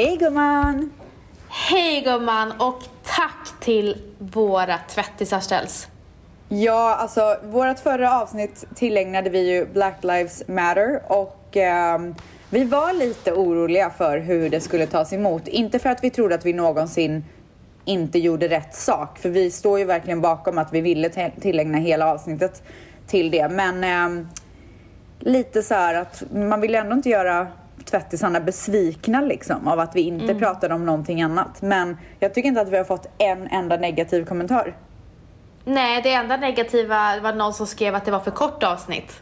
Hej 0.00 0.16
gumman! 0.16 0.90
Hej 1.48 2.00
gumman 2.00 2.52
och 2.58 2.82
tack 3.04 3.60
till 3.60 3.96
våra 4.18 4.78
tvättisar 4.78 5.40
ställs. 5.40 5.88
Ja, 6.48 6.94
alltså 6.94 7.36
vårt 7.44 7.78
förra 7.78 8.20
avsnitt 8.20 8.64
tillägnade 8.74 9.30
vi 9.30 9.54
ju 9.54 9.66
Black 9.66 10.04
Lives 10.04 10.48
Matter 10.48 11.02
och 11.06 11.56
ehm, 11.56 12.14
vi 12.50 12.64
var 12.64 12.92
lite 12.92 13.32
oroliga 13.32 13.90
för 13.90 14.18
hur 14.18 14.50
det 14.50 14.60
skulle 14.60 14.86
tas 14.86 15.12
emot. 15.12 15.48
Inte 15.48 15.78
för 15.78 15.88
att 15.88 16.04
vi 16.04 16.10
trodde 16.10 16.34
att 16.34 16.46
vi 16.46 16.52
någonsin 16.52 17.24
inte 17.84 18.18
gjorde 18.18 18.48
rätt 18.48 18.74
sak, 18.74 19.18
för 19.18 19.28
vi 19.28 19.50
står 19.50 19.78
ju 19.78 19.84
verkligen 19.84 20.20
bakom 20.20 20.58
att 20.58 20.72
vi 20.72 20.80
ville 20.80 21.30
tillägna 21.40 21.78
hela 21.78 22.12
avsnittet 22.12 22.62
till 23.06 23.30
det. 23.30 23.48
Men 23.48 23.84
ehm, 23.84 24.28
lite 25.18 25.62
så 25.62 25.74
här 25.74 25.94
att 25.94 26.22
man 26.32 26.60
vill 26.60 26.74
ändå 26.74 26.92
inte 26.92 27.08
göra 27.08 27.46
tvättisarna 27.90 28.40
besvikna 28.40 29.20
liksom 29.20 29.68
av 29.68 29.80
att 29.80 29.96
vi 29.96 30.00
inte 30.00 30.34
pratade 30.34 30.74
om 30.74 30.86
någonting 30.86 31.22
annat. 31.22 31.62
Men 31.62 31.96
jag 32.20 32.34
tycker 32.34 32.48
inte 32.48 32.60
att 32.60 32.68
vi 32.68 32.76
har 32.76 32.84
fått 32.84 33.06
en 33.18 33.46
enda 33.46 33.76
negativ 33.76 34.24
kommentar. 34.24 34.76
Nej, 35.64 36.02
det 36.02 36.12
enda 36.12 36.36
negativa 36.36 37.20
var 37.20 37.32
någon 37.32 37.54
som 37.54 37.66
skrev 37.66 37.94
att 37.94 38.04
det 38.04 38.10
var 38.10 38.20
för 38.20 38.30
kort 38.30 38.62
avsnitt. 38.62 39.20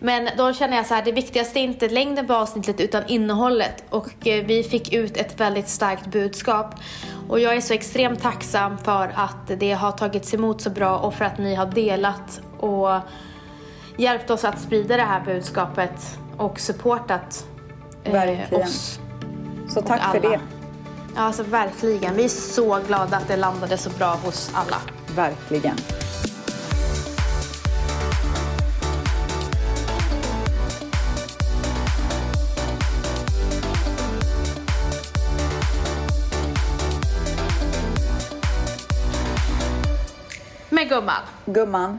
Men 0.00 0.28
då 0.36 0.52
känner 0.52 0.76
jag 0.76 0.86
så 0.86 0.94
här, 0.94 1.04
det 1.04 1.12
viktigaste 1.12 1.60
är 1.60 1.62
inte 1.62 1.88
längden 1.88 2.26
på 2.26 2.34
avsnittet 2.34 2.80
utan 2.80 3.02
innehållet. 3.06 3.84
Och 3.90 4.26
eh, 4.26 4.44
vi 4.44 4.62
fick 4.62 4.92
ut 4.92 5.16
ett 5.16 5.40
väldigt 5.40 5.68
starkt 5.68 6.06
budskap. 6.06 6.74
Och 7.28 7.40
jag 7.40 7.56
är 7.56 7.60
så 7.60 7.74
extremt 7.74 8.22
tacksam 8.22 8.78
för 8.78 9.12
att 9.14 9.60
det 9.60 9.72
har 9.72 9.92
tagits 9.92 10.34
emot 10.34 10.60
så 10.60 10.70
bra 10.70 10.98
och 10.98 11.14
för 11.14 11.24
att 11.24 11.38
ni 11.38 11.54
har 11.54 11.66
delat 11.66 12.40
och 12.58 12.98
hjälpt 13.96 14.30
oss 14.30 14.44
att 14.44 14.60
sprida 14.60 14.96
det 14.96 15.02
här 15.02 15.20
budskapet 15.20 16.18
och 16.36 16.60
supportat 16.60 17.46
Verkligen. 18.04 18.62
oss. 18.62 19.00
Så 19.68 19.82
tack 19.82 20.00
för 20.00 20.18
alla. 20.18 20.28
det. 20.28 20.40
Ja, 21.14 21.20
alltså 21.20 21.42
verkligen. 21.42 22.16
Vi 22.16 22.24
är 22.24 22.28
så 22.28 22.80
glada 22.86 23.16
att 23.16 23.28
det 23.28 23.36
landade 23.36 23.76
så 23.76 23.90
bra 23.90 24.14
hos 24.14 24.50
alla. 24.54 24.76
Verkligen. 25.16 25.76
Men 40.70 40.88
gumman, 40.88 41.22
Gumman, 41.46 41.98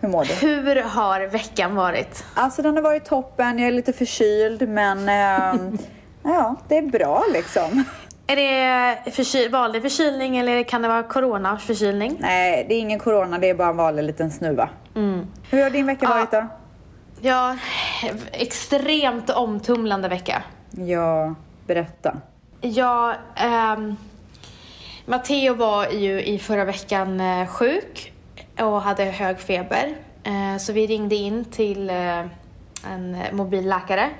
hur 0.00 0.08
mår 0.08 0.24
du? 0.24 0.34
hur 0.34 0.82
har 0.82 1.20
veckan 1.20 1.74
varit? 1.74 2.24
Alltså 2.34 2.62
den 2.62 2.76
har 2.76 2.82
varit 2.82 3.04
toppen, 3.04 3.58
jag 3.58 3.68
är 3.68 3.72
lite 3.72 3.92
förkyld 3.92 4.68
men 4.68 5.08
ehm, 5.08 5.78
ja, 6.22 6.56
det 6.68 6.76
är 6.78 6.82
bra 6.82 7.24
liksom. 7.32 7.84
Är 8.26 8.36
det 8.36 9.10
förky- 9.10 9.48
vanlig 9.50 9.82
förkylning 9.82 10.36
eller 10.38 10.62
kan 10.62 10.82
det 10.82 10.88
vara 10.88 11.02
coronaförkylning? 11.02 12.16
Nej, 12.20 12.66
det 12.68 12.74
är 12.74 12.78
ingen 12.80 12.98
corona, 12.98 13.38
det 13.38 13.48
är 13.50 13.54
bara 13.54 13.68
en 13.68 13.76
vanlig 13.76 14.02
liten 14.04 14.30
snuva. 14.30 14.68
Hur 15.50 15.62
har 15.62 15.70
din 15.70 15.86
vecka 15.86 16.06
Ja. 16.06 16.14
varit 16.14 16.30
då? 16.30 16.46
Ja, 17.22 17.56
extremt 18.32 19.30
omtumlande 19.30 20.08
vecka. 20.08 20.42
Ja, 20.70 21.34
berätta. 21.66 22.16
Ja, 22.60 23.14
ehm, 23.36 23.96
Matteo 25.06 25.54
var 25.54 25.86
ju 25.88 26.22
i 26.22 26.38
förra 26.38 26.64
veckan 26.64 27.20
eh, 27.20 27.46
sjuk 27.46 28.09
och 28.62 28.82
hade 28.82 29.04
hög 29.04 29.40
feber. 29.40 29.94
Eh, 30.24 30.56
så 30.58 30.72
vi 30.72 30.86
ringde 30.86 31.14
in 31.14 31.44
till 31.44 31.90
eh, 31.90 32.18
en 32.92 33.16
mobilläkare. 33.32 34.10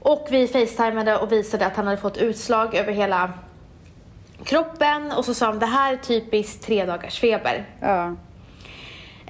Och 0.00 0.26
vi 0.30 0.48
facetimade 0.48 1.16
och 1.18 1.32
visade 1.32 1.66
att 1.66 1.76
han 1.76 1.86
hade 1.86 2.00
fått 2.00 2.16
utslag 2.16 2.74
över 2.74 2.92
hela 2.92 3.32
kroppen 4.44 5.12
och 5.12 5.24
så 5.24 5.34
sa 5.34 5.46
de 5.46 5.58
det 5.58 5.66
här 5.66 5.92
är 5.92 5.96
typiskt 5.96 6.64
tre 6.66 6.84
dagars 6.84 7.20
feber. 7.20 7.64
Ja, 7.80 8.14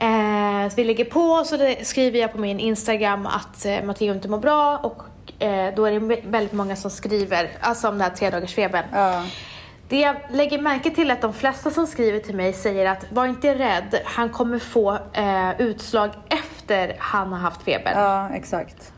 Eh, 0.03 0.69
så 0.69 0.77
vi 0.77 0.85
lägger 0.85 1.05
på 1.05 1.21
och 1.21 1.47
så 1.47 1.75
skriver 1.83 2.19
jag 2.19 2.33
på 2.33 2.39
min 2.39 2.61
Instagram 2.61 3.27
att 3.27 3.67
Matteo 3.85 4.15
inte 4.15 4.29
mår 4.29 4.39
bra 4.39 4.77
och 4.77 5.03
då 5.77 5.85
är 5.85 5.93
det 5.93 5.99
vä- 5.99 6.31
väldigt 6.31 6.53
många 6.53 6.77
som 6.77 6.91
skriver 6.91 7.51
alltså 7.61 7.89
om 7.89 7.95
den 7.99 8.01
här 8.11 8.17
tredagarsfebern. 8.17 8.85
ja, 8.93 9.23
Det 9.91 10.01
jag 10.01 10.17
lägger 10.31 10.59
märke 10.63 10.91
till 10.91 11.11
är 11.11 11.15
att 11.15 11.21
de 11.21 11.33
flesta 11.33 11.71
som 11.71 11.87
skriver 11.87 12.19
till 12.19 12.37
mig 12.37 12.53
säger 12.53 12.87
att 12.91 13.07
var 13.13 13.27
inte 13.27 13.55
rädd, 13.55 14.01
han 14.05 14.29
kommer 14.29 14.59
få 14.59 14.99
eh, 15.13 15.61
utslag 15.61 16.11
efter 16.29 16.97
han 16.99 17.33
har 17.33 17.39
haft 17.39 17.63
feber. 17.63 17.93
ja, 17.95 18.29
exakt. 18.35 18.93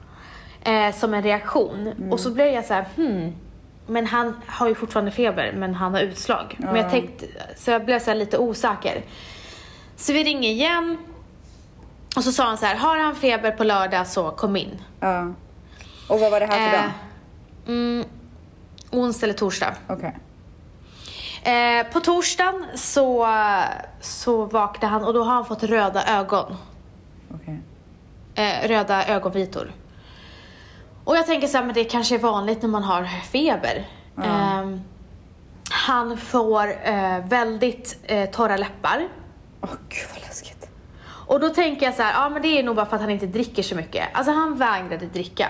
Eh, 0.63 0.95
som 0.95 1.15
en 1.15 1.23
reaktion. 1.23 2.09
Och 2.13 2.21
så 2.21 2.31
blir 2.31 2.47
jag 2.53 2.65
så 2.65 2.75
här, 2.75 2.85
hmm. 2.97 3.33
Men 3.87 4.07
han 4.07 4.41
har 4.47 4.69
ju 4.69 4.75
fortfarande 4.75 5.11
feber, 5.11 5.53
men 5.57 5.75
han 5.75 5.95
har 5.95 6.01
utslag. 6.01 6.57
Men 6.59 6.77
jag 6.77 6.91
tänkte, 6.91 7.27
så 7.57 7.71
jag 7.71 7.85
blev 7.85 7.99
så 7.99 8.11
här 8.11 8.15
lite 8.19 8.39
osäker. 8.39 9.03
Så 9.97 10.13
vi 10.13 10.25
ringer 10.25 10.51
igen. 10.51 10.99
Och 12.17 12.25
så 12.25 12.33
sa 12.33 12.45
han 12.45 12.59
så 12.59 12.67
här, 12.67 12.77
har 12.77 12.99
han 12.99 13.15
feber 13.15 13.51
på 13.51 13.65
lördag 13.65 14.07
så 14.07 14.31
kom 14.31 14.57
in. 14.57 14.83
Ja. 15.01 15.23
Och 16.09 16.21
vad 16.21 16.31
var 16.31 16.41
det 16.41 16.47
här 16.47 16.71
för 16.71 16.77
Eh, 16.77 16.83
dag? 16.83 16.91
mm, 17.67 18.05
onsdag 18.91 19.27
eller 19.27 19.35
torsdag. 19.35 19.75
Okej. 19.89 20.17
Eh, 21.43 21.87
på 21.93 22.01
torsdagen 22.01 22.67
så, 22.75 23.29
så 24.01 24.45
vaknade 24.45 24.93
han 24.93 25.05
och 25.05 25.15
då 25.15 25.23
har 25.23 25.35
han 25.35 25.45
fått 25.45 25.63
röda 25.63 26.19
ögon. 26.19 26.57
okej. 27.35 27.59
eh, 28.35 28.69
röda 28.69 29.07
ögonvitor. 29.07 29.73
Och 31.05 31.17
jag 31.17 31.27
tänker 31.27 31.49
så 31.49 31.57
här, 31.59 31.65
men 31.65 31.75
det 31.75 31.85
kanske 31.85 32.15
är 32.15 32.19
vanligt 32.19 32.63
när 32.63 32.69
man 32.69 32.83
har 32.83 33.05
feber. 33.05 33.89
Ehm, 34.25 34.81
han 35.71 36.17
får 36.17 36.69
eh, 36.89 37.19
väldigt 37.25 37.99
eh, 38.03 38.31
torra 38.31 38.57
läppar. 38.57 39.09
Åh 39.61 39.69
gud 39.89 40.07
vad 40.15 40.23
läskigt. 40.23 40.69
Och 41.27 41.41
då 41.41 41.49
tänker 41.49 41.87
jag 41.87 41.95
så 41.95 42.03
här, 42.03 42.13
ja 42.23 42.29
men 42.29 42.43
det 42.43 42.49
är 42.49 42.63
nog 42.63 42.77
bara 42.77 42.87
för 42.87 42.97
att 42.97 43.03
han 43.03 43.11
inte 43.11 43.27
dricker 43.27 43.63
så 43.63 43.75
mycket. 43.75 44.09
Alltså 44.13 44.33
han 44.33 44.57
vägrade 44.57 45.07
dricka. 45.07 45.49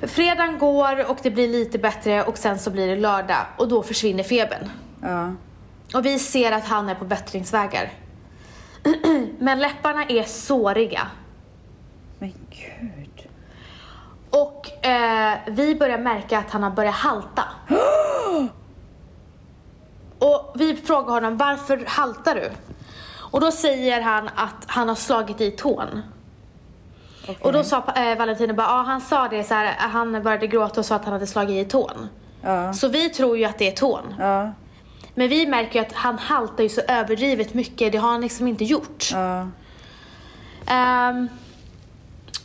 För 0.00 0.06
fredagen 0.06 0.58
går 0.58 1.10
och 1.10 1.18
det 1.22 1.30
blir 1.30 1.48
lite 1.48 1.78
bättre 1.78 2.22
och 2.22 2.38
sen 2.38 2.58
så 2.58 2.70
blir 2.70 2.86
det 2.86 2.96
lördag 2.96 3.46
och 3.56 3.68
då 3.68 3.82
försvinner 3.82 4.22
febern. 4.22 4.70
Ja. 5.02 5.32
Och 5.94 6.06
vi 6.06 6.18
ser 6.18 6.52
att 6.52 6.64
han 6.64 6.88
är 6.88 6.94
på 6.94 7.04
bättringsvägar. 7.04 7.92
men 9.38 9.58
läpparna 9.58 10.04
är 10.04 10.22
såriga. 10.22 11.06
Men 12.18 12.32
gud. 12.50 13.28
Och 14.30 14.86
eh, 14.86 15.38
vi 15.46 15.74
börjar 15.74 15.98
märka 15.98 16.38
att 16.38 16.50
han 16.50 16.62
har 16.62 16.70
börjat 16.70 16.94
halta. 16.94 17.44
Och 20.18 20.52
vi 20.54 20.76
frågar 20.76 21.14
honom, 21.14 21.36
varför 21.36 21.84
haltar 21.86 22.34
du? 22.34 22.50
Och 23.30 23.40
då 23.40 23.52
säger 23.52 24.00
han 24.00 24.28
att 24.28 24.64
han 24.66 24.88
har 24.88 24.94
slagit 24.94 25.40
i 25.40 25.50
tån. 25.50 26.02
Och 27.40 27.52
då 27.52 27.64
sa 27.64 27.84
eh, 27.96 28.18
Valentino 28.18 28.54
bara, 28.54 28.66
ja 28.66 28.82
han 28.86 29.00
sa 29.00 29.28
det 29.28 29.44
så 29.44 29.54
här, 29.54 29.74
han 29.78 30.22
började 30.22 30.46
gråta 30.46 30.80
och 30.80 30.86
sa 30.86 30.94
att 30.94 31.04
han 31.04 31.12
hade 31.12 31.26
slagit 31.26 31.66
i 31.66 31.70
tån. 31.70 32.08
Ja. 32.42 32.72
Så 32.72 32.88
vi 32.88 33.10
tror 33.10 33.38
ju 33.38 33.44
att 33.44 33.58
det 33.58 33.68
är 33.68 33.72
tån. 33.72 34.14
Ja. 34.18 34.52
Men 35.14 35.28
vi 35.28 35.46
märker 35.46 35.78
ju 35.78 35.86
att 35.86 35.92
han 35.92 36.18
haltar 36.18 36.62
ju 36.62 36.68
så 36.68 36.80
överdrivet 36.88 37.54
mycket, 37.54 37.92
det 37.92 37.98
har 37.98 38.10
han 38.10 38.20
liksom 38.20 38.48
inte 38.48 38.64
gjort. 38.64 39.08
Ja. 39.12 39.46
Ehm, 40.66 41.28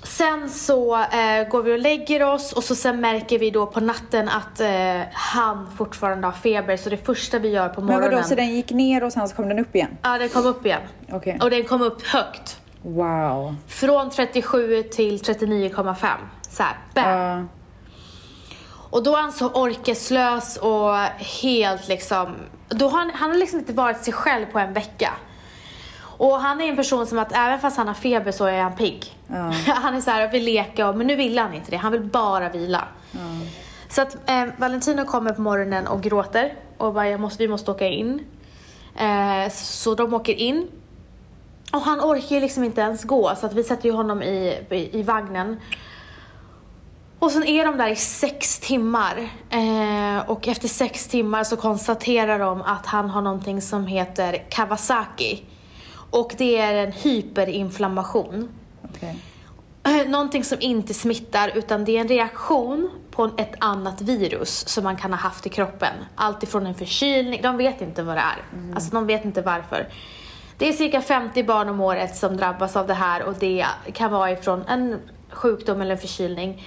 sen 0.04 0.50
så 0.50 0.96
eh, 0.96 1.48
går 1.50 1.64
vi 1.64 1.74
och 1.74 1.80
lägger 1.80 2.24
oss 2.24 2.54
och 2.54 2.64
så 2.64 2.76
sen 2.76 3.02
märker 3.02 3.40
vi 3.40 3.52
då 3.52 3.66
på 3.66 3.80
natten 3.80 4.30
att 4.30 4.60
eh, 4.60 5.02
han 5.14 5.70
fortfarande 5.78 6.28
har 6.28 6.32
feber 6.32 6.78
så 6.78 6.90
det 6.90 6.98
första 6.98 7.40
vi 7.40 7.50
gör 7.50 7.70
på 7.70 7.82
Men 7.82 7.94
morgonen. 7.94 8.12
vadå, 8.16 8.28
så 8.28 8.36
den 8.36 8.56
gick 8.56 8.72
ner 8.72 9.04
och 9.04 9.12
sen 9.14 9.28
så 9.28 9.36
kom 9.36 9.50
den 9.50 9.60
upp 9.60 9.76
igen? 9.76 9.98
Ja, 10.02 10.18
den 10.18 10.30
kom 10.30 10.46
upp 10.46 10.66
igen. 10.66 10.82
Okej. 11.12 11.40
Och 11.42 11.50
den 11.50 11.64
kom 11.64 11.82
upp 11.82 12.08
högt. 12.08 12.60
Wow. 12.86 13.56
Från 13.68 14.10
37 14.10 14.84
till 14.84 15.18
39,5. 15.18 16.08
Så 16.50 16.64
här, 16.64 16.78
bam. 16.94 17.10
Ja. 17.10 17.46
Och 18.90 19.04
då 19.04 19.16
är 19.16 19.22
han 19.22 19.32
så 19.32 19.50
orkeslös 19.50 20.58
och 20.58 20.96
helt 21.42 21.88
liksom... 21.88 22.36
Då 22.70 22.90
har 22.90 23.00
han, 23.00 23.12
han 23.14 23.30
har 23.30 23.38
liksom 23.38 23.60
inte 23.60 23.74
varit 23.74 24.04
sig 24.04 24.14
själv 24.14 24.46
på 24.46 24.60
en 24.60 24.74
vecka. 24.74 25.14
Och 26.18 26.40
han 26.40 26.62
är 26.62 26.70
en 26.70 26.76
person 26.76 27.08
som 27.08 27.20
att 27.20 27.32
även 27.32 27.60
fast 27.60 27.78
han 27.78 27.88
har 27.88 27.94
feber 27.94 28.32
så 28.32 28.46
är 28.46 28.62
han 28.62 28.76
pigg. 28.76 29.18
Ja. 29.28 29.36
Han 29.68 29.96
är 29.96 30.02
så 30.02 30.12
här 30.12 30.28
och 30.28 30.34
vill 30.34 30.44
leka, 30.44 30.90
och, 30.90 30.98
men 30.98 31.08
nu 31.08 31.16
vill 31.16 31.40
han 31.40 31.54
inte 31.54 31.72
det. 31.72 31.78
Han 31.78 31.92
vill 31.92 32.02
bara 32.04 32.50
vila. 32.50 32.88
Så 33.90 34.02
att 34.02 34.30
eh, 34.30 34.46
Valentino 34.58 35.06
kommer 35.06 35.32
på 35.32 35.42
morgonen 35.42 35.88
och 35.88 36.02
gråter 36.02 36.54
och 36.78 36.94
bara 36.94 37.10
jag 37.10 37.20
måste, 37.20 37.44
vi 37.44 37.48
måste 37.48 37.72
åka 37.72 37.88
in. 37.88 38.26
Eh, 38.96 39.52
så 39.52 39.96
de 39.96 40.14
åker 40.14 40.34
in. 40.34 40.68
Och 41.76 41.82
han 41.82 42.00
orkar 42.02 42.36
ju 42.36 42.42
liksom 42.42 42.64
inte 42.64 42.82
ens 42.82 43.04
gå 43.04 43.36
så 43.36 43.46
att 43.46 43.54
vi 43.54 43.64
sätter 43.64 43.86
ju 43.90 43.96
honom 43.96 44.24
i, 44.24 44.60
i, 44.70 45.00
i 45.00 45.04
vagnen. 45.04 45.60
Och 47.20 47.32
sen 47.32 47.44
är 47.44 47.66
de 47.66 47.78
där 47.78 47.88
i 47.88 47.96
sex 47.96 48.60
timmar. 48.60 49.30
Eh, 49.50 50.30
och 50.30 50.48
efter 50.48 50.68
sex 50.68 51.08
timmar 51.08 51.44
så 51.44 51.56
konstaterar 51.56 52.40
de 52.40 52.62
att 52.62 52.86
han 52.86 53.10
har 53.10 53.22
någonting 53.22 53.62
som 53.62 53.88
heter 53.88 54.46
Kawasaki. 54.50 55.44
Och 56.10 56.36
det 56.38 56.58
är 56.58 56.74
en 56.88 56.92
hyperinflammation. 56.92 58.50
Okej. 58.84 59.18
Eh, 59.84 60.10
Någonting 60.10 60.44
som 60.44 60.58
inte 60.62 60.94
smittar 60.94 61.52
utan 61.56 61.86
det 61.86 61.98
är 61.98 62.02
en 62.02 62.08
reaktion 62.08 62.90
på 63.12 63.26
ett 63.38 63.54
annat 63.60 64.02
virus 64.02 64.68
som 64.68 64.84
man 64.84 64.96
kan 64.96 65.14
ha 65.14 65.20
haft 65.20 65.46
i 65.46 65.50
kroppen. 65.50 65.94
Allt 66.16 66.44
ifrån 66.44 66.66
en 66.66 66.76
förkylning, 66.76 67.42
de 67.42 67.58
vet 67.58 67.82
inte 67.82 68.04
vad 68.04 68.16
det 68.16 68.22
är. 68.22 68.44
Alltså 68.76 68.92
de 68.92 69.08
vet 69.08 69.26
inte 69.26 69.42
varför. 69.42 69.88
Det 70.58 70.68
är 70.68 70.74
cirka 70.74 71.02
50 71.02 71.44
barn 71.44 71.70
om 71.70 71.82
året 71.82 72.16
som 72.16 72.38
drabbas 72.38 72.76
av 72.76 72.88
det 72.88 72.94
här 72.94 73.24
och 73.24 73.34
det 73.34 73.66
kan 73.94 74.12
vara 74.12 74.32
ifrån 74.32 74.64
en 74.68 75.00
sjukdom 75.30 75.82
eller 75.82 75.92
en 75.92 76.02
förkylning. 76.02 76.64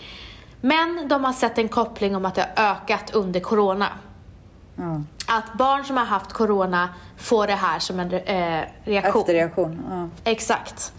Men 0.61 1.09
de 1.09 1.25
har 1.25 1.33
sett 1.33 1.59
en 1.59 1.69
koppling 1.69 2.17
om 2.17 2.25
att 2.25 2.35
det 2.35 2.49
har 2.57 2.71
ökat 2.71 3.15
under 3.15 3.41
corona. 3.41 3.89
Ja. 4.77 5.03
Att 5.27 5.55
barn 5.55 5.85
som 5.85 5.97
har 5.97 6.05
haft 6.05 6.33
corona 6.33 6.89
får 7.17 7.47
det 7.47 7.55
här 7.55 7.79
som 7.79 8.01
en 8.01 8.13
eh, 8.13 8.65
reaktion. 8.85 9.21
Efterreaktion. 9.23 9.81
Ja. 9.91 10.31
Exakt. 10.31 10.93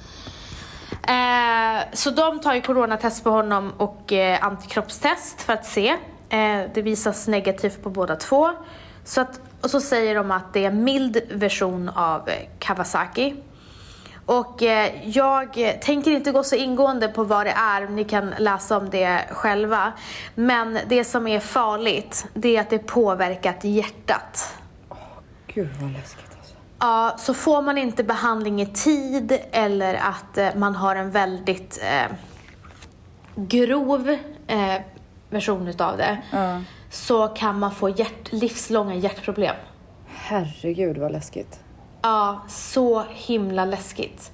Eh, 1.07 1.83
så 1.93 2.09
de 2.09 2.39
tar 2.39 2.53
ju 2.53 2.61
coronatest 2.61 3.23
på 3.23 3.29
honom 3.29 3.73
och 3.77 4.13
eh, 4.13 4.45
antikroppstest 4.45 5.41
för 5.41 5.53
att 5.53 5.65
se. 5.65 5.89
Eh, 6.29 6.61
det 6.73 6.81
visas 6.81 7.27
negativt 7.27 7.83
på 7.83 7.89
båda 7.89 8.15
två. 8.15 8.51
Så 9.03 9.21
att, 9.21 9.39
och 9.61 9.69
så 9.69 9.81
säger 9.81 10.15
de 10.15 10.31
att 10.31 10.53
det 10.53 10.65
är 10.65 10.67
en 10.67 10.83
mild 10.83 11.21
version 11.29 11.89
av 11.89 12.29
eh, 12.29 12.35
Kawasaki. 12.59 13.35
Och 14.25 14.63
eh, 14.63 15.09
jag 15.09 15.77
tänker 15.81 16.11
inte 16.11 16.31
gå 16.31 16.43
så 16.43 16.55
ingående 16.55 17.07
på 17.07 17.23
vad 17.23 17.45
det 17.45 17.51
är, 17.51 17.87
ni 17.87 18.03
kan 18.03 18.33
läsa 18.39 18.77
om 18.77 18.89
det 18.89 19.25
själva. 19.31 19.93
Men 20.35 20.79
det 20.87 21.03
som 21.03 21.27
är 21.27 21.39
farligt, 21.39 22.27
det 22.33 22.57
är 22.57 22.61
att 22.61 22.69
det 22.69 22.79
påverkat 22.79 23.63
hjärtat. 23.63 24.55
Gud 25.47 25.69
vad 25.81 25.91
läskigt 25.91 26.25
alltså. 26.37 26.55
Ja, 26.79 27.15
så 27.19 27.33
får 27.33 27.61
man 27.61 27.77
inte 27.77 28.03
behandling 28.03 28.61
i 28.61 28.65
tid 28.65 29.39
eller 29.51 29.93
att 29.93 30.37
eh, 30.37 30.49
man 30.55 30.75
har 30.75 30.95
en 30.95 31.11
väldigt 31.11 31.81
eh, 31.83 32.15
grov 33.35 34.17
eh, 34.47 34.75
version 35.29 35.67
utav 35.67 35.97
det 35.97 36.17
Ja. 36.31 36.61
så 36.89 37.27
kan 37.27 37.59
man 37.59 37.71
få 37.71 37.89
hjärt, 37.89 38.31
livslånga 38.31 38.95
hjärtproblem. 38.95 39.55
Herregud 40.07 40.97
vad 40.97 41.11
läskigt. 41.11 41.59
Ja, 42.01 42.43
så 42.47 43.03
himla 43.09 43.65
läskigt. 43.65 44.31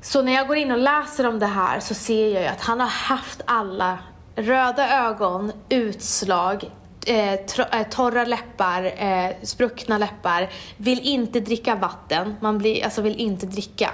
Så 0.00 0.22
när 0.22 0.32
jag 0.32 0.46
går 0.48 0.56
in 0.56 0.70
och 0.70 0.78
läser 0.78 1.26
om 1.28 1.38
det 1.38 1.46
här 1.46 1.80
så 1.80 1.94
ser 1.94 2.34
jag 2.34 2.42
ju 2.42 2.48
att 2.48 2.60
han 2.60 2.80
har 2.80 2.86
haft 2.88 3.40
alla 3.44 3.98
röda 4.36 4.98
ögon, 5.06 5.52
utslag, 5.68 6.70
eh, 7.06 7.32
eh, 7.32 7.88
torra 7.90 8.24
läppar, 8.24 8.84
eh, 8.96 9.30
spruckna 9.42 9.98
läppar, 9.98 10.48
vill 10.76 11.00
inte 11.00 11.40
dricka 11.40 11.74
vatten, 11.74 12.34
man 12.40 12.58
blir, 12.58 12.84
alltså 12.84 13.02
vill 13.02 13.16
inte 13.16 13.46
dricka. 13.46 13.90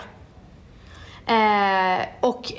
Eh, 1.26 2.06
och 2.20 2.52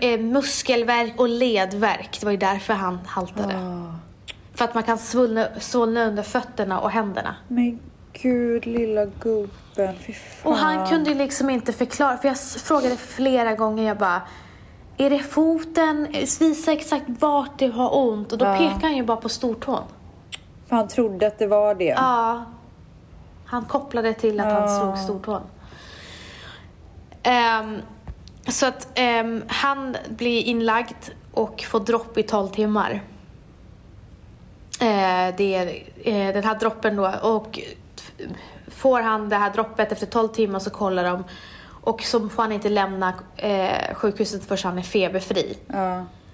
eh, 0.00 0.20
muskelvärk 0.20 1.20
och 1.20 1.28
ledvärk, 1.28 2.16
det 2.20 2.26
var 2.26 2.30
ju 2.32 2.36
därför 2.38 2.74
han 2.74 2.98
haltade. 3.06 3.52
Ja. 3.54 3.94
För 4.54 4.64
att 4.64 4.74
man 4.74 4.82
kan 4.82 4.98
svullna, 4.98 5.46
svullna 5.60 6.04
under 6.04 6.22
fötterna 6.22 6.80
och 6.80 6.90
händerna. 6.90 7.34
Men 7.48 7.80
gud 8.12 8.66
lilla 8.66 9.04
gubben, 9.04 9.94
fy 10.06 10.12
fan. 10.12 10.52
Och 10.52 10.58
han 10.58 10.86
kunde 10.88 11.10
ju 11.10 11.16
liksom 11.16 11.50
inte 11.50 11.72
förklara, 11.72 12.16
för 12.16 12.28
jag 12.28 12.38
frågade 12.40 12.96
flera 12.96 13.54
gånger, 13.54 13.88
jag 13.88 13.98
bara 13.98 14.22
Är 14.96 15.10
det 15.10 15.18
foten? 15.18 16.06
Visa 16.40 16.72
exakt 16.72 17.04
vart 17.08 17.58
du 17.58 17.70
har 17.70 17.96
ont. 17.98 18.32
Och 18.32 18.38
då 18.38 18.44
Ja. 18.44 18.56
pekar 18.58 18.80
han 18.80 18.96
ju 18.96 19.02
bara 19.02 19.16
på 19.16 19.28
stortån. 19.28 19.82
För 20.68 20.76
han 20.76 20.88
trodde 20.88 21.26
att 21.26 21.38
det 21.38 21.46
var 21.46 21.74
det. 21.74 21.84
Ja. 21.84 22.44
Han 23.44 23.64
kopplade 23.64 24.14
till 24.14 24.40
att 24.40 24.46
Ja. 24.48 24.60
han 24.60 24.68
slog 24.80 24.98
stortån. 24.98 25.42
Ehm, 27.22 27.76
så 28.50 28.66
att 28.66 28.88
ehm, 28.94 29.42
han 29.48 29.96
blir 30.08 30.42
inlagd 30.42 31.10
och 31.32 31.62
får 31.62 31.80
dropp 31.80 32.18
i 32.18 32.22
12 32.22 32.48
timmar. 32.48 33.02
Eh, 34.80 35.34
det 35.36 35.54
är 35.54 35.66
eh, 36.04 36.34
den 36.34 36.44
här 36.44 36.58
droppen 36.58 36.96
då. 36.96 37.14
Och 37.22 37.60
får 38.68 39.00
han 39.00 39.28
det 39.28 39.36
här 39.36 39.52
droppet 39.52 39.92
efter 39.92 40.06
12 40.06 40.28
timmar 40.28 40.58
så 40.58 40.70
kollar 40.70 41.04
de. 41.04 41.24
Och 41.82 42.02
så 42.02 42.28
får 42.28 42.42
han 42.42 42.52
inte 42.52 42.68
lämna 42.68 43.14
eh, 43.36 43.94
sjukhuset 43.94 44.44
förrän 44.44 44.64
han 44.64 44.78
är 44.78 44.82
feberfri. 44.82 45.58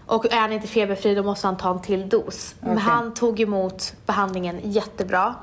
Och 0.07 0.33
är 0.33 0.41
han 0.41 0.53
inte 0.53 0.69
feberfri 0.69 1.15
då 1.15 1.23
måste 1.23 1.47
han 1.47 1.57
ta 1.57 1.71
en 1.71 1.83
till 1.83 2.09
dos. 2.09 2.55
Men 2.61 2.73
Okej. 2.73 2.83
han 2.83 3.15
tog 3.15 3.41
emot 3.41 3.95
behandlingen 4.07 4.61
jättebra. 4.63 5.35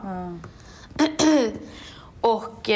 Och 2.21 2.69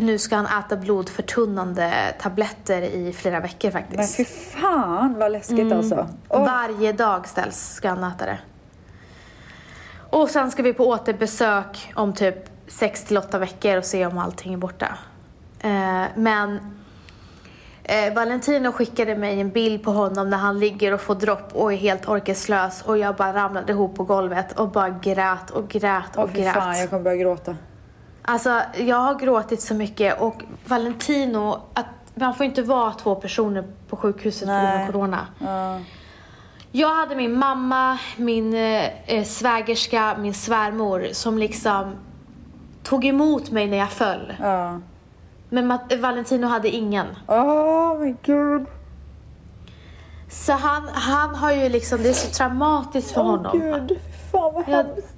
nu 0.00 0.18
ska 0.18 0.36
han 0.36 0.46
äta 0.46 0.76
blodförtunnande 0.76 2.14
tabletter 2.20 2.82
i 2.82 3.12
flera 3.12 3.40
veckor 3.40 3.72
Men 3.72 3.82
faktiskt. 3.82 4.16
fy 4.16 4.24
fan 4.60 5.14
vad 5.18 5.32
läskigt 5.32 5.58
Mm. 5.60 5.78
alltså. 5.78 6.08
Åh, 6.28 6.44
Varje 6.44 6.92
dag 6.92 7.28
ställs 7.28 7.72
ska 7.74 7.88
han 7.88 8.04
äta 8.04 8.26
det. 8.26 8.38
Och 10.10 10.30
sen 10.30 10.50
ska 10.50 10.62
vi 10.62 10.72
på 10.72 10.86
återbesök 10.88 11.92
om 11.94 12.12
typ 12.14 12.36
6 12.66 13.04
till 13.04 13.18
8 13.18 13.38
veckor 13.38 13.76
och 13.76 13.84
se 13.84 14.06
om 14.06 14.18
allting 14.18 14.52
är 14.54 14.58
borta. 14.58 14.86
Eh, 15.60 16.02
men 16.16 16.58
eh, 17.84 18.14
Valentino 18.14 18.72
skickade 18.72 19.16
mig 19.16 19.40
en 19.40 19.50
bild 19.50 19.82
på 19.84 19.90
honom 19.92 20.30
när 20.30 20.36
han 20.36 20.58
ligger 20.58 20.92
och 20.94 21.00
får 21.00 21.14
dropp 21.14 21.48
och 21.52 21.72
är 21.72 21.76
helt 21.76 22.08
orkeslös 22.08 22.82
och 22.82 22.98
jag 22.98 23.16
bara 23.16 23.32
ramlade 23.34 23.72
ihop 23.72 23.96
på 23.96 24.04
golvet 24.04 24.58
och 24.58 24.68
bara 24.70 24.88
grät 24.88 25.50
och 25.50 25.68
grät 25.68 26.04
åh, 26.16 26.22
och 26.22 26.30
fy 26.30 26.40
grät. 26.42 26.54
fan, 26.54 26.78
jag 26.78 26.90
kommer 26.90 27.02
börja 27.02 27.16
gråta. 27.16 27.56
Alltså, 28.30 28.62
jag 28.76 28.96
har 28.96 29.14
gråtit 29.14 29.60
så 29.62 29.74
mycket 29.74 30.20
och 30.20 30.42
Valentino, 30.66 31.58
att 31.74 31.86
man 32.14 32.34
får 32.34 32.46
inte 32.46 32.62
vara 32.62 32.92
två 32.92 33.14
personer 33.14 33.64
på 33.88 33.96
sjukhuset 33.96 34.48
på 34.48 34.52
grund 34.52 34.64
Nej. 34.64 34.82
av 34.82 34.92
corona. 34.92 35.26
Ja. 35.38 35.78
Jag 36.72 36.88
hade 36.94 37.16
min 37.16 37.38
mamma, 37.38 37.98
min 38.16 38.54
eh, 38.54 38.84
eh, 39.06 39.24
svägerska, 39.24 40.16
min 40.18 40.34
svärmor 40.34 41.08
som 41.12 41.38
liksom 41.38 41.92
tog 42.82 43.04
emot 43.04 43.50
mig 43.50 43.66
när 43.66 43.76
jag 43.76 43.90
föll. 43.90 44.32
Ja. 44.40 44.80
Men 45.48 45.78
Valentino 46.00 46.46
hade 46.46 46.68
ingen. 46.68 47.06
Åh 47.26 47.98
men 47.98 48.16
gud. 48.22 48.66
Så 50.30 50.52
han, 50.52 50.88
han 50.92 51.34
har 51.34 51.52
ju 51.52 51.68
liksom, 51.68 52.02
det 52.02 52.08
är 52.08 52.12
så 52.12 52.34
traumatiskt 52.34 53.10
för 53.10 53.20
Åh 53.20 53.26
honom. 53.26 53.58
gud, 53.60 53.88
fy 53.88 54.12
fan 54.32 54.54
vad 54.54 54.64
Jag- 54.68 54.76
hemskt. 54.84 55.16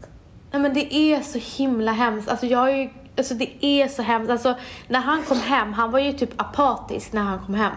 Nej 0.50 0.62
men 0.62 0.74
det 0.74 0.94
är 0.94 1.20
så 1.20 1.38
himla 1.62 1.92
hemskt. 1.92 2.28
Alltså 2.28 2.46
jag 2.46 2.70
är 2.70 2.76
ju, 2.76 2.88
alltså 3.16 3.34
det 3.34 3.64
är 3.66 3.88
så 3.88 4.02
hemskt. 4.02 4.30
Alltså 4.30 4.54
när 4.88 5.00
han 5.00 5.22
kom 5.22 5.38
hem, 5.40 5.72
han 5.72 5.90
var 5.90 5.98
ju 5.98 6.12
typ 6.12 6.30
apatisk 6.36 7.12
när 7.12 7.22
han 7.22 7.38
kom 7.46 7.54
hem. 7.54 7.72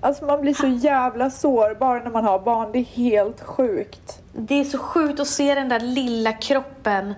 Alltså 0.00 0.24
man 0.24 0.40
blir 0.40 0.54
så 0.54 0.66
jävla 0.66 1.30
sårbar 1.30 2.00
när 2.04 2.10
man 2.10 2.24
har 2.24 2.38
barn. 2.38 2.72
Det 2.72 2.78
är 2.78 2.84
helt 2.84 3.40
sjukt. 3.40 4.20
Det 4.32 4.54
är 4.60 4.64
så 4.64 4.78
sjukt 4.78 5.20
att 5.20 5.28
se 5.28 5.54
den 5.54 5.68
där 5.68 5.80
lilla 5.80 6.32
kroppen, 6.32 7.14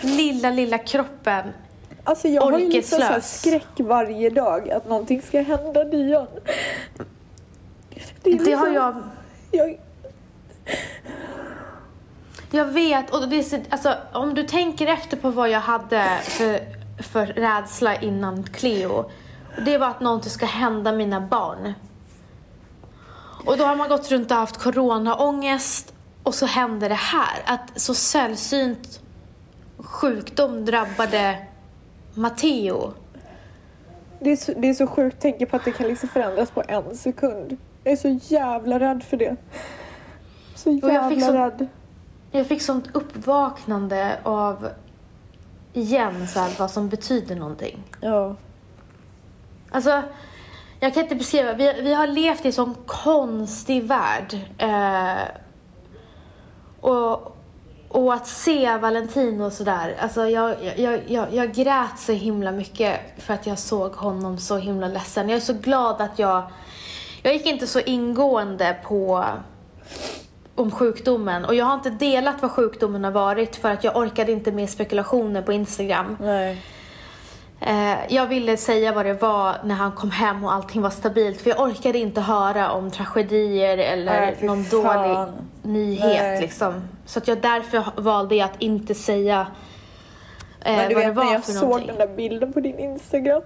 lilla, 0.00 0.50
lilla 0.50 0.78
kroppen. 0.78 1.44
Alltså 2.04 2.28
jag 2.28 2.42
har 2.42 2.58
ju 2.58 2.68
liksom 2.68 3.00
så 3.00 3.20
skräck 3.20 3.68
varje 3.78 4.30
dag 4.30 4.70
att 4.70 4.88
någonting 4.88 5.22
ska 5.22 5.40
hända 5.40 5.84
Dion. 5.84 6.26
Det 8.22 8.30
har 8.30 8.38
liksom- 8.38 8.74
jag, 8.74 9.02
jag... 9.50 9.78
jag 12.50 12.64
vet. 12.64 13.10
Och 13.10 13.28
det 13.28 13.36
är 13.38 13.42
så, 13.42 13.58
alltså, 13.70 13.94
om 14.12 14.34
du 14.34 14.42
tänker 14.42 14.86
efter 14.86 15.16
på 15.16 15.30
vad 15.30 15.48
jag 15.50 15.60
hade 15.60 16.18
för, 16.22 16.60
för 17.02 17.26
rädsla 17.26 17.96
innan 17.96 18.42
Cleo. 18.42 19.10
Det 19.64 19.78
var 19.78 19.86
att 19.86 20.00
någonting 20.00 20.30
ska 20.30 20.46
hända 20.46 20.92
mina 20.92 21.20
barn. 21.20 21.72
Och 23.46 23.58
då 23.58 23.64
har 23.64 23.76
man 23.76 23.88
gått 23.88 24.10
runt 24.10 24.30
och 24.30 24.36
haft 24.36 24.56
coronaångest 24.56 25.94
och 26.22 26.34
så 26.34 26.46
händer 26.46 26.88
det 26.88 26.94
här. 26.94 27.42
Att 27.44 27.80
så 27.80 27.94
sällsynt 27.94 29.00
sjukdom 29.78 30.64
drabbade 30.64 31.46
Matteo. 32.14 32.92
Det, 34.20 34.30
är 34.30 34.36
så, 34.36 34.52
det 34.56 34.68
är 34.68 34.74
så 34.74 34.86
sjukt 34.86 35.20
tänka 35.22 35.46
på 35.46 35.56
att 35.56 35.64
det 35.64 35.72
kan 35.72 35.86
liksom 35.88 36.08
förändras 36.08 36.50
på 36.50 36.62
en 36.68 36.96
sekund. 36.96 37.56
Jag 37.84 37.92
är 37.92 37.96
så 37.96 38.18
jävla 38.34 38.80
rädd 38.80 39.02
för 39.02 39.16
det. 39.16 39.36
Så 40.54 40.78
jag 40.82 40.92
jävla 40.92 41.26
så- 41.26 41.32
rädd. 41.32 41.66
Jag 42.30 42.46
fick 42.46 42.62
sånt 42.62 42.86
uppvaknande 42.92 44.18
av 44.22 44.68
igen 45.72 46.28
så 46.28 46.40
här, 46.40 46.50
vad 46.58 46.70
som 46.70 46.88
betyder 46.88 47.36
någonting. 47.36 47.84
Ja. 48.00 48.36
Alltså, 49.70 50.02
jag 50.80 50.94
kan 50.94 51.02
inte 51.02 51.14
beskriva. 51.14 51.52
Vi, 51.52 51.82
vi 51.82 51.94
har 51.94 52.06
levt 52.06 52.44
i 52.44 52.48
en 52.48 52.52
sån 52.52 52.74
konstig 52.86 53.84
värld. 53.84 54.38
Eh, 54.58 55.28
och, 56.80 57.36
och 57.88 58.14
att 58.14 58.26
se 58.26 58.76
Valentino 58.76 59.50
sådär. 59.50 59.96
Alltså 60.00 60.28
jag, 60.28 60.56
jag, 60.76 61.00
jag, 61.06 61.34
jag 61.34 61.52
grät 61.54 61.98
så 61.98 62.12
himla 62.12 62.52
mycket 62.52 63.00
för 63.18 63.34
att 63.34 63.46
jag 63.46 63.58
såg 63.58 63.92
honom 63.92 64.38
så 64.38 64.56
himla 64.56 64.88
ledsen. 64.88 65.28
Jag 65.28 65.36
är 65.36 65.40
så 65.40 65.52
glad 65.54 66.00
att 66.00 66.18
jag... 66.18 66.42
Jag 67.22 67.32
gick 67.32 67.46
inte 67.46 67.66
så 67.66 67.80
ingående 67.80 68.76
på 68.84 69.24
om 70.58 70.70
sjukdomen 70.70 71.44
och 71.44 71.54
jag 71.54 71.64
har 71.64 71.74
inte 71.74 71.90
delat 71.90 72.42
vad 72.42 72.50
sjukdomen 72.50 73.04
har 73.04 73.10
varit 73.10 73.56
för 73.56 73.70
att 73.70 73.84
jag 73.84 73.96
orkade 73.96 74.32
inte 74.32 74.52
med 74.52 74.70
spekulationer 74.70 75.42
på 75.42 75.52
Instagram. 75.52 76.16
Nej. 76.20 76.62
Eh, 77.60 77.96
jag 78.08 78.26
ville 78.26 78.56
säga 78.56 78.92
vad 78.92 79.06
det 79.06 79.14
var 79.14 79.56
när 79.64 79.74
han 79.74 79.92
kom 79.92 80.10
hem 80.10 80.44
och 80.44 80.52
allting 80.52 80.82
var 80.82 80.90
stabilt. 80.90 81.40
För 81.40 81.50
jag 81.50 81.60
orkade 81.60 81.98
inte 81.98 82.20
höra 82.20 82.70
om 82.70 82.90
tragedier 82.90 83.78
eller 83.78 84.20
Nej, 84.20 84.36
fy 84.40 84.46
någon 84.46 84.64
fan. 84.64 84.82
dålig 84.82 85.32
nyhet 85.62 86.22
Nej. 86.22 86.40
liksom. 86.40 86.74
Så 87.06 87.18
att 87.18 87.28
jag 87.28 87.40
därför 87.40 87.82
valde 87.96 88.34
jag 88.36 88.44
att 88.44 88.62
inte 88.62 88.94
säga 88.94 89.46
eh, 90.64 90.76
vad 90.76 90.88
det 90.88 90.94
vet 90.94 91.06
när 91.06 91.12
var 91.12 91.32
jag 91.32 91.44
för 91.44 91.52
såg 91.52 91.62
någonting. 91.62 91.86
den 91.86 92.08
där 92.08 92.16
bilden 92.16 92.52
på 92.52 92.60
din 92.60 92.78
Instagram 92.78 93.42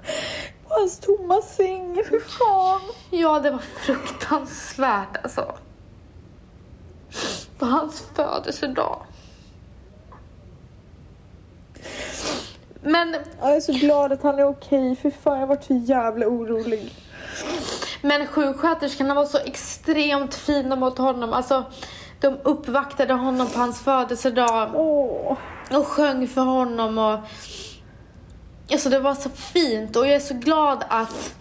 på 0.68 0.74
hans 0.74 0.98
tomma 0.98 1.42
säng, 1.42 1.94
för 1.94 2.20
fan. 2.20 2.80
Ja, 3.10 3.40
det 3.40 3.50
var 3.50 3.58
fruktansvärt 3.58 5.16
alltså. 5.22 5.54
På 7.58 7.66
hans 7.66 8.04
födelsedag. 8.14 9.02
Men, 12.82 13.16
Jag 13.40 13.56
är 13.56 13.60
så 13.60 13.72
glad 13.72 14.12
att 14.12 14.22
han 14.22 14.38
är 14.38 14.48
okej, 14.48 14.96
för 14.96 15.10
fan 15.10 15.40
jag 15.40 15.46
varit 15.46 15.64
så 15.64 15.74
jävla 15.74 16.26
orolig. 16.26 16.92
men 18.02 18.26
sjuksköterskorna 18.26 19.14
var 19.14 19.24
så 19.24 19.38
extremt 19.38 20.34
fina 20.34 20.76
mot 20.76 20.98
honom. 20.98 21.32
Alltså, 21.32 21.64
de 22.20 22.38
uppvaktade 22.42 23.14
honom 23.14 23.46
på 23.46 23.58
hans 23.58 23.80
födelsedag 23.80 24.70
Åh. 24.74 25.36
och 25.70 25.86
sjöng 25.86 26.28
för 26.28 26.40
honom. 26.40 26.98
Och, 26.98 27.18
alltså, 28.72 28.88
det 28.88 29.00
var 29.00 29.14
så 29.14 29.30
fint 29.30 29.96
och 29.96 30.06
jag 30.06 30.14
är 30.14 30.20
så 30.20 30.34
glad 30.34 30.84
att 30.88 31.34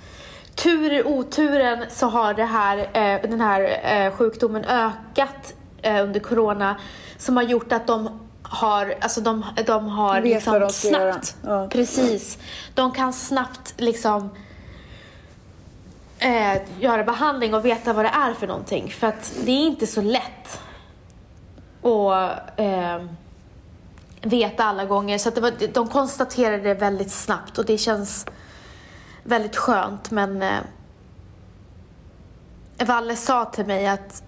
tur 0.55 0.93
i 0.93 1.03
oturen 1.03 1.85
så 1.89 2.07
har 2.07 2.33
det 2.33 2.45
här, 2.45 2.77
eh, 2.77 3.29
den 3.29 3.41
här 3.41 3.79
eh, 3.83 4.13
sjukdomen 4.13 4.65
ökat 4.65 5.53
under 5.83 6.19
corona 6.19 6.75
som 7.17 7.37
har 7.37 7.43
gjort 7.43 7.71
att 7.71 7.87
de 7.87 8.19
har, 8.43 8.95
alltså 9.01 9.21
de, 9.21 9.45
de 9.65 9.87
har 9.87 10.21
liksom 10.21 10.59
de 10.59 10.69
snabbt. 10.69 11.35
Ja. 11.45 11.67
precis, 11.71 12.37
de 12.73 12.91
kan 12.91 13.13
snabbt 13.13 13.73
liksom 13.77 14.29
eh, 16.19 16.61
göra 16.79 17.03
behandling 17.03 17.53
och 17.53 17.65
veta 17.65 17.93
vad 17.93 18.05
det 18.05 18.09
är 18.09 18.33
för 18.33 18.47
någonting. 18.47 18.91
För 18.91 19.07
att 19.07 19.33
det 19.45 19.51
är 19.51 19.65
inte 19.65 19.87
så 19.87 20.01
lätt 20.01 20.59
att 21.81 22.59
eh, 22.59 23.05
veta 24.21 24.63
alla 24.63 24.85
gånger. 24.85 25.17
Så 25.17 25.29
att 25.29 25.35
det 25.35 25.41
var, 25.41 25.73
de 25.73 25.87
konstaterade 25.87 26.63
det 26.63 26.73
väldigt 26.73 27.11
snabbt 27.11 27.57
och 27.57 27.65
det 27.65 27.77
känns 27.77 28.25
väldigt 29.23 29.55
skönt. 29.55 30.11
Men 30.11 30.41
eh, 30.41 30.59
Valle 32.85 33.15
sa 33.15 33.45
till 33.45 33.65
mig 33.65 33.87
att 33.87 34.23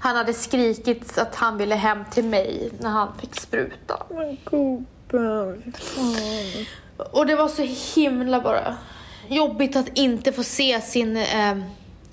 han 0.00 0.16
hade 0.16 0.34
skrikit 0.34 1.18
att 1.18 1.34
han 1.34 1.58
ville 1.58 1.74
hem 1.74 2.04
till 2.10 2.24
mig 2.24 2.70
när 2.78 2.90
han 2.90 3.08
fick 3.20 3.40
spruta. 3.40 4.02
Men 4.10 4.36
gubben, 4.44 5.74
fan. 5.78 6.66
Och 7.12 7.26
det 7.26 7.36
var 7.36 7.48
så 7.48 7.62
himla 8.00 8.40
bara 8.40 8.76
jobbigt 9.28 9.76
att 9.76 9.88
inte 9.98 10.32
få 10.32 10.42
se 10.42 10.80
sin 10.80 11.16
eh, 11.16 11.56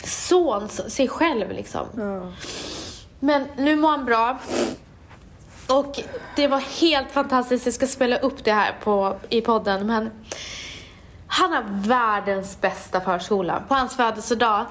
son, 0.03 0.69
sig 0.69 1.07
själv 1.07 1.51
liksom. 1.51 1.87
Ja. 1.97 2.31
Men 3.19 3.45
nu 3.57 3.75
mår 3.75 3.89
han 3.89 4.05
bra. 4.05 4.39
Och 5.67 6.01
det 6.35 6.47
var 6.47 6.59
helt 6.59 7.11
fantastiskt, 7.11 7.65
jag 7.65 7.73
ska 7.73 7.87
spela 7.87 8.17
upp 8.17 8.43
det 8.43 8.51
här 8.51 8.75
på, 8.83 9.15
i 9.29 9.41
podden. 9.41 9.87
Men 9.87 10.11
han 11.27 11.53
har 11.53 11.63
världens 11.69 12.61
bästa 12.61 13.01
förskola. 13.01 13.63
På 13.67 13.73
hans 13.75 13.95
födelsedag 13.95 14.65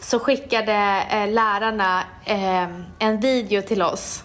så 0.00 0.18
skickade 0.18 1.06
eh, 1.10 1.30
lärarna 1.30 2.02
eh, 2.24 2.68
en 2.98 3.20
video 3.20 3.62
till 3.62 3.82
oss. 3.82 4.24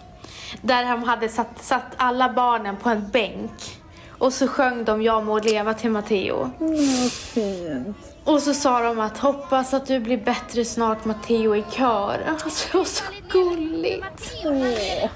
Där 0.62 0.92
de 0.92 1.04
hade 1.04 1.30
satt, 1.30 1.64
satt 1.64 1.94
alla 1.98 2.34
barnen 2.34 2.78
på 2.78 2.90
en 2.90 3.10
bänk. 3.10 3.80
Och 4.10 4.34
så 4.34 4.48
sjöng 4.48 4.84
de 4.86 5.02
Jag 5.02 5.26
må 5.26 5.40
leva 5.40 5.74
till 5.74 5.92
Matteo. 5.92 6.52
Mm, 6.60 7.10
fint. 7.10 7.98
Och 8.24 8.40
så 8.42 8.54
sa 8.54 8.82
de 8.82 9.00
att 9.00 9.18
hoppas 9.18 9.74
att 9.74 9.86
du 9.86 10.00
blir 10.00 10.18
bättre 10.18 10.66
snart 10.66 11.06
Matteo 11.06 11.56
i 11.56 11.64
kör. 11.72 12.26
Alltså 12.28 12.50
det 12.72 12.78
var 12.78 12.86
så 12.86 13.04
gulligt. 13.30 14.04
Matteo, 14.04 14.54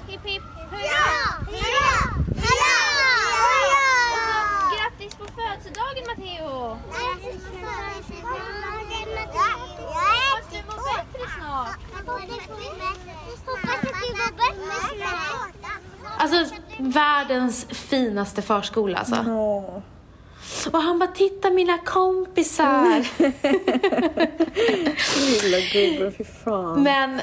hipp 0.06 0.24
hipp 0.24 0.42
hurra! 0.70 1.06
Hurra! 1.46 1.90
Hurra! 2.42 2.76
Och 4.12 4.20
så 4.28 4.36
grattis 4.76 5.14
på 5.14 5.24
födelsedagen 5.24 6.04
Matteo! 6.06 6.78
Hoppas 10.28 10.46
du 10.50 10.58
mår 10.66 10.80
bättre 10.96 11.24
snart. 11.48 11.78
Hoppas 13.46 13.74
att 13.74 13.80
du 13.80 13.86
mår 14.12 14.32
bättre 14.32 14.76
snart. 14.96 15.54
Alltså 16.18 16.54
världens 16.78 17.66
finaste 17.70 18.42
förskola 18.42 18.98
alltså. 18.98 19.24
Åh. 19.28 19.78
Och 20.72 20.82
han 20.82 20.98
bara 20.98 21.10
titta 21.10 21.50
mina 21.50 21.78
kompisar. 21.78 23.06
Lilla 25.42 25.60
gubben, 25.72 26.12
fy 26.18 26.24
fan. 26.24 26.82
Men 26.82 27.20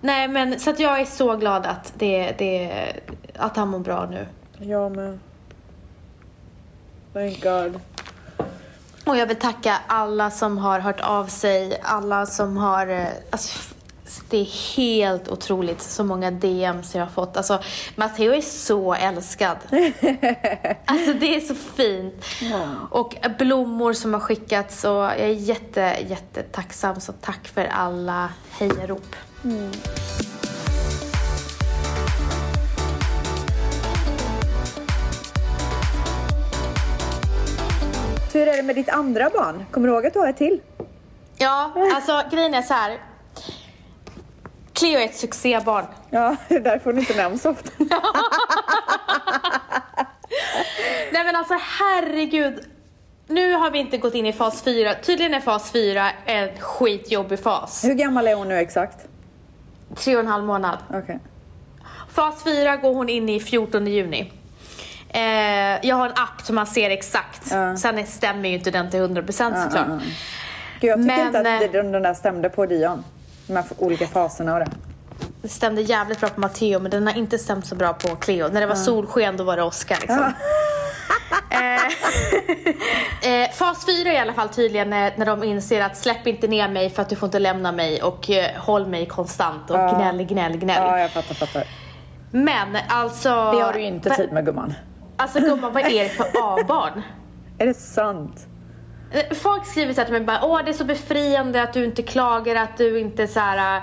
Nej 0.00 0.28
men 0.28 0.60
så 0.60 0.70
att 0.70 0.80
jag 0.80 1.00
är 1.00 1.04
så 1.04 1.36
glad 1.36 1.66
att 1.66 1.92
det, 1.96 2.34
det 2.38 2.92
att 3.36 3.56
han 3.56 3.68
mår 3.68 3.78
bra 3.78 4.06
nu. 4.10 4.26
Jag 4.58 4.96
med. 4.96 5.18
Thank 7.12 7.42
God. 7.42 7.80
Och 9.08 9.16
jag 9.16 9.26
vill 9.26 9.36
tacka 9.36 9.76
alla 9.86 10.30
som 10.30 10.58
har 10.58 10.80
hört 10.80 11.00
av 11.00 11.26
sig, 11.26 11.80
alla 11.82 12.26
som 12.26 12.56
har... 12.56 12.86
eh, 12.86 13.06
Alltså, 13.30 13.58
det 14.30 14.36
är 14.38 14.76
helt 14.76 15.28
otroligt 15.28 15.82
så 15.82 16.04
många 16.04 16.30
DMs 16.30 16.94
jag 16.94 17.02
har 17.02 17.10
fått. 17.10 17.36
Alltså, 17.36 17.58
Matteo 17.96 18.32
är 18.34 18.40
så 18.40 18.94
älskad. 18.94 19.56
Alltså 20.84 21.12
det 21.12 21.36
är 21.36 21.40
så 21.40 21.54
fint. 21.54 22.24
Och 22.90 23.16
blommor 23.38 23.92
som 23.92 24.12
har 24.14 24.20
skickats 24.20 24.84
och 24.84 24.90
jag 24.92 25.20
är 25.20 25.26
jätte, 25.28 25.96
jätte 26.08 26.42
tacksam. 26.42 27.00
Så 27.00 27.12
tack 27.12 27.48
för 27.48 27.64
alla 27.64 28.28
hejarop. 28.58 29.16
Hur 38.38 38.48
är 38.48 38.56
det 38.56 38.62
med 38.62 38.76
ditt 38.76 38.88
andra 38.88 39.30
barn? 39.30 39.64
Kommer 39.70 39.88
du 39.88 39.94
ihåg 39.94 40.06
att 40.06 40.12
du 40.12 40.18
har 40.18 40.28
ett 40.28 40.36
till? 40.36 40.60
Ja, 41.36 41.72
alltså 41.94 42.22
grejen 42.30 42.54
är 42.54 42.62
så 42.62 42.74
här. 42.74 42.98
Cleo 44.72 45.00
är 45.00 45.04
ett 45.04 45.16
succébarn. 45.16 45.86
Ja, 46.10 46.36
det 46.48 46.54
är 46.54 46.60
därför 46.60 46.90
hon 46.90 46.98
inte 46.98 47.16
nämns 47.16 47.44
ofta. 47.44 47.70
Nej 51.12 51.24
men 51.24 51.36
alltså 51.36 51.54
herregud. 51.78 52.64
Nu 53.26 53.52
har 53.52 53.70
vi 53.70 53.78
inte 53.78 53.98
gått 53.98 54.14
in 54.14 54.26
i 54.26 54.32
fas 54.32 54.62
4. 54.62 54.94
Tydligen 54.94 55.34
är 55.34 55.40
fas 55.40 55.70
4 55.70 56.10
en 56.24 56.58
skitjobbig 56.58 57.40
fas. 57.40 57.84
Hur 57.84 57.94
gammal 57.94 58.26
är 58.26 58.34
hon 58.34 58.48
nu 58.48 58.54
exakt? 58.54 59.08
Tre 59.96 60.14
och 60.14 60.20
en 60.20 60.26
halv 60.26 60.44
månad. 60.44 60.78
Okej. 60.94 61.18
Fas 62.08 62.42
4 62.44 62.76
går 62.76 62.94
hon 62.94 63.08
in 63.08 63.28
i 63.28 63.40
14 63.40 63.86
juni. 63.86 64.32
Eh, 65.08 65.86
jag 65.88 65.96
har 65.96 66.06
en 66.06 66.12
app 66.12 66.40
som 66.42 66.54
man 66.54 66.66
ser 66.66 66.90
exakt. 66.90 67.50
Ja. 67.50 67.76
Sen 67.76 68.06
stämmer 68.06 68.48
ju 68.48 68.54
inte 68.54 68.70
den 68.70 68.90
till 68.90 69.00
100% 69.00 69.32
såklart. 69.32 69.72
ja, 69.74 69.82
ja. 69.88 69.98
Gud, 70.80 70.90
jag 70.90 70.98
tycker 70.98 71.16
Men, 71.16 71.26
inte 71.26 71.40
att 71.40 71.62
eh, 71.62 71.72
den 71.72 71.92
den 71.92 72.02
där 72.02 72.14
stämde 72.14 72.48
på 72.48 72.66
Dion. 72.66 73.04
De 73.46 73.56
här 73.56 73.64
olika 73.78 74.06
faserna 74.06 74.54
och 74.54 74.60
det. 74.60 74.70
Det 75.42 75.48
stämde 75.48 75.82
jävligt 75.82 76.20
bra 76.20 76.28
på 76.28 76.40
Matteo 76.40 76.80
men 76.80 76.90
den 76.90 77.06
har 77.06 77.18
inte 77.18 77.38
stämt 77.38 77.66
så 77.66 77.74
bra 77.74 77.92
på 77.92 78.16
Cleo. 78.16 78.48
När 78.48 78.60
det 78.60 78.66
var 78.66 78.74
solsken 78.74 79.36
då 79.36 79.44
var 79.44 79.56
det 79.56 79.62
Oscar 79.62 79.96
liksom. 80.00 80.32
Eh, 81.50 83.42
eh, 83.42 83.50
fas 83.50 83.86
4 83.86 84.10
är 84.10 84.14
i 84.14 84.18
alla 84.18 84.32
fall 84.32 84.48
tydligen 84.48 84.90
när, 84.90 85.12
när 85.16 85.26
de 85.26 85.44
inser 85.44 85.80
att 85.80 85.96
släpp 85.96 86.26
inte 86.26 86.48
ner 86.48 86.68
mig 86.68 86.90
för 86.90 87.02
att 87.02 87.08
du 87.08 87.16
får 87.16 87.26
inte 87.26 87.38
lämna 87.38 87.72
mig 87.72 88.02
och 88.02 88.30
eh, 88.30 88.56
håll 88.56 88.86
mig 88.86 89.06
konstant 89.06 89.70
och 89.70 89.76
Ja. 89.78 89.94
gnäll, 89.96 90.22
gnäll, 90.26 90.56
gnäll. 90.56 90.82
Ja, 90.82 91.00
jag 91.00 91.10
fattar, 91.10 91.34
fattar. 91.34 91.64
Men 92.30 92.76
alltså... 92.88 93.28
Det 93.28 93.62
har 93.62 93.72
du 93.72 93.80
ju 93.80 93.86
inte 93.86 94.10
tid 94.10 94.32
med 94.32 94.44
gumman. 94.44 94.74
Alltså 95.18 95.40
gumman, 95.40 95.72
vad 95.72 95.82
är 95.82 96.02
det 96.04 96.08
för 96.08 96.24
A-barn? 96.42 97.02
Är 97.58 97.66
det 97.66 97.74
sant? 97.74 98.46
Folk 99.42 99.66
skriver 99.66 99.92
så 99.94 100.00
här 100.00 100.04
till 100.04 100.12
mig 100.12 100.24
bara, 100.24 100.40
åh 100.44 100.60
det 100.64 100.70
är 100.70 100.74
så 100.74 100.84
befriande 100.84 101.62
att 101.62 101.72
du 101.72 101.84
inte 101.84 102.02
klagar, 102.02 102.54
att 102.56 102.76
du 102.76 103.00
inte 103.00 103.28
så 103.28 103.40
här. 103.40 103.76
äh, 103.80 103.82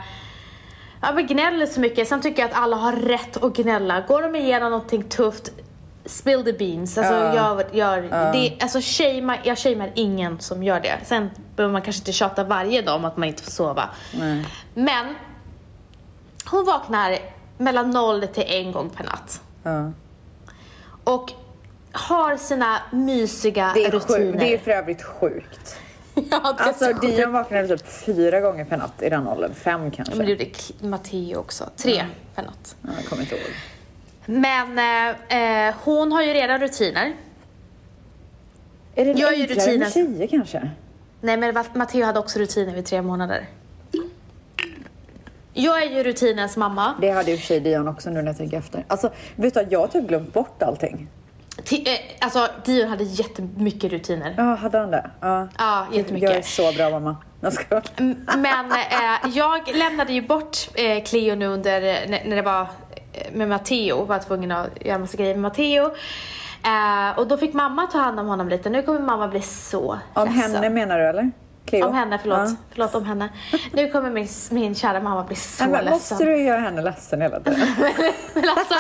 Ja, 1.02 1.12
men 1.16 1.28
gnäller 1.28 1.66
så 1.66 1.80
mycket. 1.80 2.08
Sen 2.08 2.22
tycker 2.22 2.42
jag 2.42 2.52
att 2.52 2.58
alla 2.58 2.76
har 2.76 2.94
rätt 2.94 3.44
att 3.44 3.56
gnälla. 3.56 4.02
Går 4.02 4.22
de 4.22 4.36
igenom 4.36 4.72
någonting 4.72 5.04
tufft, 5.04 5.52
spill 6.06 6.44
the 6.44 6.54
beans. 6.54 6.98
Alltså, 6.98 7.14
Ja. 7.14 7.36
gör, 7.36 7.66
gör, 7.72 8.08
Ja. 8.12 8.32
det, 8.32 8.58
alltså 8.62 8.80
shamea, 8.82 9.38
jag 9.44 9.58
shamear 9.58 9.92
ingen 9.96 10.40
som 10.40 10.64
gör 10.64 10.80
det. 10.80 10.98
Sen 11.04 11.30
behöver 11.56 11.74
man 11.74 11.82
kanske 11.82 12.00
inte 12.02 12.12
tjata 12.12 12.44
varje 12.44 12.82
dag 12.82 12.96
om 12.96 13.06
att 13.06 13.18
man 13.18 13.28
inte 13.28 13.44
får 13.44 13.52
sova. 13.52 13.90
Nej. 14.20 14.46
Men 14.74 15.16
hon 16.52 16.66
vaknar 16.66 17.18
mellan 17.58 17.92
noll 17.92 18.28
till 18.28 18.44
en 18.48 18.72
gång 18.72 18.90
per 18.90 19.04
natt. 19.04 19.42
Ja. 19.64 19.92
Och 21.06 21.32
har 21.92 22.38
sina 22.38 22.82
mysiga 22.92 23.72
Det 23.74 23.90
rutiner. 23.90 24.18
sjukt. 24.20 24.40
det 24.40 24.54
är 24.54 24.58
för 24.58 24.72
övrigt 24.72 25.04
sjukt. 25.04 25.76
ja, 26.16 26.22
det 26.58 26.64
Alltså 26.64 26.86
så 26.86 26.94
sjukt. 26.94 27.02
Dion 27.18 27.32
vaknade 27.32 27.68
typ 27.68 27.88
fyra 27.88 28.40
gånger 28.42 28.66
per 28.66 28.78
natt 28.78 29.02
i 29.02 29.10
den 29.10 29.28
åldern. 29.28 29.54
Fem 29.54 29.92
kanske. 29.92 30.16
Men 30.16 30.26
det 30.26 30.32
gjorde 30.32 30.46
Matteo 30.80 31.38
också. 31.38 31.70
Tre 31.78 32.06
per 32.36 32.44
natt. 32.44 32.76
Ja, 32.82 32.90
jag 32.98 33.06
kommer 33.06 33.22
inte 33.24 33.36
ihåg. 33.36 33.46
Men 34.26 34.80
eh, 35.30 35.68
eh, 35.68 35.76
hon 35.84 36.12
har 36.12 36.24
ju 36.24 36.34
redan 36.34 36.60
rutiner. 36.60 37.14
Är 38.96 39.06
det 39.06 39.12
Jag 39.12 39.34
enklare 39.34 39.78
med 39.78 39.94
tjejer 39.94 40.28
kanske? 40.28 40.70
Nej 41.22 41.38
men 41.38 41.66
Matteo 41.74 42.06
hade 42.06 42.20
också 42.20 42.40
rutiner 42.40 42.74
vid 42.74 42.86
tre 42.86 43.02
månader. 43.02 43.48
Jag 45.58 45.84
är 45.84 45.90
ju 45.90 46.04
rutinens 46.04 46.58
mamma. 46.58 46.94
Det 47.02 47.10
hade 47.12 47.32
och 47.36 47.40
för 47.40 47.48
sig 47.48 47.60
Dion 47.60 47.88
också 47.88 48.10
nu 48.10 48.22
när 48.22 48.28
jag 48.30 48.38
tänker 48.38 48.58
efter. 48.58 48.86
Alltså, 48.88 49.10
vet 49.36 49.54
du 49.54 49.60
jag 49.72 49.80
har 49.80 49.88
typ 49.88 50.08
glömt 50.08 50.34
bort 50.34 50.64
allting. 50.64 51.08
Ti- 51.64 51.88
eh, 51.90 52.00
alltså 52.26 52.48
Dion 52.66 52.90
hade 52.90 53.04
jättemycket 53.04 53.92
rutiner. 53.92 54.34
Ja, 54.38 54.44
hade 54.56 54.78
han 54.78 54.92
det? 54.92 55.10
Ja. 55.22 55.48
Ja, 55.58 55.88
jättemycket. 55.92 56.30
Jag 56.30 56.38
är 56.38 56.42
så 56.42 56.72
bra 56.72 56.90
mamma. 56.90 57.16
Men 58.38 58.72
eh, 58.72 59.30
jag 59.34 59.76
lämnade 59.76 60.14
ju 60.14 60.22
bort 60.22 60.58
eh, 60.74 61.04
Cleo 61.04 61.36
nu 61.36 61.48
under, 61.48 61.82
eh, 61.82 62.10
när, 62.10 62.26
när 62.26 62.36
det 62.36 62.42
var 62.42 62.62
eh, 62.62 63.34
med 63.34 63.50
Matteo, 63.50 64.06
var 64.06 64.20
tvungen 64.20 64.52
att 64.52 64.68
göra 64.86 64.98
massa 65.00 65.18
grejer 65.18 65.34
med 65.34 65.42
Matteo. 65.42 65.86
Eh, 66.66 67.20
och 67.20 67.28
då 67.28 67.38
fick 67.38 67.54
mamma 67.54 67.88
ta 67.88 67.98
hand 67.98 68.20
om 68.20 68.28
honom 68.28 68.50
lite. 68.50 68.70
Nu 68.70 68.82
kommer 68.82 69.00
mamma 69.00 69.28
bli 69.28 69.42
så 69.42 70.00
Om 70.14 70.28
ledsen. 70.34 70.56
henne 70.56 70.70
menar 70.70 71.00
du 71.00 71.06
eller? 71.08 71.32
Cleo? 71.66 71.88
Om 71.88 71.94
henne, 71.94 72.20
förlåt. 72.22 72.38
Ja. 72.38 72.56
Förlåt 72.72 72.96
om 72.96 73.06
henne. 73.06 73.30
Nu 73.74 73.92
kommer 73.92 74.10
min, 74.10 74.28
min 74.52 74.76
kära 74.76 75.00
mamma 75.00 75.24
bli 75.24 75.36
så 75.36 75.64
men 75.64 75.72
ledsen. 75.72 75.92
måste 75.92 76.26
du 76.26 76.38
göra 76.44 76.60
henne 76.60 76.82
ledsen 76.82 77.22
hela 77.22 77.40
tiden? 77.40 77.60
Men 78.34 78.50
alltså, 78.50 78.76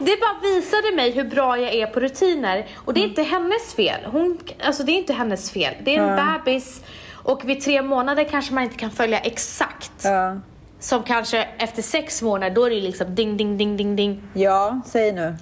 det 0.00 0.20
bara 0.20 0.52
visade 0.54 0.96
mig 0.96 1.10
hur 1.10 1.24
bra 1.24 1.58
jag 1.58 1.74
är 1.74 1.86
på 1.86 2.00
rutiner. 2.00 2.66
Och 2.76 2.94
det 2.94 3.00
är 3.00 3.04
inte 3.08 3.22
hennes 3.22 3.74
fel. 3.74 4.00
Hon, 4.04 4.38
alltså 4.64 4.82
det 4.82 4.92
är 4.92 4.96
inte 4.98 5.12
hennes 5.12 5.50
fel. 5.50 5.74
Det 5.84 5.96
är 5.96 6.02
en 6.02 6.16
bebis. 6.44 6.82
Och 7.22 7.48
vid 7.48 7.60
tre 7.60 7.82
månader 7.82 8.24
kanske 8.24 8.54
man 8.54 8.64
inte 8.64 8.76
kan 8.76 8.90
följa 8.90 9.18
exakt. 9.18 9.92
ja. 10.04 10.36
Som 10.80 11.02
kanske 11.02 11.48
efter 11.58 11.82
sex 11.82 12.22
månader, 12.22 12.54
då 12.54 12.64
är 12.64 12.70
det 12.70 12.80
liksom 12.80 13.14
ding, 13.14 13.36
ding, 13.36 13.58
ding, 13.58 13.76
ding, 13.76 13.96
ding. 13.96 14.22
ja, 14.34 14.80
säg 14.86 15.12
nu. 15.12 15.36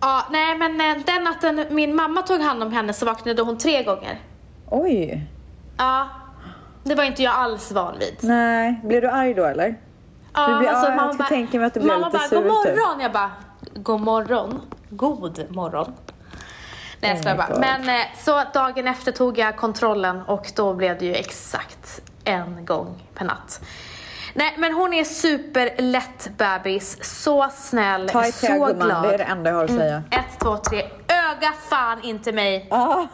Ja, 0.00 0.26
nej 0.30 0.58
men 0.58 0.80
eh, 0.80 1.04
den 1.06 1.24
natten 1.24 1.64
min 1.70 1.94
mamma 1.94 2.22
tog 2.22 2.40
hand 2.40 2.62
om 2.62 2.72
henne 2.72 2.92
så 2.92 3.06
vaknade 3.06 3.42
hon 3.42 3.58
tre 3.58 3.82
gånger. 3.82 4.20
Oj. 4.70 5.26
Ja, 5.78 6.08
det 6.84 6.94
var 6.94 7.04
inte 7.04 7.22
jag 7.22 7.34
alls 7.34 7.72
van 7.72 7.98
vid. 7.98 8.16
Nej, 8.20 8.80
blir 8.84 9.00
du 9.00 9.08
arg 9.08 9.34
då 9.34 9.44
eller? 9.44 9.76
Ja, 10.34 10.48
Du 10.48 10.58
blir- 10.58 10.68
ja, 10.68 10.88
jag 10.90 11.16
kan 11.18 11.26
tänka 11.26 11.58
mig 11.58 11.66
att 11.66 11.74
du 11.74 11.80
mamma 11.80 12.06
lite 12.06 12.18
bara, 12.18 12.28
sur, 12.28 12.36
god 12.48 12.64
typ." 12.66 12.76
morgon. 12.76 13.00
Jag 13.00 13.12
bara, 13.12 13.30
god 13.74 14.00
morgon. 14.00 14.60
God 14.90 15.50
morgon. 15.50 15.92
Nej 17.00 17.10
jag 17.10 17.16
Oh 17.16 17.20
skojar 17.20 17.36
my 17.36 17.54
bara. 17.54 17.58
Men 17.60 17.88
eh, 18.00 18.06
så 18.18 18.42
dagen 18.54 18.86
efter 18.88 19.12
tog 19.12 19.38
jag 19.38 19.56
kontrollen 19.56 20.22
och 20.22 20.52
då 20.56 20.74
blev 20.74 20.98
det 20.98 21.04
ju 21.06 21.14
exakt 21.14 22.00
en 22.24 22.64
gång 22.64 23.02
per 23.14 23.24
natt. 23.24 23.60
Nej 24.34 24.54
men 24.58 24.74
hon 24.74 24.92
är 24.94 25.04
superlätt 25.04 26.28
bebis, 26.38 27.04
så 27.22 27.48
snäll, 27.54 28.08
Ta 28.08 28.22
så 28.24 28.66
glad. 28.74 29.02
det 29.02 29.14
är 29.14 29.18
det 29.18 29.24
enda 29.24 29.50
jag 29.50 29.56
har 29.56 29.64
att 29.64 29.70
säga. 29.70 30.02
Ett, 30.10 30.40
två, 30.40 30.56
tre. 30.56 30.82
Öga 31.08 31.52
fan 31.68 32.02
inte 32.02 32.32
mig. 32.32 32.68
Ah. 32.70 33.04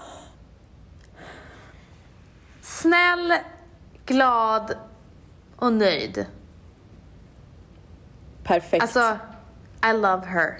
Snäll, 2.82 3.34
glad 4.06 4.74
och 5.56 5.72
nöjd. 5.72 6.26
Perfekt. 8.44 8.82
Alltså, 8.82 9.18
I 9.90 9.92
love 9.92 10.26
her. 10.26 10.58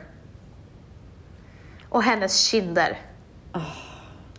Och 1.88 2.02
hennes 2.02 2.44
kinder. 2.44 3.00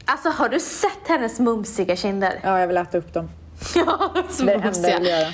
Alltså 0.05 0.29
har 0.29 0.49
du 0.49 0.59
sett 0.59 1.07
hennes 1.07 1.39
mumsiga 1.39 1.95
kinder? 1.95 2.39
Ja, 2.43 2.59
jag 2.59 2.67
vill 2.67 2.77
äta 2.77 2.97
upp 2.97 3.13
dem. 3.13 3.29
Ja, 3.75 4.13
så 4.29 4.43
Det 4.45 4.53
enda 4.53 4.89
jag 4.89 4.99
vill 4.99 5.07
göra. 5.09 5.33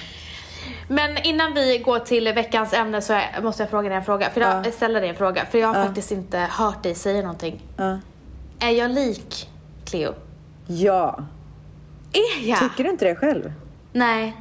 Men 0.87 1.17
innan 1.17 1.53
vi 1.53 1.77
går 1.77 1.99
till 1.99 2.33
veckans 2.33 2.73
ämne 2.73 3.01
så 3.01 3.21
måste 3.41 3.63
jag 3.63 3.69
fråga 3.69 3.89
dig 3.89 3.97
en 3.97 4.03
fråga. 4.05 4.29
För 4.29 4.41
jag 4.41 4.65
Ja. 4.67 4.71
ställer 4.71 5.01
dig 5.01 5.09
en 5.09 5.15
fråga. 5.15 5.45
För 5.45 5.57
jag 5.57 5.67
har 5.67 5.75
Ja. 5.79 5.85
faktiskt 5.85 6.11
inte 6.11 6.37
hört 6.39 6.83
dig 6.83 6.95
säga 6.95 7.21
någonting. 7.21 7.61
Ja. 7.77 7.99
Är 8.59 8.69
jag 8.71 8.91
lik 8.91 9.49
Cleo? 9.85 10.13
ja. 10.67 11.19
Är 12.13 12.47
jag? 12.47 12.59
Tycker 12.59 12.83
du 12.83 12.89
inte 12.89 13.05
det 13.05 13.15
själv? 13.15 13.53
Nej. 13.93 14.35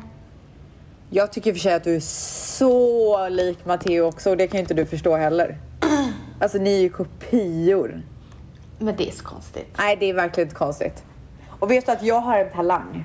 Jag 1.10 1.32
tycker 1.32 1.50
i 1.50 1.52
och 1.52 1.56
för 1.56 1.60
sig 1.60 1.74
att 1.74 1.84
du 1.84 1.96
är 1.96 2.00
så 2.00 3.28
lik 3.28 3.64
Matteo 3.64 4.04
också 4.04 4.30
och 4.30 4.36
det 4.36 4.46
kan 4.46 4.58
ju 4.58 4.60
inte 4.60 4.74
du 4.74 4.86
förstå 4.86 5.16
heller. 5.16 5.58
Alltså 6.40 6.58
ni 6.58 6.76
är 6.76 6.80
ju 6.80 6.88
kopior. 6.88 8.02
Men 8.78 8.96
det 8.96 9.08
är 9.08 9.12
så 9.12 9.24
konstigt. 9.24 9.74
Nej, 9.78 9.96
det 10.00 10.10
är 10.10 10.14
verkligen 10.14 10.46
inte 10.46 10.58
konstigt. 10.58 11.04
Och 11.58 11.70
vet 11.70 11.86
du 11.86 11.92
att 11.92 12.02
jag 12.02 12.20
har 12.20 12.38
en 12.38 12.50
talang? 12.50 13.04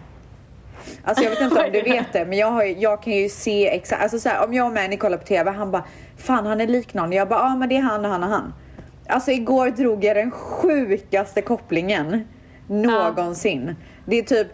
Alltså 1.03 1.23
jag 1.23 1.29
vet 1.29 1.41
inte 1.41 1.63
om 1.63 1.71
du 1.71 1.81
vet 1.91 2.13
det, 2.13 2.25
men 2.25 2.37
jag, 2.37 2.51
har, 2.51 2.63
jag 2.63 3.03
kan 3.03 3.13
ju 3.13 3.29
se 3.29 3.67
exakt, 3.69 4.03
alltså 4.03 4.19
så 4.19 4.29
här, 4.29 4.45
om 4.45 4.53
jag 4.53 4.67
och 4.67 4.73
Manny 4.73 4.97
kollar 4.97 5.17
på 5.17 5.25
TV, 5.25 5.51
han 5.51 5.71
bara 5.71 5.83
Fan 6.17 6.45
han 6.45 6.61
är 6.61 6.67
lik 6.67 6.93
någon. 6.93 7.11
Jag 7.11 7.29
bara, 7.29 7.39
ja 7.39 7.45
ah, 7.45 7.55
men 7.55 7.69
det 7.69 7.77
är 7.77 7.81
han 7.81 8.05
och 8.05 8.11
han 8.11 8.23
och 8.23 8.29
han. 8.29 8.53
Alltså 9.07 9.31
igår 9.31 9.69
drog 9.69 10.03
jag 10.03 10.15
den 10.15 10.31
sjukaste 10.31 11.41
kopplingen 11.41 12.27
någonsin. 12.67 13.75
Det 14.05 14.19
är 14.19 14.23
typ 14.23 14.47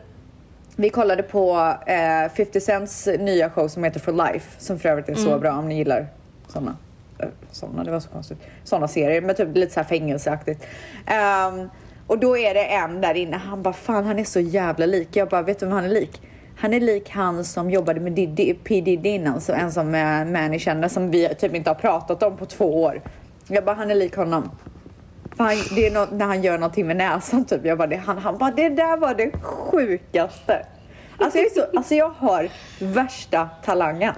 vi 0.82 0.90
kollade 0.90 1.24
på 1.24 1.74
eh, 1.86 2.32
50 2.36 2.62
Cents 2.62 3.08
nya 3.20 3.50
show 3.50 3.68
som 3.68 3.84
heter 3.84 4.00
For 4.00 4.12
Life, 4.12 4.50
som 4.58 4.80
för 4.80 4.90
övrigt 4.90 5.10
är 5.10 5.16
så 5.16 5.40
bra 5.40 5.52
om 5.54 5.68
ni 5.70 5.78
gillar 5.78 6.08
såna. 6.48 6.76
eh, 7.20 7.28
Såna, 7.52 7.84
det 7.84 7.92
var 7.92 8.00
så 8.00 8.10
konstigt. 8.10 8.38
Såna 8.64 8.88
serier, 8.88 9.22
men 9.22 9.36
typ 9.36 9.56
lite 9.56 9.74
så 9.74 9.80
här 9.80 9.88
fängelseaktigt. 9.88 10.66
Ehm, 11.06 11.70
och 12.08 12.20
då 12.20 12.38
är 12.38 12.54
det 12.54 12.66
en 12.66 13.02
där 13.02 13.14
inne, 13.14 13.38
han 13.38 13.62
bara 13.64 13.74
fan 13.74 14.06
han 14.06 14.20
är 14.20 14.24
så 14.24 14.40
jävla 14.40 14.86
lik. 14.86 15.08
Jag 15.16 15.30
bara, 15.30 15.42
vet 15.42 15.60
du 15.60 15.66
vem 15.66 15.76
han 15.76 15.86
är 15.86 15.90
lik? 15.90 16.22
Han 16.58 16.74
är 16.74 16.80
lik 16.80 17.10
han 17.10 17.46
som 17.46 17.70
jobbade 17.72 18.00
med 18.00 18.12
Diddy, 18.14 18.54
P 18.54 18.82
Diddy 18.82 19.10
innan, 19.10 19.42
så 19.42 19.54
en 19.54 19.72
som 19.72 19.96
eh, 19.96 20.26
Manny 20.26 20.60
kände, 20.60 20.90
som 20.90 21.12
vi 21.12 21.28
typ 21.36 21.56
inte 21.56 21.70
har 21.70 21.76
pratat 21.76 22.24
om 22.24 22.38
på 22.38 22.46
två 22.46 22.84
år. 22.84 23.02
Jag 23.48 23.66
bara, 23.66 23.76
han 23.76 23.92
är 23.92 23.96
lik 23.96 24.16
honom. 24.16 24.52
För 25.40 25.44
han, 25.44 25.58
det 25.76 25.88
är 25.88 25.92
något, 25.92 26.12
när 26.12 26.26
han 26.26 26.44
gör 26.44 26.58
någonting 26.58 26.88
med 26.88 26.96
näsan 26.96 27.46
typ. 27.46 27.66
Jag 27.66 27.78
bara, 27.78 27.88
det, 27.88 27.96
han, 27.96 28.18
han 28.18 28.38
bara, 28.38 28.52
det 28.52 28.70
där 28.70 28.98
var 28.98 29.14
det 29.14 29.32
sjukaste. 29.42 30.66
Alltså 31.18 31.38
jag, 31.38 31.46
är 31.46 31.50
så, 31.50 31.78
alltså 31.78 31.96
jag 31.96 32.10
har 32.10 32.50
värsta 32.80 33.50
talangen. 33.66 34.14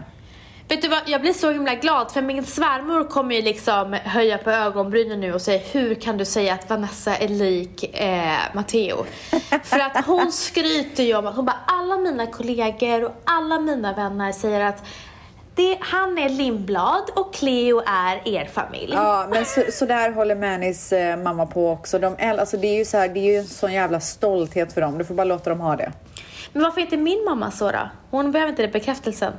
Vet 0.68 0.82
du 0.82 0.88
vad, 0.88 1.00
jag 1.06 1.22
blir 1.22 1.34
så 1.34 1.52
himla 1.52 1.76
glad 1.76 2.12
för 2.12 2.22
min 2.22 2.46
svärmor 2.46 3.04
kommer 3.04 3.36
ju 3.36 3.42
liksom 3.42 3.94
höja 3.94 4.38
på 4.38 4.52
ögonbrynen 4.52 5.20
nu 5.20 5.34
och 5.34 5.42
säga 5.42 5.62
hur 5.72 5.96
kan 5.96 6.18
du 6.18 6.26
säga 6.26 6.54
att 6.54 6.70
Vanessa 6.70 7.16
är 7.16 7.28
lik 7.28 8.00
eh, 8.00 8.38
Matteo? 8.54 9.06
för 9.64 9.80
att 9.80 10.06
hon 10.06 10.32
skryter 10.32 11.04
ju 11.04 11.16
om 11.16 11.28
att 11.28 11.36
hon 11.36 11.46
bara 11.46 11.60
alla 11.68 11.98
mina 11.98 12.28
kollegor 12.28 13.04
och 13.04 13.22
alla 13.24 13.60
mina 13.60 13.94
vänner 13.94 14.32
säger 14.32 14.62
att 14.62 14.84
det, 15.56 15.78
han 15.82 16.18
är 16.18 16.30
Lindblad 16.30 17.04
och 17.16 17.34
Cleo 17.34 17.82
är 17.86 18.28
er 18.28 18.46
familj. 18.46 18.94
Ja, 18.94 19.28
men 19.30 19.46
så, 19.46 19.64
så 19.72 19.86
där 19.86 20.12
håller 20.12 20.36
Mannys 20.36 20.94
eh, 20.94 21.18
mamma 21.18 21.46
på 21.46 21.70
också. 21.72 22.00
De, 22.00 22.16
alltså 22.20 22.58
det 22.58 22.68
är 22.68 22.78
ju 22.78 22.86
så 22.86 22.98
här, 22.98 23.10
det 23.10 23.20
är 23.20 23.32
ju 23.34 23.38
en 23.38 23.46
sån 23.46 23.74
jävla 23.74 24.00
stolthet 24.00 24.74
för 24.74 24.82
dem. 24.82 24.98
Du 24.98 25.06
får 25.06 25.16
bara 25.16 25.24
låta 25.24 25.50
dem 25.50 25.60
ha 25.60 25.76
det. 25.76 25.92
Men 26.54 26.64
varför 26.64 26.82
inte 26.82 26.98
min 26.98 27.24
mamma 27.26 27.52
så 27.52 27.72
då? 27.72 27.90
Hon 28.10 28.32
behöver 28.32 28.50
inte 28.50 28.62
det 28.62 28.68
bekräftelsen. 28.68 29.34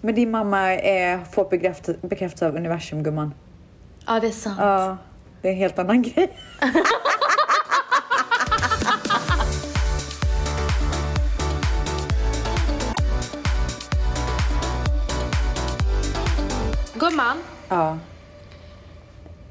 Men 0.00 0.14
din 0.14 0.30
mamma 0.30 0.74
eh, 0.74 1.20
får 1.32 1.44
bekräft, 1.50 2.02
bekräftelse 2.02 2.46
av 2.46 2.56
universum 2.56 3.02
gumman. 3.02 3.34
Ja, 4.06 4.20
det 4.20 4.26
är 4.26 4.30
sant. 4.30 4.56
Ja, 4.60 4.96
det 5.42 5.48
är 5.48 5.52
en 5.52 5.58
helt 5.58 5.78
annan 5.78 6.02
grej. 6.02 6.30
Gumman, 17.10 17.36
Ja. 17.68 17.98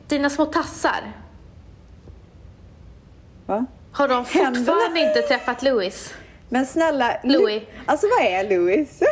dina 0.08 0.30
små 0.30 0.46
tassar. 0.46 1.12
Va? 3.46 3.66
Har 3.92 4.08
de 4.08 4.26
Händerna? 4.26 4.66
fortfarande 4.66 5.00
inte 5.00 5.22
träffat 5.22 5.64
Louis? 5.64 6.14
Men 6.50 6.66
snälla, 6.66 7.12
Lu- 7.24 7.32
Louis. 7.34 7.64
Alltså 7.86 8.08
vad 8.18 8.26
är 8.26 8.50
Louis? 8.50 9.00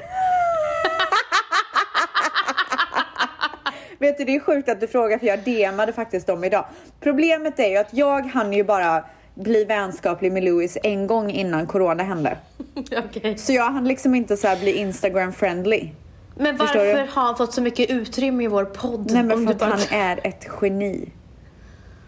Vet 4.00 4.18
du, 4.18 4.24
det 4.24 4.36
är 4.36 4.40
sjukt 4.40 4.70
att 4.70 4.80
du 4.80 4.88
frågar 4.88 5.18
för 5.18 5.26
jag 5.28 5.40
DMade 5.40 5.94
faktiskt 5.94 6.28
dem 6.28 6.44
idag. 6.44 6.66
Problemet 7.00 7.60
är 7.60 7.68
ju 7.70 7.78
att 7.78 7.94
jag 7.94 8.22
hann 8.26 8.54
ju 8.54 8.64
bara 8.64 9.04
bli 9.36 9.66
vänskaplig 9.66 10.32
med 10.32 10.44
Louis 10.44 10.78
en 10.84 11.08
gång 11.08 11.30
innan 11.32 11.68
corona 11.68 12.04
hände. 12.04 12.38
Okej. 12.98 13.38
Så 13.38 13.54
jag 13.54 13.72
hann 13.72 13.88
liksom 13.88 14.16
inte 14.16 14.38
så 14.38 14.48
här 14.48 14.58
bli 14.60 14.72
Instagram 14.78 15.34
friendly. 15.34 15.90
Men 16.40 16.58
varför 16.58 16.98
har 17.16 17.22
han 17.24 17.36
fått 17.38 17.54
så 17.54 17.62
mycket 17.62 17.90
utrymme 17.90 18.44
i 18.44 18.48
vår 18.48 18.66
podd? 18.66 19.12
Nej 19.12 19.24
men 19.24 19.48
för 19.48 19.54
att 19.54 19.62
han 19.62 19.80
är 20.00 20.20
ett 20.24 20.48
geni. 20.62 21.10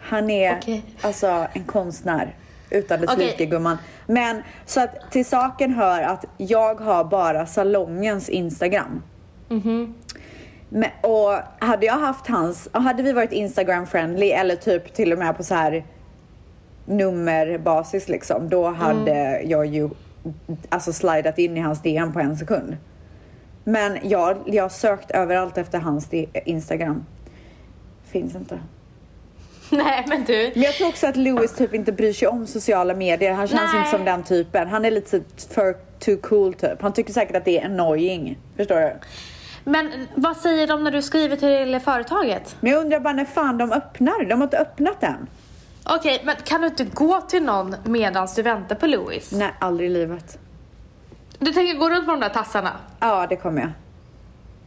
Han 0.02 0.30
är 0.30 0.58
Okej. 0.58 0.84
alltså 1.02 1.48
en 1.54 1.64
konstnär 1.64 2.36
utan 2.70 3.02
dess 3.02 3.10
Okej. 3.14 3.26
like 3.26 3.46
gumman. 3.46 3.78
Men 4.08 4.42
så 4.66 4.82
att 4.82 5.12
till 5.12 5.26
saken 5.26 5.74
hör 5.74 6.02
att 6.02 6.26
jag 6.38 6.76
har 6.76 7.04
bara 7.04 7.46
salongens 7.46 8.30
Instagram. 8.30 9.04
Mhm. 9.48 9.94
Men, 10.70 10.90
och 11.02 11.40
hade 11.60 11.86
jag 11.86 11.94
haft 11.94 12.28
hans, 12.28 12.70
hade 12.72 13.04
vi 13.04 13.12
varit 13.14 13.32
Instagram 13.32 13.88
friendly 13.88 14.30
eller 14.30 14.56
typ 14.56 14.94
till 14.94 15.14
och 15.14 15.20
med 15.20 15.38
på 15.38 15.44
så 15.44 15.56
här 15.56 15.86
nummerbasis 16.86 18.10
liksom, 18.10 18.50
då 18.50 18.68
hade 18.70 19.12
Mm. 19.12 19.50
jag 19.50 19.66
ju 19.66 19.90
alltså 20.70 20.94
slidat 20.94 21.38
in 21.40 21.58
i 21.58 21.60
hans 21.60 21.82
DM 21.82 22.14
på 22.14 22.20
en 22.20 22.38
sekund. 22.38 22.78
Men 23.64 24.10
jag, 24.10 24.38
jag 24.46 24.64
har 24.64 24.70
sökt 24.70 25.12
överallt 25.12 25.58
efter 25.58 25.80
hans 25.80 26.10
Instagram. 26.46 27.06
Finns 28.12 28.36
inte. 28.36 28.60
Nej 29.70 30.06
men 30.08 30.24
du. 30.24 30.52
Men 30.54 30.64
jag 30.64 30.74
tror 30.74 30.88
också 30.88 31.08
att 31.08 31.16
Louis 31.16 31.54
typ 31.54 31.74
inte 31.74 31.92
bryr 31.92 32.14
sig 32.14 32.28
om 32.28 32.48
sociala 32.48 32.96
medier. 32.96 33.34
Han 33.34 33.48
känns 33.48 33.74
Nej. 33.74 33.80
inte 33.80 33.92
som 33.92 34.06
den 34.06 34.24
typen. 34.24 34.68
Han 34.68 34.86
är 34.86 34.92
lite 34.92 35.22
för 35.54 35.76
too 36.00 36.18
cool 36.18 36.54
typ. 36.54 36.82
Han 36.82 36.94
tycker 36.94 37.14
säkert 37.14 37.36
att 37.36 37.46
det 37.46 37.60
är 37.60 37.66
annoying. 37.66 38.38
Förstår 38.58 38.80
du? 38.80 38.94
Men 39.64 40.08
vad 40.16 40.38
säger 40.38 40.68
de 40.68 40.84
när 40.84 40.92
du 40.92 41.02
skriver 41.02 41.36
till 41.36 41.80
företaget? 41.80 42.56
Men 42.60 42.72
jag 42.72 42.82
undrar 42.82 43.00
bara 43.00 43.14
när 43.14 43.26
fan 43.26 43.58
de 43.58 43.72
öppnar. 43.72 44.26
De 44.26 44.34
har 44.36 44.44
inte 44.44 44.58
öppnat 44.58 45.04
än. 45.04 45.28
Okej, 45.84 46.22
men 46.26 46.36
kan 46.44 46.62
du 46.62 46.68
inte 46.68 46.84
gå 46.84 47.22
till 47.22 47.44
någon 47.44 47.76
medan 47.84 48.28
du 48.36 48.42
väntar 48.42 48.76
på 48.76 48.88
Louis? 48.88 49.32
Nej, 49.32 49.54
aldrig 49.60 49.90
i 49.90 49.94
livet. 49.94 50.40
Du 51.40 51.54
tänker 51.54 51.80
gå 51.80 51.90
runt 51.90 52.06
med 52.08 52.14
de 52.16 52.20
där 52.20 52.30
tassarna? 52.30 52.72
Ja, 53.00 53.28
det 53.30 53.36
kommer 53.36 53.62
jag. 53.62 53.72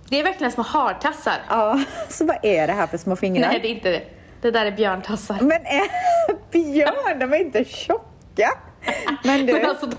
Det 0.09 0.21
är 0.21 0.25
verkligen 0.25 0.53
små 0.53 0.63
hartassar. 0.63 1.43
Ja, 1.49 1.81
så 2.09 2.25
vad 2.25 2.37
är 2.43 2.67
det 2.67 2.73
här 2.73 2.87
för 2.87 2.99
små 2.99 3.17
fingrar? 3.17 3.49
Nej, 3.49 3.61
det 3.61 3.69
är 3.69 3.75
inte 3.75 3.91
det. 3.91 4.03
Det 4.41 4.51
där 4.51 4.67
är 4.67 4.73
björntassar. 4.73 5.39
Men 5.41 5.67
är 5.67 5.89
björn, 6.51 7.19
de 7.19 7.33
är 7.33 7.41
inte 7.41 7.65
tjocka. 7.65 8.51
Men 9.25 9.47
du, 9.47 9.53
Men 9.61 9.67
alltså, 9.67 9.91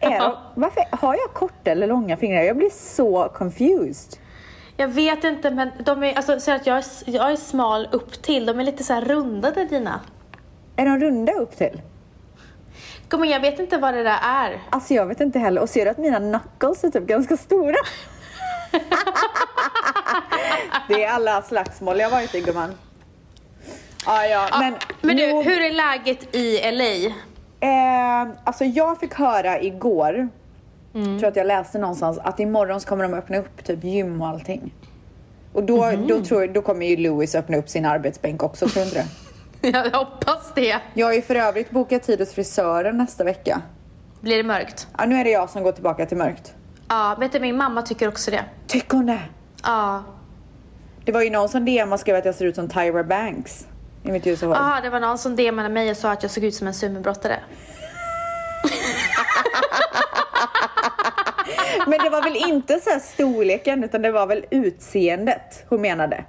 är 0.00 0.18
de, 0.18 0.36
varför 0.54 0.84
har 0.90 1.14
jag 1.14 1.32
korta 1.34 1.70
eller 1.70 1.86
långa 1.86 2.16
fingrar? 2.16 2.42
Jag 2.42 2.56
blir 2.56 2.70
så 2.70 3.28
confused. 3.34 4.18
jag 4.76 4.88
vet 4.88 5.24
inte, 5.24 5.50
men 5.50 5.70
de 5.84 6.04
är, 6.04 6.14
alltså, 6.14 6.40
så 6.40 6.52
att 6.52 6.66
jag, 6.66 6.76
är, 6.78 6.84
jag 7.04 7.32
är 7.32 7.36
smal 7.36 7.88
upp 7.92 8.22
till. 8.22 8.46
De 8.46 8.60
är 8.60 8.64
lite 8.64 8.84
så 8.84 8.92
här 8.92 9.04
rundade 9.04 9.64
dina. 9.64 10.00
Är 10.76 10.84
de 10.84 11.00
runda 11.00 11.32
upp 11.32 11.56
till? 11.56 11.80
Igen, 13.12 13.28
jag 13.28 13.40
vet 13.40 13.58
inte 13.58 13.76
vad 13.78 13.94
det 13.94 14.02
där 14.02 14.18
är. 14.22 14.60
Alltså 14.70 14.94
jag 14.94 15.06
vet 15.06 15.20
inte 15.20 15.38
heller. 15.38 15.60
Och 15.60 15.68
ser 15.68 15.84
du 15.84 15.90
att 15.90 15.98
mina 15.98 16.18
knuckles 16.18 16.84
är 16.84 16.90
typ 16.90 17.06
ganska 17.06 17.36
stora? 17.36 17.76
det 20.88 21.04
är 21.04 21.08
alla 21.10 21.42
slagsmål 21.42 22.00
jag 22.00 22.10
varit 22.10 22.34
i 22.34 22.40
gumman. 22.40 22.74
Ja, 24.06 24.26
ja, 24.26 24.48
men, 24.60 24.74
Men 25.00 25.16
du, 25.16 25.32
nog- 25.32 25.44
hur 25.44 25.62
är 25.62 25.72
läget 25.72 26.34
i 26.34 26.70
LA? 26.72 27.14
Eh, 27.60 28.28
alltså 28.44 28.64
jag 28.64 29.00
fick 29.00 29.14
höra 29.14 29.60
igår, 29.60 30.28
Mm. 30.94 31.18
tror 31.18 31.28
att 31.28 31.36
jag 31.36 31.46
läste 31.46 31.78
någonstans, 31.78 32.18
att 32.18 32.40
imorgon 32.40 32.80
så 32.80 32.88
kommer 32.88 33.02
de 33.08 33.14
öppna 33.14 33.38
upp 33.38 33.64
typ 33.64 33.84
gym 33.84 34.22
och 34.22 34.28
allting. 34.28 34.74
Och 35.52 35.62
då, 35.62 35.84
Mhm. 35.84 36.06
då, 36.06 36.24
tror, 36.24 36.46
då 36.46 36.62
kommer 36.62 36.86
ju 36.86 36.96
Louis 36.96 37.34
öppna 37.34 37.56
upp 37.56 37.68
sin 37.68 37.84
arbetsbänk 37.84 38.42
också, 38.42 38.68
tror 38.68 38.82
du 38.82 38.88
inte 38.88 38.98
det? 39.02 39.06
Jag 39.72 39.90
hoppas 39.90 40.52
det. 40.54 40.80
Jag 40.94 41.06
har 41.06 41.12
ju 41.12 41.22
för 41.22 41.34
övrigt 41.34 41.70
bokat 41.70 42.02
tid 42.02 42.20
hos 42.20 42.34
frisören 42.34 42.98
nästa 42.98 43.24
vecka. 43.24 43.62
Blir 44.20 44.36
det 44.36 44.42
mörkt? 44.42 44.86
Ja, 44.98 45.04
nu 45.04 45.20
är 45.20 45.24
det 45.24 45.30
jag 45.30 45.50
som 45.50 45.62
går 45.62 45.72
tillbaka 45.72 46.06
till 46.06 46.16
mörkt. 46.16 46.54
Ja, 46.88 47.16
vet 47.20 47.32
du, 47.32 47.40
min 47.40 47.56
mamma 47.56 47.82
tycker 47.82 48.08
också 48.08 48.30
det. 48.30 48.44
Tycker 48.66 48.96
hon 48.96 49.06
det? 49.06 49.20
Ja. 49.62 50.04
Det 51.04 51.12
var 51.12 51.22
ju 51.22 51.30
någon 51.30 51.48
som 51.48 51.64
DM 51.64 51.92
och 51.92 52.00
skrev 52.00 52.16
att 52.16 52.24
jag 52.24 52.34
ser 52.34 52.44
ut 52.44 52.54
som 52.54 52.68
Tyra 52.68 53.04
Banks 53.04 53.66
i 54.02 54.12
mitt 54.12 54.26
ljusa 54.26 54.46
hår. 54.46 54.54
Aha, 54.54 54.80
det 54.80 54.90
var 54.90 55.00
någon 55.00 55.18
som 55.18 55.36
DMade 55.36 55.68
mig 55.68 55.90
och 55.90 55.96
sa 55.96 56.12
att 56.12 56.22
jag 56.22 56.32
såg 56.32 56.44
ut 56.44 56.54
som 56.54 56.66
en 56.66 56.74
sumobrottare. 56.74 57.40
Men 61.86 61.98
det 61.98 62.10
var 62.10 62.22
väl 62.22 62.36
inte 62.36 62.80
så 62.80 62.90
här 62.90 62.98
storleken 62.98 63.84
utan 63.84 64.02
det 64.02 64.12
var 64.12 64.26
väl 64.26 64.44
utseendet 64.50 65.64
hon 65.68 65.80
menade. 65.80 66.24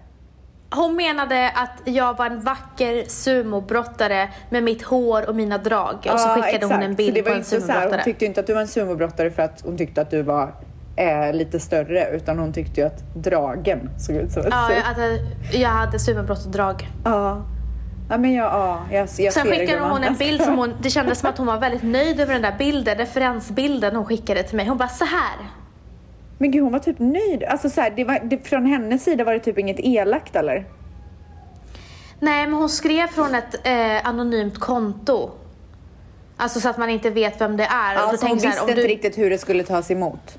Hon 0.76 0.96
menade 0.96 1.50
att 1.56 1.82
jag 1.86 2.18
var 2.18 2.26
en 2.26 2.40
vacker 2.42 3.04
sumobrottare 3.08 4.30
med 4.50 4.64
mitt 4.64 4.82
hår 4.84 5.30
och 5.30 5.36
mina 5.36 5.58
drag. 5.58 5.96
Och 6.14 6.20
så 6.20 6.28
Ja, 6.28 6.36
skickade 6.36 6.66
hon 6.66 6.72
exakt. 6.74 6.84
en 6.84 6.92
Så 6.92 6.98
bild 6.98 7.26
på 7.26 7.32
en 7.32 7.38
inte 7.38 7.50
så 7.50 7.56
här, 7.56 7.62
Hon 7.62 7.68
sumobrottare. 7.72 8.04
tyckte 8.04 8.26
inte 8.26 8.40
att 8.40 8.48
du 8.48 8.54
var 8.54 8.62
en 8.62 8.68
sumobrottare 8.68 9.32
för 9.32 9.44
att 9.44 9.62
hon 9.66 9.78
tyckte 9.78 10.02
att 10.02 10.12
du 10.12 10.22
var 10.22 10.54
eh, 10.96 11.34
lite 11.34 11.60
större 11.60 12.10
utan 12.16 12.40
hon 12.40 12.54
tyckte 12.54 12.82
ju 12.82 12.88
att 12.88 13.04
dragen 13.16 13.90
såg 14.00 14.16
ut 14.16 14.32
som 14.32 14.42
en 14.44 14.50
Ja, 14.52 14.74
jag 14.74 14.82
hade, 14.82 15.20
jag 15.54 15.70
hade 15.70 16.00
sumobrottdrag. 16.00 16.88
ja. 17.06 17.42
Ja 18.12 18.18
men 18.18 18.34
jag, 18.34 18.46
ja, 18.46 18.82
jag, 18.92 19.08
jag 19.18 19.34
Sen 19.34 19.48
skickade 19.48 19.80
hon 19.80 20.04
en 20.04 20.16
bild 20.16 20.42
som 20.42 20.58
hon, 20.58 20.74
det 20.82 20.90
kändes 20.90 21.20
som 21.20 21.30
att 21.30 21.38
hon 21.38 21.48
var 21.48 21.58
väldigt 21.58 21.84
nöjd 21.84 22.20
över 22.20 22.34
den 22.34 22.42
där 22.42 22.56
bilden, 22.58 22.98
referensbilden 22.98 23.96
hon 23.96 24.06
skickade 24.06 24.44
till 24.44 24.56
mig. 24.58 24.68
Hon 24.68 24.78
bara 24.78 24.90
så 24.90 25.06
här. 25.06 25.38
Men 26.42 26.52
gud 26.52 26.64
hon 26.64 26.72
var 26.72 26.80
typ 26.80 27.00
nöjd. 27.00 27.44
Alltså 27.44 27.70
så 27.70 27.82
här, 27.82 27.94
det 27.96 28.04
var, 28.04 28.20
det, 28.24 28.48
från 28.48 28.66
hennes 28.66 29.04
sida 29.04 29.24
var 29.24 29.34
det 29.34 29.40
typ 29.40 29.58
inget 29.58 29.80
elakt 29.80 30.36
eller? 30.36 30.66
Nej, 32.20 32.48
men 32.48 32.54
hon 32.54 32.70
skrev 32.70 33.08
från 33.08 33.36
ett 33.36 33.68
eh, 33.68 34.08
anonymt 34.08 34.60
konto. 34.60 35.32
Alltså 36.38 36.60
så 36.60 36.70
att 36.70 36.78
man 36.78 36.90
inte 36.90 37.10
vet 37.10 37.42
vem 37.42 37.58
det 37.58 37.64
är. 37.64 37.96
Och 37.96 38.02
då 38.02 38.08
Alltså 38.08 38.26
hon 38.26 38.30
tänkte 38.30 38.48
jag 38.48 38.52
visste 38.52 38.62
så 38.62 38.68
här, 38.68 38.74
om 38.74 38.80
inte 38.80 38.82
du... 38.82 38.88
riktigt 38.88 39.18
hur 39.18 39.30
det 39.30 39.38
skulle 39.38 39.64
tas 39.64 39.92
emot. 39.92 40.38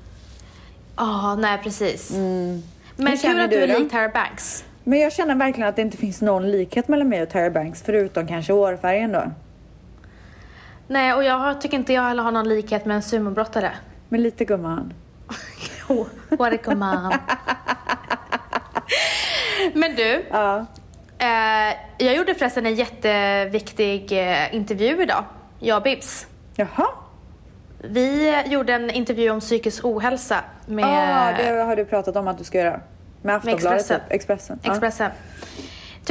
Ja, 0.97 1.35
nej 1.35 1.59
precis. 1.63 2.11
Hur 2.15 2.61
Men 2.95 3.17
kul 3.17 3.39
att 3.39 3.49
du 3.49 3.57
är 3.57 3.79
lik 3.79 3.91
Tara 3.91 4.09
Banks. 4.09 4.65
Men 4.83 4.99
jag 4.99 5.13
känner 5.13 5.35
verkligen 5.35 5.69
att 5.69 5.75
det 5.75 5.81
inte 5.81 5.97
finns 5.97 6.21
någon 6.21 6.51
likhet 6.51 6.87
mellan 6.87 7.09
mig 7.09 7.21
och 7.21 7.29
Tyra 7.29 7.49
Banks 7.49 7.81
förutom 7.81 8.27
kanske 8.27 8.53
hårfärgen 8.53 9.11
då. 9.11 9.23
Nej, 10.87 11.13
och 11.13 11.23
jag 11.23 11.61
tycker 11.61 11.77
inte 11.77 11.93
jag 11.93 12.03
heller 12.03 12.23
har 12.23 12.31
någon 12.31 12.49
likhet 12.49 12.85
med 12.85 12.95
en 12.95 13.03
sumobrottare. 13.03 13.71
Men 14.09 14.23
lite 14.23 14.45
gumman. 14.45 14.93
What 16.29 16.53
a 16.53 16.57
command. 16.63 17.13
Men 19.73 19.95
du, 19.95 20.25
Ja. 20.31 20.65
eh, 21.19 21.75
jag 21.97 22.15
gjorde 22.15 22.35
förresten 22.35 22.65
en 22.65 22.75
jätteviktig 22.75 24.11
eh, 24.11 24.55
intervju 24.55 25.01
idag. 25.03 25.23
Jag 25.59 25.77
och 25.77 25.83
Bibs. 25.83 26.27
Jaha. 26.55 26.87
Vi 27.83 28.35
gjorde 28.45 28.73
en 28.73 28.89
intervju 28.89 29.29
om 29.29 29.39
psykisk 29.39 29.85
ohälsa 29.85 30.37
med 30.65 30.85
Ja, 30.85 31.33
det 31.43 31.61
har 31.63 31.75
du 31.75 31.85
pratat 31.85 32.15
om 32.15 32.27
att 32.27 32.37
du 32.37 32.43
ska 32.43 32.57
göra. 32.57 32.79
Med 33.21 33.35
Aftonbladet 33.35 33.81
Expressen. 33.81 33.99
typ. 34.59 34.71
Expressen. 34.71 35.09
Ja. 35.11 35.11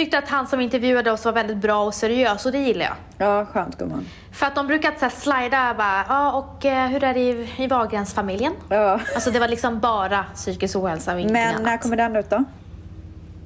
Tyckte 0.01 0.19
att 0.19 0.29
han 0.29 0.47
som 0.47 0.61
intervjuade 0.61 1.11
oss 1.13 1.25
var 1.25 1.33
väldigt 1.33 1.57
bra 1.57 1.85
och 1.85 1.95
seriös 1.95 2.47
och 2.47 2.53
det 2.53 2.59
gillar 2.59 2.85
jag. 2.87 2.95
Ja, 3.29 3.47
skönt 3.47 3.79
gumman. 3.79 4.07
För 4.33 4.47
att 4.47 4.55
de 4.55 4.67
brukar 4.67 4.91
så 4.93 4.97
här 5.01 5.11
slida 5.11 5.75
bara, 5.79 6.05
ja 6.09 6.33
och 6.33 6.65
eh, 6.65 6.87
hur 6.89 7.05
är 7.05 7.15
det 7.15 7.21
i, 7.21 7.49
i 7.59 7.67
Wahlgrens-familjen? 7.67 8.53
Ja. 8.69 9.01
Alltså 9.15 9.31
det 9.31 9.39
var 9.39 9.49
liksom 9.49 9.81
bara 9.81 10.25
psykisk 10.35 10.77
ohälsa 10.77 11.13
och 11.15 11.21
ingenting 11.21 11.43
Men 11.43 11.49
annat. 11.55 11.63
när 11.63 11.77
kommer 11.79 11.97
den 11.97 12.17
ut 12.17 12.31
då? 12.31 12.45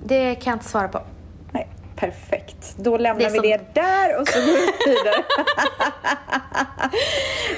Det 0.05 0.35
kan 0.35 0.51
jag 0.51 0.55
inte 0.57 0.69
svara 0.69 0.89
på. 0.89 1.01
Nej, 1.53 1.69
perfekt. 1.97 2.75
Då 2.77 2.97
lämnar 2.99 3.21
Det 3.25 3.29
vi 3.31 3.39
som- 3.39 3.43
det 3.49 3.75
där 3.75 4.21
och 4.21 4.29
så 4.29 4.39
går 4.39 4.47
vi 4.47 4.91
vidare. 4.95 5.25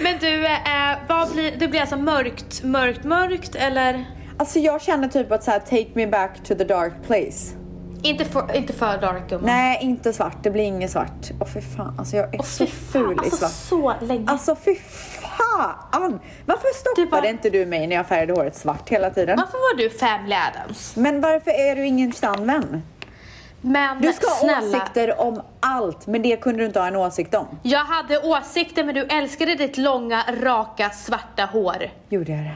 Men 0.02 0.18
du, 0.20 0.46
eh, 0.46 0.96
vad 1.08 1.32
blir, 1.32 1.52
det 1.58 1.68
blir 1.68 1.80
alltså 1.80 1.96
mörkt, 1.96 2.62
mörkt, 2.62 3.04
mörkt 3.04 3.54
eller? 3.54 4.04
Alltså 4.38 4.58
jag 4.58 4.82
känner 4.82 5.08
typ 5.08 5.32
att 5.32 5.44
så 5.44 5.50
här, 5.50 5.58
take 5.58 5.86
me 5.94 6.06
back 6.06 6.30
to 6.44 6.54
the 6.54 6.64
dark 6.64 6.92
place. 7.06 7.54
Inte 8.02 8.24
för, 8.24 8.56
inte 8.56 8.72
för 8.72 8.98
dark 8.98 9.28
gumman. 9.28 9.46
Nej, 9.46 9.78
inte 9.82 10.12
svart. 10.12 10.36
Det 10.42 10.50
blir 10.50 10.64
inget 10.64 10.90
svart. 10.90 11.30
Åh 11.40 11.46
fy 11.54 11.60
fan, 11.60 11.94
alltså 11.98 12.16
jag 12.16 12.34
är 12.34 12.40
Åh, 12.40 12.44
så 12.46 12.66
ful 12.66 13.12
i 13.12 13.18
alltså 13.18 13.36
svart. 13.36 13.50
så 14.00 14.04
länge. 14.06 14.24
Alltså 14.30 14.56
fy 14.64 14.74
fan! 14.74 16.20
Varför 16.46 16.74
stoppade 16.74 17.06
bara- 17.22 17.30
inte 17.30 17.50
du 17.50 17.66
mig 17.66 17.86
när 17.86 17.96
jag 17.96 18.06
färgade 18.06 18.32
håret 18.32 18.56
svart 18.56 18.88
hela 18.88 19.10
tiden? 19.10 19.36
Varför 19.38 19.52
var 19.52 19.78
du 19.78 19.90
Family 19.90 20.34
Adams? 20.34 20.96
Men 20.96 21.20
varför 21.20 21.50
är 21.50 21.76
du 21.76 21.86
ingen 21.86 22.12
sann 22.12 22.46
vän? 22.46 22.82
Men 23.60 24.00
Du 24.02 24.12
ska 24.12 24.26
ha 24.28 24.34
snälla, 24.36 24.76
åsikter 24.78 25.20
om 25.20 25.42
allt, 25.60 26.06
men 26.06 26.22
det 26.22 26.36
kunde 26.36 26.58
du 26.58 26.66
inte 26.66 26.80
ha 26.80 26.86
en 26.86 26.96
åsikt 26.96 27.34
om. 27.34 27.46
jag 27.62 27.84
hade 27.84 28.18
åsikter 28.18 28.84
men 28.84 28.94
du 28.94 29.02
älskade 29.04 29.54
ditt 29.54 29.76
långa, 29.78 30.22
raka, 30.42 30.90
svarta 30.90 31.44
hår. 31.52 31.76
Gjorde 32.08 32.32
jag 32.32 32.40
det? 32.44 32.54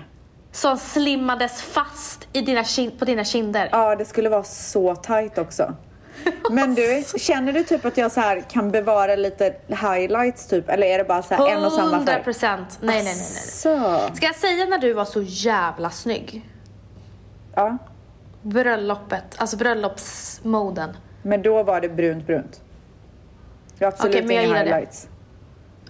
Som 0.52 0.78
slimmades 0.78 1.62
fast 1.62 2.28
i 2.32 2.40
dina 2.40 2.64
på 2.98 3.04
dina 3.04 3.24
kinder. 3.24 3.68
Ja, 3.72 3.96
det 3.96 4.04
skulle 4.04 4.28
vara 4.28 4.42
så 4.44 4.96
tight 4.96 5.38
också. 5.38 5.74
Men 6.50 6.74
du, 6.74 7.04
känner 7.18 7.52
du 7.52 7.64
typ 7.64 7.84
att 7.84 7.96
jag 7.96 8.12
så 8.12 8.20
här 8.20 8.40
kan 8.50 8.70
bevara 8.70 9.16
lite 9.16 9.54
highlights 9.68 10.46
typ? 10.46 10.68
Eller 10.68 10.86
är 10.86 10.98
det 10.98 11.04
bara 11.04 11.22
så 11.22 11.34
här 11.34 11.48
en 11.48 11.64
och 11.64 11.72
samma 11.72 11.96
100 11.96 12.12
färg? 12.12 12.24
procent. 12.24 12.78
Nej, 12.80 13.04
nej, 13.04 13.04
nej, 13.04 13.74
nej. 13.74 14.16
Ska 14.16 14.26
jag 14.26 14.36
säga 14.36 14.66
när 14.66 14.78
du 14.78 14.92
var 14.92 15.04
så 15.04 15.22
jävla 15.22 15.90
snygg? 15.90 16.50
Ja, 17.54 17.78
Bröllopet, 18.42 19.24
alltså 19.36 19.56
bröllopsmoden. 19.56 20.96
men 21.22 21.42
då 21.42 21.62
var 21.62 21.80
det 21.80 21.88
brunt 21.88 22.26
brunt. 22.26 22.60
Det 23.78 23.84
absolut 23.84 24.14
jag 24.14 24.24
inga 24.24 24.42
gillar 24.42 24.64
det. 24.64 24.86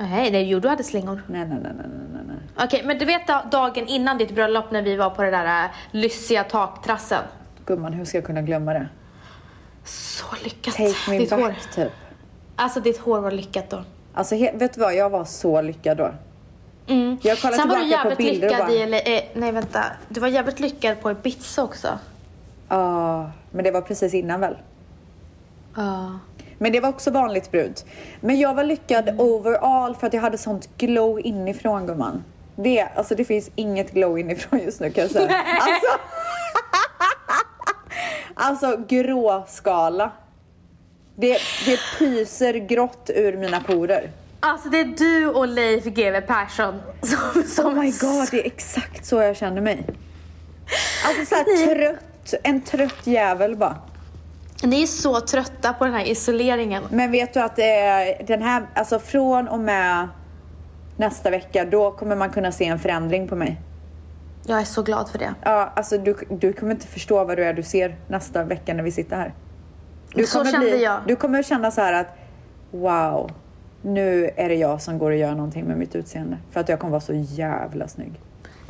Nej, 0.01 0.31
nej, 0.31 0.49
jo 0.51 0.61
du 0.61 0.69
hade 0.69 0.85
slingor. 0.85 1.23
Nej, 1.27 1.45
nej, 1.49 1.59
nej, 1.63 1.73
nej, 1.77 1.87
nej, 2.13 2.23
nej. 2.27 2.65
Okej, 2.67 2.83
men 2.85 2.99
du 2.99 3.05
vet 3.05 3.27
da- 3.27 3.45
dagen 3.51 3.87
innan 3.87 4.19
ditt 4.19 4.35
bröllop 4.35 4.71
när 4.71 4.83
vi 4.83 4.97
var 4.97 5.11
på 5.11 5.23
det 5.23 5.31
där 5.31 5.65
äh, 5.65 5.71
lyssiga 5.91 6.45
taktrassen. 6.45 7.23
Gumman, 7.67 7.93
hur 7.93 8.05
ska 8.05 8.17
jag 8.19 8.25
kunna 8.25 8.43
glömma 8.43 8.73
det? 8.73 8.89
Så 9.85 10.25
lyckat. 10.45 10.75
Take 10.75 10.95
me 11.11 11.19
ditt 11.19 11.31
back, 11.31 11.41
hår. 11.41 11.55
typ. 11.75 11.93
Alltså 12.57 12.81
ditt 12.81 12.99
hår 12.99 13.21
var 13.21 13.31
lyckat 13.31 13.71
då. 13.71 13.85
Alltså, 14.15 14.35
vet 14.37 14.75
du 14.75 14.81
vad? 14.81 14.95
Jag 14.95 15.11
var 15.11 15.25
så 15.25 15.63
lyckad 15.63 15.97
då. 15.97 16.11
Mm. 16.87 17.19
Jag 17.23 17.39
kollar 17.41 17.57
Sen 17.59 17.69
var 17.69 17.77
du 17.77 17.87
jävligt 17.89 18.19
lyckad 18.19 18.59
bara- 18.59 18.73
i, 18.73 18.83
eller, 18.83 18.99
eh, 19.17 19.21
nej 19.35 19.53
vänta. 19.53 19.85
Du 20.09 20.21
var 20.21 20.29
jävligt 20.29 20.61
lyckad 20.61 21.01
på 21.01 21.11
Ibiza 21.11 21.63
också. 21.63 21.99
Ja, 22.69 23.31
men 23.51 23.65
det 23.65 23.71
var 23.71 23.81
precis 23.81 24.15
innan 24.15 24.41
väl? 24.41 24.57
Ja. 25.77 26.19
Men 26.63 26.73
det 26.73 26.81
var 26.81 26.89
också 26.89 27.11
vanligt 27.11 27.51
brunt. 27.51 27.85
Men 28.21 28.39
jag 28.39 28.55
var 28.55 28.65
lyckad 28.65 29.21
overall 29.21 29.95
för 29.95 30.07
att 30.07 30.13
jag 30.13 30.21
hade 30.21 30.39
sånt 30.39 30.69
glow 30.77 31.21
inifrån 31.21 31.87
gumman. 31.87 32.25
Det, 32.57 32.83
alltså 32.83 33.15
det 33.15 33.25
finns 33.25 33.51
inget 33.55 33.93
glow 33.93 34.19
inifrån 34.19 34.61
just 34.61 34.81
nu 34.81 34.91
kan 34.91 35.03
jag 35.03 35.11
säga. 35.11 35.45
Alltså, 35.61 35.99
Alltså 38.35 38.77
gråskala. 38.89 40.11
Det, 41.17 41.39
det 41.67 41.79
pyser 41.99 42.55
grått 42.55 43.11
ur 43.15 43.37
mina 43.37 43.61
porer. 43.61 44.11
Alltså 44.41 44.69
det 44.69 44.81
är 44.81 44.85
du 44.85 45.27
och 45.27 45.49
Leif 45.49 45.85
GW 45.85 46.21
Persson 46.21 46.81
som... 47.03 47.43
som 47.43 47.67
Oh 47.67 47.75
my 47.83 47.91
god, 47.91 48.29
det 48.31 48.41
är 48.41 48.47
exakt 48.47 49.07
så 49.07 49.17
jag 49.17 49.37
känner 49.37 49.61
mig. 49.61 49.87
Alltså 51.07 51.25
såhär 51.25 51.67
trött, 51.75 52.35
en 52.43 52.61
trött 52.61 53.07
jävel 53.07 53.57
bara. 53.57 53.77
Ni 54.63 54.83
är 54.83 54.87
så 54.87 55.21
trötta 55.21 55.73
på 55.73 55.85
den 55.85 55.95
här 55.95 56.05
isoleringen. 56.05 56.83
Men 56.91 57.11
vet 57.11 57.35
du 57.35 57.41
att 57.41 57.59
är 57.59 58.27
den 58.27 58.43
här, 58.43 58.67
alltså 58.75 58.99
från 58.99 59.49
och 59.49 59.61
med 59.61 60.09
nästa 60.97 61.31
vecka, 61.31 61.65
då 61.65 61.91
kommer 61.91 62.17
man 62.17 62.31
kunna 62.31 62.53
se 62.53 62.65
en 62.65 62.79
förändring 62.79 63.29
på 63.29 63.37
mig. 63.37 63.61
Jag 64.47 64.61
är 64.61 64.65
så 64.65 64.83
glad 64.83 65.09
för 65.09 65.19
det. 65.19 65.35
Ja, 65.43 65.73
alltså 65.77 65.99
du, 65.99 66.17
du 66.29 66.53
kommer 66.53 66.73
inte 66.73 66.87
förstå 66.87 67.25
vad 67.25 67.37
du 67.37 67.45
är 67.45 67.55
du 67.55 67.63
ser 67.63 67.97
nästa 68.09 68.45
vecka 68.45 68.75
när 68.75 68.83
vi 68.83 68.93
sitter 68.93 69.17
här. 69.17 69.35
Du 70.15 70.27
Så 70.27 70.39
kommer 70.39 70.53
kände 70.53 70.71
bli, 70.71 70.85
jag. 70.85 71.01
Du 71.07 71.17
kommer 71.17 71.43
känna 71.43 71.71
så 71.71 71.81
här 71.81 71.93
att 71.93 72.07
wow, 72.71 73.31
nu 73.83 74.31
är 74.37 74.49
det 74.49 74.55
jag 74.55 74.83
som 74.83 74.99
går 74.99 75.11
och 75.11 75.17
gör 75.17 75.35
någonting 75.35 75.65
med 75.65 75.77
mitt 75.79 75.95
utseende. 75.95 76.39
För 76.51 76.61
att 76.61 76.69
jag 76.69 76.81
kommer 76.81 76.91
vara 76.91 77.01
så 77.01 77.15
jävla 77.15 77.89
snygg. 77.89 78.21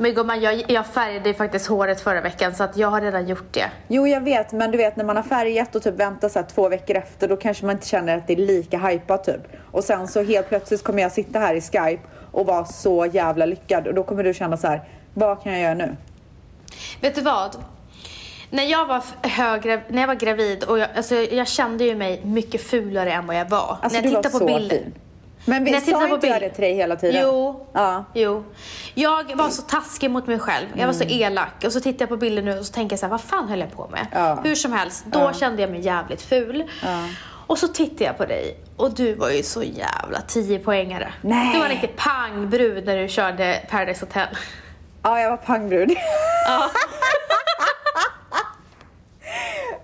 Men 0.01 0.13
gumman, 0.13 0.41
jag, 0.41 0.63
jag 0.67 0.85
färgade 0.87 1.33
faktiskt 1.33 1.67
håret 1.67 2.01
förra 2.01 2.21
veckan 2.21 2.55
så 2.55 2.63
att 2.63 2.77
jag 2.77 2.87
har 2.87 3.01
redan 3.01 3.27
gjort 3.27 3.53
det. 3.53 3.71
Jo, 3.87 4.07
jag 4.07 4.21
vet, 4.21 4.51
men 4.51 4.71
du 4.71 4.77
vet 4.77 4.95
när 4.95 5.05
man 5.05 5.15
har 5.15 5.23
färgat 5.23 5.75
och 5.75 5.83
typ 5.83 5.95
väntar 5.95 6.29
så 6.29 6.43
två 6.43 6.69
veckor 6.69 6.95
efter, 6.95 7.27
då 7.27 7.37
kanske 7.37 7.65
man 7.65 7.75
inte 7.75 7.87
känner 7.87 8.17
att 8.17 8.27
det 8.27 8.33
är 8.33 8.37
lika 8.37 8.77
hypat 8.77 9.23
typ. 9.23 9.41
Och 9.71 9.83
sen 9.83 10.07
så 10.07 10.23
helt 10.23 10.49
plötsligt 10.49 10.83
kommer 10.83 11.01
jag 11.01 11.11
sitta 11.11 11.39
här 11.39 11.55
i 11.55 11.61
Skype 11.61 11.99
och 12.31 12.45
vara 12.45 12.65
så 12.65 13.05
jävla 13.05 13.45
lyckad 13.45 13.87
och 13.87 13.93
då 13.93 14.03
kommer 14.03 14.23
du 14.23 14.33
känna 14.33 14.57
så 14.57 14.67
här, 14.67 14.81
vad 15.13 15.43
kan 15.43 15.51
jag 15.51 15.61
göra 15.61 15.73
nu? 15.73 15.95
Vet 17.01 17.15
du 17.15 17.21
vad? 17.21 17.55
När 18.49 18.63
jag 18.63 18.85
var 18.85 19.03
högre, 19.21 19.81
när 19.87 20.01
jag 20.01 20.07
var 20.07 20.15
gravid 20.15 20.63
och 20.63 20.79
jag, 20.79 20.89
alltså 20.95 21.15
jag 21.15 21.47
kände 21.47 21.83
ju 21.83 21.95
mig 21.95 22.21
mycket 22.23 22.61
fulare 22.61 23.11
än 23.11 23.27
vad 23.27 23.35
jag 23.35 23.49
var. 23.49 23.77
Alltså 23.81 23.97
när 24.01 24.03
jag 24.03 24.11
du 24.11 24.15
var 24.15 24.23
tittar 24.23 24.39
så 24.39 24.39
på 24.39 24.45
bilder. 24.45 24.77
fin. 24.77 24.93
Men 25.45 25.63
vi 25.63 25.81
sa 25.81 26.07
på 26.07 26.15
inte 26.15 26.27
jag 26.27 26.41
det 26.41 26.49
till 26.49 26.61
dig 26.61 26.73
hela 26.73 26.95
tiden? 26.95 27.21
Jo. 27.23 27.67
Ja. 27.73 28.05
Jo. 28.13 28.43
Jag 28.93 29.35
var 29.35 29.49
så 29.49 29.61
taskig 29.61 30.11
mot 30.11 30.27
mig 30.27 30.39
själv. 30.39 30.67
Jag 30.75 30.85
var 30.87 30.93
så 30.93 31.03
Mm. 31.03 31.21
elak. 31.21 31.63
Och 31.65 31.71
så 31.71 31.79
tittar 31.81 32.01
jag 32.01 32.09
på 32.09 32.17
bilder 32.17 32.41
nu 32.41 32.59
och 32.59 32.65
så 32.65 32.73
tänker 32.73 32.93
jag 32.93 32.99
så 32.99 33.05
här, 33.05 33.11
vad 33.11 33.21
fan 33.21 33.49
höll 33.49 33.59
jag 33.59 33.71
på 33.71 33.87
med? 33.87 34.07
Ja. 34.13 34.39
Hur 34.43 34.55
som 34.55 34.71
helst, 34.73 35.05
då 35.05 35.33
kände 35.33 35.61
jag 35.61 35.71
mig 35.71 35.79
jävligt 35.79 36.21
ful. 36.21 36.63
Och 37.47 37.57
så 37.57 37.67
tittar 37.67 38.05
jag 38.05 38.17
på 38.17 38.25
dig 38.25 38.57
och 38.77 38.93
du 38.93 39.13
var 39.13 39.29
ju 39.29 39.43
så 39.43 39.63
jävla 39.63 40.21
10 40.27 40.59
poängare. 40.59 41.13
Nej. 41.21 41.53
Du 41.53 41.59
var 41.59 41.67
riktig 41.69 41.95
pangbrud 41.95 42.85
när 42.85 42.97
du 42.97 43.07
körde 43.07 43.61
Paradise 43.69 44.05
Hotel. 44.05 44.27
Ja, 45.03 45.19
jag 45.21 45.29
var 45.29 45.37
pangbrud. 45.37 45.89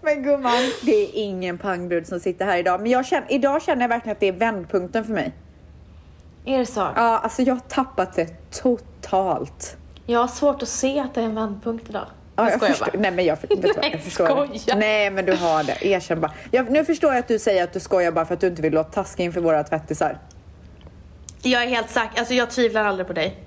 Men 0.02 0.24
gumman, 0.24 0.72
det 0.82 0.92
är 1.04 1.10
ingen 1.14 1.58
pangbrud 1.58 2.08
som 2.08 2.20
sitter 2.20 2.46
här 2.46 2.58
idag. 2.58 2.82
Men 2.82 3.04
känner, 3.04 3.32
idag 3.32 3.64
känner 3.64 3.82
jag 3.82 3.90
verkligen 3.90 4.12
att 4.14 4.20
det 4.20 4.28
är 4.28 4.32
vändpunkten 4.32 5.06
för 5.06 5.14
mig. 5.14 5.34
Är 6.48 6.58
det 6.60 6.66
så? 6.66 6.80
Ja, 6.96 7.18
alltså 7.20 7.42
jag 7.42 7.54
har 7.54 7.60
tappat 7.60 8.14
det 8.16 8.52
totalt. 8.62 9.78
Jag 10.06 10.20
har 10.20 10.28
svårt 10.28 10.62
att 10.64 10.70
se 10.70 11.00
att 11.00 11.14
det 11.14 11.22
är 11.22 11.26
en 11.26 11.36
vändpunkt 11.36 11.90
idag. 11.90 12.06
Ja, 12.36 12.44
Jag 12.44 12.52
jag 12.52 12.58
skojar 12.58 12.72
förstår. 12.74 12.86
bara. 12.92 13.00
Nej, 13.02 13.12
men 13.12 13.26
jag, 13.26 13.36
vet 13.42 13.50
vad, 13.50 13.78
Nej, 13.78 13.90
jag 13.92 14.02
förstår. 14.04 14.76
Nej, 14.76 15.10
men 15.12 15.26
du 15.26 15.36
har 15.36 15.64
det. 15.64 15.86
Erkänn 15.86 16.22
bara. 16.22 16.32
Jag, 16.52 16.72
nu 16.72 16.86
förstår 16.86 17.12
jag 17.14 17.20
att 17.20 17.28
du 17.28 17.40
säger 17.40 17.64
att 17.64 17.74
du 17.74 17.80
skojar 17.80 18.12
bara 18.12 18.26
för 18.26 18.34
att 18.34 18.40
du 18.42 18.48
inte 18.48 18.62
vill 18.62 18.74
låta 18.74 18.90
taskig 18.90 19.24
inför 19.24 19.42
våra 19.42 19.64
tvättisar. 19.64 20.18
Jag 21.42 21.64
är 21.64 21.68
helt 21.68 21.90
säker, 21.90 22.20
alltså 22.20 22.34
jag 22.34 22.50
tvivlar 22.52 22.86
aldrig 22.86 23.08
på 23.08 23.14
dig. 23.14 23.44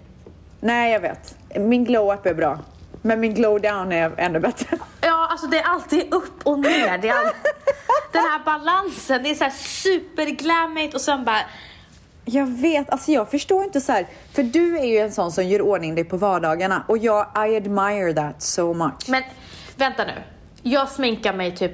Nej, 0.60 0.92
jag 0.92 1.00
vet. 1.00 1.34
Min 1.58 1.84
glow-up 1.84 2.26
är 2.26 2.34
bra. 2.34 2.58
Men 3.02 3.20
min 3.20 3.34
glow-down 3.34 3.92
är 3.94 4.12
ännu 4.16 4.40
bättre. 4.40 4.78
Ja, 5.00 5.28
alltså 5.30 5.46
det 5.46 5.58
är 5.58 5.64
alltid 5.64 6.14
upp 6.14 6.40
och 6.46 6.58
ner. 6.58 6.98
Det 6.98 7.08
är 7.08 7.14
all... 7.14 7.24
Den 8.12 8.22
här 8.22 8.44
balansen, 8.44 9.22
det 9.22 9.30
är 9.30 9.34
så 9.34 9.44
här 9.44 9.50
superglammigt 9.50 10.94
och 10.94 11.00
sen 11.00 11.24
bara... 11.24 11.40
Jag 12.32 12.46
vet, 12.46 12.90
alltså 12.90 13.12
jag 13.12 13.30
förstår 13.30 13.64
inte 13.64 13.80
så 13.80 13.92
här. 13.92 14.06
För 14.32 14.42
du 14.42 14.78
är 14.78 14.84
ju 14.84 14.98
en 14.98 15.12
sån 15.12 15.32
som 15.32 15.44
gör 15.44 15.62
ordning 15.62 15.94
dig 15.94 16.04
på 16.04 16.16
vardagarna 16.16 16.84
och 16.88 16.98
jag, 16.98 17.26
I 17.36 17.56
admire 17.56 18.14
that 18.14 18.42
so 18.42 18.74
much. 18.74 19.08
Men 19.08 19.22
vänta 19.76 20.04
nu. 20.04 20.12
Jag 20.62 20.88
sminkar 20.88 21.32
mig 21.32 21.56
typ 21.56 21.72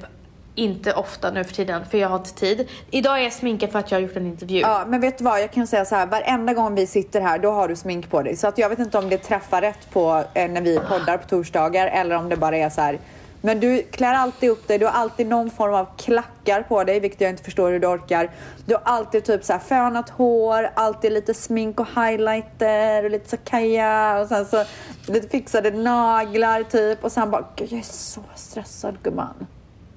inte 0.54 0.92
ofta 0.92 1.30
nu 1.30 1.44
för 1.44 1.54
tiden 1.54 1.86
för 1.86 1.98
jag 1.98 2.08
har 2.08 2.16
inte 2.16 2.34
tid. 2.34 2.68
Idag 2.90 3.18
är 3.18 3.22
jag 3.22 3.32
sminkad 3.32 3.70
för 3.70 3.78
att 3.78 3.90
jag 3.90 3.98
har 3.98 4.02
gjort 4.02 4.16
en 4.16 4.26
intervju. 4.26 4.60
Ja, 4.60 4.84
men 4.88 5.00
vet 5.00 5.18
du 5.18 5.24
vad? 5.24 5.40
Jag 5.40 5.52
kan 5.52 5.66
säga 5.66 5.84
så 5.84 5.94
här. 5.94 6.06
Varenda 6.06 6.54
gång 6.54 6.74
vi 6.74 6.86
sitter 6.86 7.20
här, 7.20 7.38
då 7.38 7.50
har 7.50 7.68
du 7.68 7.76
smink 7.76 8.10
på 8.10 8.22
dig. 8.22 8.36
Så 8.36 8.48
att 8.48 8.58
jag 8.58 8.68
vet 8.68 8.78
inte 8.78 8.98
om 8.98 9.08
det 9.08 9.18
träffar 9.18 9.60
rätt 9.60 9.90
på 9.92 10.24
eh, 10.34 10.50
när 10.50 10.60
vi 10.60 10.80
poddar 10.88 11.18
på 11.18 11.28
torsdagar 11.28 11.86
eller 11.86 12.16
om 12.16 12.28
det 12.28 12.36
bara 12.36 12.56
är 12.56 12.70
så 12.70 12.80
här. 12.80 12.98
Men 13.40 13.60
du 13.60 13.82
klär 13.82 14.14
alltid 14.14 14.50
upp 14.50 14.68
dig. 14.68 14.78
Du 14.78 14.86
har 14.86 14.92
alltid 14.92 15.26
någon 15.26 15.50
form 15.50 15.74
av 15.74 15.86
klackar 15.96 16.62
på 16.62 16.84
dig, 16.84 17.00
vilket 17.00 17.20
jag 17.20 17.30
inte 17.30 17.42
förstår 17.42 17.70
hur 17.70 17.80
du 17.80 17.86
orkar. 17.86 18.30
Du 18.66 18.74
har 18.74 18.82
alltid 18.84 19.24
typ 19.24 19.44
så 19.44 19.52
här 19.52 19.60
fönat 19.60 20.10
hår, 20.10 20.70
alltid 20.74 21.12
lite 21.12 21.34
smink 21.34 21.80
och 21.80 21.86
highlighter 21.86 23.04
och 23.04 23.10
lite 23.10 23.30
så 23.30 23.36
kaja 23.36 24.18
och 24.20 24.28
sen 24.28 24.46
så 24.46 24.64
lite 25.06 25.28
fixade 25.28 25.70
naglar 25.70 26.62
typ 26.62 27.04
och 27.04 27.12
sen 27.12 27.30
bara, 27.30 27.44
gud 27.56 27.72
jag 27.72 27.78
är 27.78 27.84
så 27.84 28.20
stressad 28.34 28.96
gumman. 29.02 29.46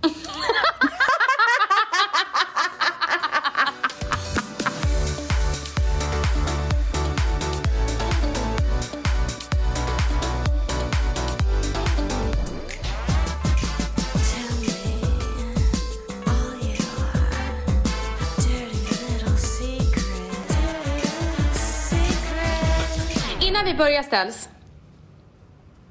Börjar 23.80 24.04
ställs. 24.04 24.50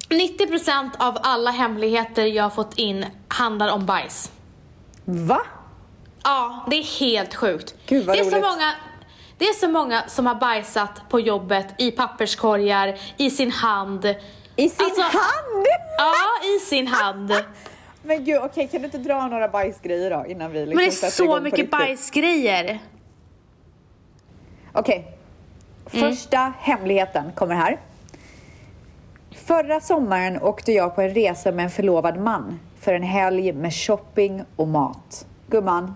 90% 0.09 0.89
av 0.97 1.17
alla 1.21 1.51
hemligheter 1.51 2.25
jag 2.25 2.43
har 2.43 2.49
fått 2.49 2.77
in 2.77 3.05
handlar 3.27 3.73
om 3.73 3.85
bajs. 3.85 4.31
Va? 5.05 5.41
Ja, 6.23 6.65
det 6.69 6.75
är 6.75 6.99
helt 6.99 7.35
sjukt. 7.35 7.75
Gud, 7.85 8.05
vad 8.05 8.15
det, 8.15 8.19
är 8.19 8.23
så 8.23 8.35
många, 8.35 8.73
det 9.37 9.45
är 9.45 9.53
så 9.53 9.67
många 9.67 10.03
som 10.07 10.25
har 10.25 10.35
bajsat 10.35 11.09
på 11.09 11.19
jobbet, 11.19 11.67
i 11.77 11.91
papperskorgar, 11.91 12.99
i 13.17 13.29
sin 13.29 13.51
hand. 13.51 14.05
I 14.55 14.69
sin 14.69 14.85
Alltså- 14.85 15.01
hand? 15.01 15.65
Ja, 15.97 16.13
i 16.55 16.59
sin 16.59 16.87
hand. 16.87 17.33
Men 18.03 18.25
gud, 18.25 18.39
okej 18.43 18.67
kan 18.67 18.81
du 18.81 18.85
inte 18.85 18.97
dra 18.97 19.27
några 19.27 19.47
bajsgrejer 19.47 20.09
då 20.09 20.25
innan 20.27 20.51
vi 20.51 20.59
liksom 20.59 20.75
Men 20.75 20.85
det 20.85 20.91
är 20.91 20.91
sätter 20.91 21.23
igång 21.23 21.37
så 21.37 21.43
mycket 21.43 21.71
bajsgrejer. 21.71 22.79
Okej. 24.73 25.18
Mm. 25.91 26.11
Första 26.11 26.53
hemligheten 26.59 27.31
kommer 27.35 27.55
här. 27.55 27.79
Förra 29.45 29.79
sommaren 29.79 30.41
åkte 30.41 30.71
jag 30.71 30.95
på 30.95 31.01
en 31.01 31.13
resa 31.13 31.51
med 31.51 31.65
en 31.65 31.71
förlovad 31.71 32.19
man 32.19 32.59
för 32.79 32.93
en 32.93 33.03
helg 33.03 33.53
med 33.53 33.73
shopping 33.73 34.43
och 34.55 34.67
mat. 34.67 35.25
Gumman, 35.47 35.95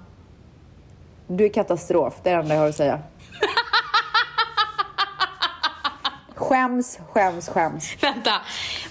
du 1.28 1.46
är 1.46 1.50
katastrof. 1.50 2.14
Det 2.24 2.30
är 2.30 2.36
det 2.36 2.42
enda 2.42 2.56
jag 2.56 2.62
har 2.62 2.70
att 2.70 2.76
säga. 2.76 3.00
Skäms, 6.36 7.00
skäms, 7.12 7.50
skäms. 7.50 8.04
Vänta, 8.04 8.32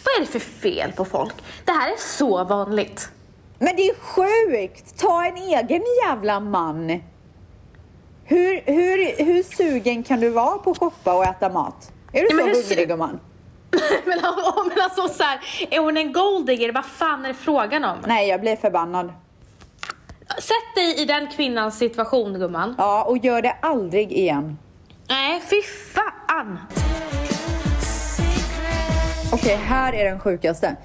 vad 0.05 0.15
är 0.17 0.21
det 0.21 0.27
för 0.27 0.39
fel 0.39 0.93
på 0.93 1.05
folk? 1.05 1.35
Det 1.65 1.73
här 1.73 1.93
är 1.93 1.97
så 1.99 2.45
vanligt. 2.45 3.11
Men 3.59 3.77
det 3.77 3.83
är 3.83 3.95
sjukt! 3.95 4.99
Ta 4.99 5.25
en 5.25 5.37
egen 5.37 5.83
jävla 6.07 6.41
man. 6.41 7.03
Hur, 8.33 8.63
hur, 8.67 9.25
hur 9.25 9.43
sugen 9.43 10.03
kan 10.03 10.21
du 10.21 10.29
vara 10.29 10.59
på 10.59 10.71
att 10.71 10.79
shoppa 10.79 11.15
och 11.15 11.25
äta 11.25 11.49
mat? 11.49 11.93
Är 12.13 12.23
du 12.23 12.29
så 12.29 12.43
hungrig 12.43 12.89
gumman? 12.89 13.21
men, 14.05 14.19
men 14.69 14.85
alltså 14.85 15.09
så 15.09 15.23
här, 15.23 15.41
är 15.71 15.79
hon 15.81 15.97
en 15.97 16.13
golddigger? 16.13 16.73
Vad 16.73 16.85
fan 16.85 17.25
är 17.25 17.29
det 17.29 17.35
frågan 17.35 17.85
om? 17.85 17.97
Nej, 18.07 18.29
jag 18.29 18.41
blir 18.41 18.57
förbannad. 18.57 19.13
Sätt 20.39 20.75
dig 20.75 21.03
i 21.03 21.05
den 21.05 21.27
kvinnans 21.27 21.79
situation 21.79 22.39
gumman. 22.39 22.75
Ja, 22.79 23.05
och 23.05 23.19
gör 23.19 23.43
det 23.43 23.57
aldrig 23.63 24.13
igen. 24.13 24.59
Nej, 25.09 25.43
fy 25.51 25.63
fan. 25.95 26.59
Okej, 29.33 29.57
här 29.57 29.93
är 29.93 30.05
den 30.05 30.21
sjukaste. 30.21 30.77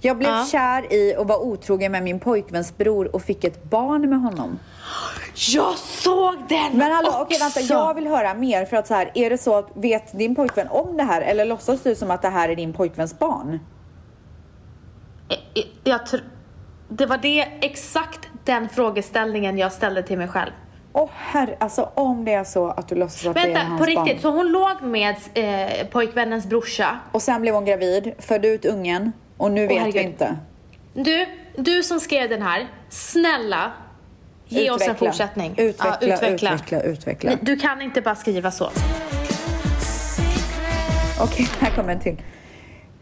Jag 0.00 0.18
blev 0.18 0.30
Ja. 0.30 0.46
kär 0.52 0.92
i 0.92 1.14
och 1.18 1.28
var 1.28 1.36
otrogen 1.36 1.92
med 1.92 2.02
min 2.02 2.20
pojkväns 2.20 2.76
bror 2.76 3.14
och 3.16 3.22
fick 3.22 3.44
ett 3.44 3.64
barn 3.64 4.10
med 4.10 4.20
honom. 4.20 4.58
Jag 5.34 5.78
såg 5.78 6.34
den 6.48 6.72
Men 6.78 6.92
hallå, 6.92 7.08
också. 7.08 7.22
okej 7.22 7.38
vänta, 7.40 7.60
jag 7.60 7.94
vill 7.94 8.06
höra 8.06 8.34
mer 8.34 8.64
för 8.64 8.76
att 8.76 8.86
så 8.86 8.94
här, 8.94 9.10
är 9.14 9.30
det 9.30 9.38
så 9.38 9.54
att 9.58 9.68
vet 9.74 10.18
din 10.18 10.34
pojkvän 10.34 10.68
om 10.68 10.96
det 10.96 11.02
här 11.02 11.22
eller 11.22 11.44
låtsas 11.44 11.82
du 11.82 11.94
som 11.94 12.10
att 12.10 12.22
det 12.22 12.28
här 12.28 12.48
är 12.48 12.56
din 12.56 12.72
pojkväns 12.72 13.18
barn? 13.18 13.58
Jag, 15.54 15.64
jag 15.84 16.00
tr- 16.00 16.22
det 16.88 17.06
var 17.06 17.18
det, 17.18 17.40
exakt 17.60 18.28
den 18.44 18.68
frågeställningen 18.68 19.58
jag 19.58 19.72
ställde 19.72 20.02
till 20.02 20.18
mig 20.18 20.28
själv. 20.28 20.50
Åh 20.92 21.08
herre, 21.14 21.56
alltså 21.60 21.90
om 21.94 22.24
det 22.24 22.32
är 22.32 22.44
så 22.44 22.68
att 22.68 22.88
du 22.88 22.94
låtsas 22.94 23.26
att 23.26 23.34
det 23.34 23.40
är 23.40 23.46
Vänta, 23.46 23.60
hans 23.60 23.80
på 23.80 23.84
riktigt. 23.86 24.04
barn. 24.06 24.20
Så 24.22 24.30
hon 24.30 24.52
låg 24.52 24.82
med 24.82 25.16
eh, 25.34 25.86
pojkvännens 25.86 26.46
brorsa. 26.46 26.98
Och 27.12 27.22
sen 27.22 27.40
blev 27.42 27.54
hon 27.54 27.64
gravid, 27.64 28.12
födde 28.18 28.48
ut 28.48 28.64
ungen 28.64 29.12
och 29.36 29.50
nu 29.50 29.60
vet 29.66 29.70
vi 29.70 29.78
herregud. 29.78 30.02
inte. 30.04 30.36
Du, 30.94 31.26
du 31.56 31.82
som 31.82 32.00
skrev 32.00 32.28
den 32.28 32.42
här, 32.42 32.68
snälla 32.88 33.72
ge 34.52 34.70
oss 34.70 34.88
en 34.88 34.96
fortsättning. 34.96 35.54
Utveckla, 35.56 35.98
Ja, 36.00 36.14
utveckla, 36.26 36.82
utveckla. 36.82 37.30
Nej, 37.30 37.38
Du 37.42 37.56
kan 37.56 37.82
inte 37.82 38.00
bara 38.02 38.14
skriva 38.14 38.50
så. 38.50 38.70
Okej, 41.20 41.48
här 41.60 41.70
kommer 41.70 41.92
en 41.92 42.00
till. 42.00 42.16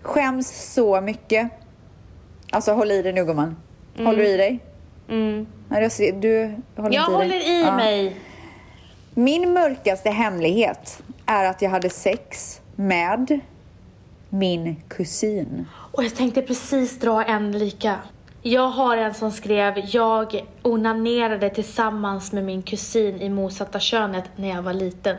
Skäms 0.02 0.72
så 0.74 1.00
mycket. 1.00 1.48
Alltså 2.50 2.72
håll 2.72 2.90
i 2.90 3.02
dig 3.02 3.12
nu 3.12 3.24
gumman. 3.24 3.56
Håller 3.98 4.18
du 4.18 4.26
i 4.28 4.36
dig? 4.36 4.60
Mm. 5.08 5.46
Nej, 5.68 5.82
jag 5.82 5.92
ser, 5.92 6.12
du 6.12 6.54
håller 6.76 6.94
Jag 6.94 7.02
inte 7.02 7.12
i 7.12 7.14
håller 7.14 7.28
dig. 7.28 7.48
i 7.48 7.60
Ja. 7.62 7.76
mig. 7.76 8.16
Min 9.14 9.52
mörkaste 9.52 10.10
hemlighet 10.10 11.02
är 11.26 11.44
att 11.44 11.62
jag 11.62 11.70
hade 11.70 11.90
sex 11.90 12.60
med 12.76 13.40
min 14.28 14.76
kusin. 14.88 15.66
Och 15.92 16.04
jag 16.04 16.16
tänkte 16.16 16.42
precis 16.42 16.98
dra 17.00 17.24
en 17.24 17.58
lika. 17.58 17.96
Jag 18.42 18.68
har 18.68 18.96
en 18.96 19.14
som 19.14 19.30
skrev, 19.32 19.74
jag 19.86 20.46
onanerade 20.62 21.50
tillsammans 21.50 22.32
med 22.32 22.44
min 22.44 22.62
kusin 22.62 23.20
i 23.20 23.28
motsatta 23.28 23.80
könet 23.80 24.24
när 24.36 24.48
jag 24.48 24.62
var 24.62 24.72
liten. 24.72 25.16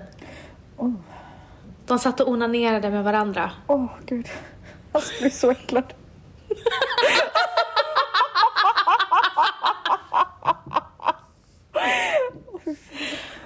De 1.87 1.99
satt 1.99 2.19
och 2.19 2.29
onanerade 2.29 2.89
med 2.89 3.03
varandra. 3.03 3.51
Åh, 3.67 3.85
gud. 4.05 4.27
Jag 4.93 5.03
skulle 5.03 5.21
bli 5.21 5.29
så 5.29 5.51
äcklad. 5.51 5.93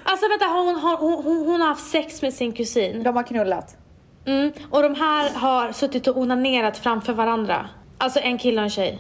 Alltså 0.04 0.28
vänta, 0.30 0.46
hon, 0.46 0.76
hon, 0.76 1.24
hon, 1.24 1.46
hon 1.46 1.62
har 1.62 1.68
haft 1.68 1.92
sex 1.92 2.22
med 2.22 2.34
sin 2.34 2.54
kusin. 2.54 3.04
De 3.04 3.16
har 3.16 3.24
knullat. 3.24 3.78
Mm, 4.26 4.52
och 4.72 4.84
de 4.84 4.96
här 4.96 5.30
har 5.34 5.72
suttit 5.72 6.08
och 6.08 6.18
onanerat 6.18 6.78
framför 6.78 7.14
varandra. 7.14 7.70
Alltså 7.98 8.20
en 8.20 8.38
kille 8.38 8.58
och 8.58 8.64
en 8.64 8.70
tjej. 8.70 9.00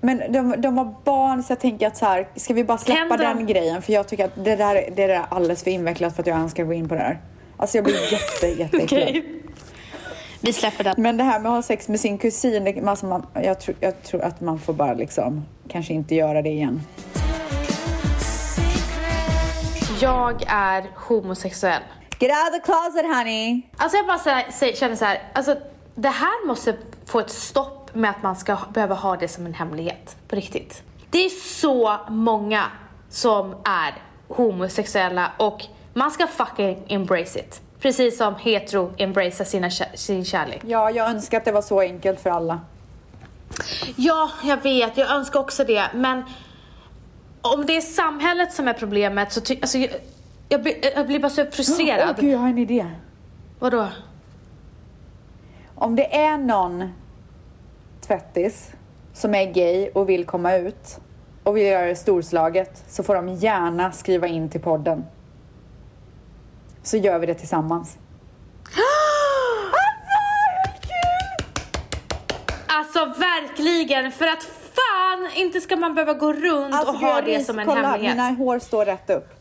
Men 0.00 0.32
de, 0.32 0.60
de 0.60 0.78
har 0.78 0.94
barn 1.04 1.42
så 1.42 1.52
jag 1.52 1.60
tänker 1.60 1.86
att 1.86 1.96
så 1.96 2.04
här, 2.06 2.28
ska 2.36 2.54
vi 2.54 2.64
bara 2.64 2.78
släppa 2.78 3.00
Tänder 3.00 3.18
de- 3.18 3.24
den 3.36 3.46
grejen? 3.46 3.82
För 3.82 3.92
jag 3.92 4.08
tycker 4.08 4.24
att 4.24 4.44
det 4.44 4.56
där, 4.56 4.74
det 4.74 5.06
där 5.06 5.08
är 5.08 5.24
alldeles 5.28 5.64
för 5.64 5.70
invecklat 5.70 6.14
för 6.14 6.22
att 6.22 6.26
jag 6.26 6.36
ens 6.36 6.52
ska 6.52 6.64
gå 6.64 6.72
in 6.72 6.88
på 6.88 6.94
det 6.94 7.00
här. 7.00 7.18
Alltså 7.56 7.76
jag 7.78 7.84
blir 7.84 8.12
jätte, 8.12 8.46
jätteäcklad. 8.62 9.02
Okej. 9.02 9.42
Vi 10.40 10.52
släpper 10.52 10.84
den. 10.84 10.94
Men 10.98 11.16
det 11.16 11.24
här 11.24 11.40
med 11.40 11.50
att 11.50 11.56
ha 11.56 11.62
sex 11.62 11.88
med 11.88 12.00
sin 12.00 12.18
kusin, 12.18 12.64
det, 12.64 12.88
alltså 12.88 13.06
man, 13.06 13.26
jag, 13.34 13.60
tror, 13.60 13.76
jag 13.80 14.02
tror 14.02 14.22
att 14.22 14.40
man 14.40 14.58
får 14.58 14.72
bara 14.72 14.94
liksom 14.94 15.46
kanske 15.68 15.92
inte 15.92 16.14
göra 16.14 16.42
det 16.42 16.48
igen. 16.50 16.80
Jag 20.00 20.42
är 20.48 20.84
homosexuell. 20.94 21.82
Get 22.20 22.30
out 22.30 22.48
of 22.48 22.54
the 22.54 22.60
closet 22.72 23.16
honey! 23.16 23.62
Alltså 23.76 23.96
jag 23.96 24.06
bara 24.06 24.18
så 24.18 24.30
här, 24.30 24.72
känner 24.74 24.96
så 24.96 25.04
här, 25.04 25.22
alltså 25.32 25.56
det 25.94 26.08
här 26.08 26.46
måste 26.46 26.76
få 27.06 27.20
ett 27.20 27.30
stopp 27.30 27.77
med 27.94 28.10
att 28.10 28.22
man 28.22 28.36
ska 28.36 28.58
behöva 28.74 28.94
ha 28.94 29.16
det 29.16 29.28
som 29.28 29.46
en 29.46 29.54
hemlighet. 29.54 30.16
På 30.28 30.36
riktigt. 30.36 30.82
Det 31.10 31.24
är 31.24 31.28
så 31.60 31.96
många 32.08 32.64
som 33.08 33.54
är 33.64 33.94
homosexuella 34.28 35.32
och 35.36 35.64
man 35.94 36.10
ska 36.10 36.26
fucking 36.26 36.84
embrace 36.88 37.38
it. 37.40 37.60
Precis 37.80 38.18
som 38.18 38.34
hetero 38.34 38.92
embracear 38.96 39.44
sina, 39.46 39.70
sin 39.94 40.24
kärlek. 40.24 40.60
Ja, 40.64 40.90
jag 40.90 41.10
önskar 41.10 41.38
att 41.38 41.44
det 41.44 41.52
var 41.52 41.62
så 41.62 41.80
enkelt 41.80 42.20
för 42.20 42.30
alla. 42.30 42.60
Ja, 43.96 44.30
jag 44.44 44.62
vet. 44.62 44.96
Jag 44.96 45.10
önskar 45.10 45.40
också 45.40 45.64
det. 45.64 45.84
Men 45.94 46.22
om 47.42 47.66
det 47.66 47.76
är 47.76 47.80
samhället 47.80 48.52
som 48.52 48.68
är 48.68 48.72
problemet 48.72 49.32
så 49.32 49.40
ty- 49.40 49.58
alltså, 49.60 49.78
jag, 49.78 49.90
jag, 50.48 50.62
blir, 50.62 50.74
jag 50.96 51.06
blir 51.06 51.18
bara 51.18 51.30
så 51.30 51.46
frustrerad. 51.46 52.08
Åh 52.18 52.20
gud, 52.24 52.32
jag 52.34 52.38
har 52.38 52.48
en 52.48 52.58
idé. 52.58 52.86
Vadå? 53.58 53.88
Om 55.74 55.96
det 55.96 56.16
är 56.16 56.38
någon 56.38 56.92
tvättis 58.08 58.72
som 59.12 59.34
är 59.34 59.52
gay 59.52 59.90
och 59.94 60.08
vill 60.08 60.24
komma 60.24 60.56
ut 60.56 61.00
och 61.44 61.56
vill 61.56 61.66
göra 61.66 61.86
det 61.86 61.96
storslaget 61.96 62.84
så 62.88 63.02
får 63.02 63.14
de 63.14 63.28
gärna 63.28 63.92
skriva 63.92 64.26
in 64.26 64.48
till 64.48 64.60
podden. 64.60 65.04
Så 66.82 66.96
gör 66.96 67.18
vi 67.18 67.26
det 67.26 67.34
tillsammans. 67.34 67.98
Alltså 72.66 73.20
verkligen, 73.20 74.12
för 74.12 74.26
att 74.26 74.42
fan 74.42 75.28
inte 75.36 75.60
ska 75.60 75.76
man 75.76 75.94
behöva 75.94 76.14
gå 76.14 76.32
runt 76.32 76.88
och 76.88 76.92
gud, 76.92 77.02
ha 77.02 77.20
det 77.20 77.44
som 77.44 77.58
en 77.58 77.66
kolla, 77.66 77.88
hemlighet. 77.88 78.16
mina 78.16 78.30
hår 78.30 78.58
står 78.58 78.84
rätt 78.84 79.10
upp. 79.10 79.37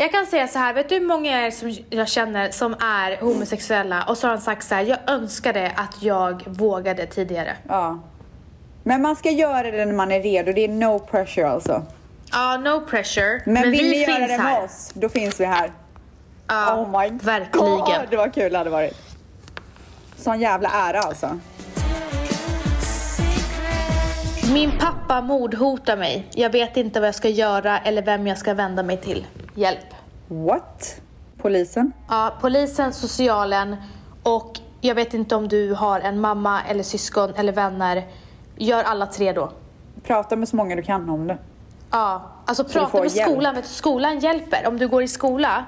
Jag 0.00 0.12
kan 0.12 0.26
säga 0.26 0.48
så 0.48 0.58
här, 0.58 0.74
vet 0.74 0.88
du 0.88 0.94
hur 0.94 1.06
många 1.06 1.46
är 1.46 1.50
som 1.50 1.76
jag 1.90 2.08
känner 2.08 2.50
som 2.50 2.74
är 2.80 3.16
homosexuella 3.16 4.04
och 4.08 4.18
så 4.18 4.26
har 4.26 4.32
han 4.32 4.40
sagt 4.40 4.66
så 4.66 4.74
här, 4.74 4.82
jag 4.82 4.98
önskade 5.06 5.72
att 5.76 6.02
jag 6.02 6.42
vågade 6.46 7.06
tidigare. 7.06 7.56
Ja. 7.68 7.98
Men 8.82 9.02
man 9.02 9.16
ska 9.16 9.30
göra 9.30 9.70
det 9.70 9.84
när 9.84 9.92
man 9.92 10.12
är 10.12 10.22
redo. 10.22 10.52
Det 10.52 10.64
är 10.64 10.68
no 10.68 10.98
pressure 10.98 11.48
alltså. 11.48 11.82
Ja, 12.32 12.56
no 12.56 12.80
pressure. 12.86 13.42
Men, 13.44 13.54
Men, 13.54 13.70
vill 13.70 13.80
vi 13.80 13.90
ni 13.90 14.00
göra 14.00 14.16
finns 14.16 14.30
det 14.30 14.36
med 14.36 14.46
här. 14.46 14.64
oss, 14.64 14.90
då 14.94 15.08
finns 15.08 15.40
vi 15.40 15.44
här. 15.44 15.70
Ja, 16.46 16.74
oh 16.74 17.00
my 17.00 17.18
verkligen. 17.18 17.76
god, 17.76 18.06
det 18.10 18.16
var 18.16 18.28
kul 18.28 18.52
det 18.52 18.58
hade 18.58 18.70
varit. 18.70 18.96
Sån 20.16 20.40
jävla 20.40 20.70
ära 20.70 21.00
alltså. 21.00 21.38
Min 24.52 24.72
pappa 24.78 25.20
mordhotar 25.20 25.96
mig. 25.96 26.26
Jag 26.34 26.50
vet 26.50 26.76
inte 26.76 27.00
vad 27.00 27.08
jag 27.08 27.14
ska 27.14 27.28
göra 27.28 27.78
eller 27.78 28.02
vem 28.02 28.26
jag 28.26 28.38
ska 28.38 28.54
vända 28.54 28.82
mig 28.82 28.96
till. 28.96 29.26
Hjälp. 29.54 29.86
What? 30.28 31.00
Polisen? 31.42 31.92
Ja, 32.08 32.32
polisen, 32.40 32.92
socialen 32.92 33.76
och 34.22 34.58
jag 34.80 34.94
vet 34.94 35.14
inte 35.14 35.36
om 35.36 35.48
du 35.48 35.74
har 35.74 36.00
en 36.00 36.20
mamma 36.20 36.60
eller 36.62 36.82
syskon 36.82 37.34
eller 37.34 37.52
vänner. 37.52 38.04
Gör 38.56 38.84
alla 38.84 39.06
tre 39.06 39.32
då. 39.32 39.50
Prata 40.02 40.36
med 40.36 40.48
så 40.48 40.56
många 40.56 40.76
du 40.76 40.82
kan 40.82 41.10
om 41.10 41.26
det. 41.26 41.38
Ja, 41.90 42.22
alltså 42.44 42.62
du 42.62 42.68
prata 42.68 42.98
med 42.98 43.10
hjälp. 43.10 43.30
skolan. 43.30 43.54
Vet 43.54 43.64
du, 43.64 43.70
skolan 43.70 44.18
hjälper. 44.18 44.66
Om 44.66 44.78
du 44.78 44.88
går 44.88 45.02
i 45.02 45.08
skola 45.08 45.64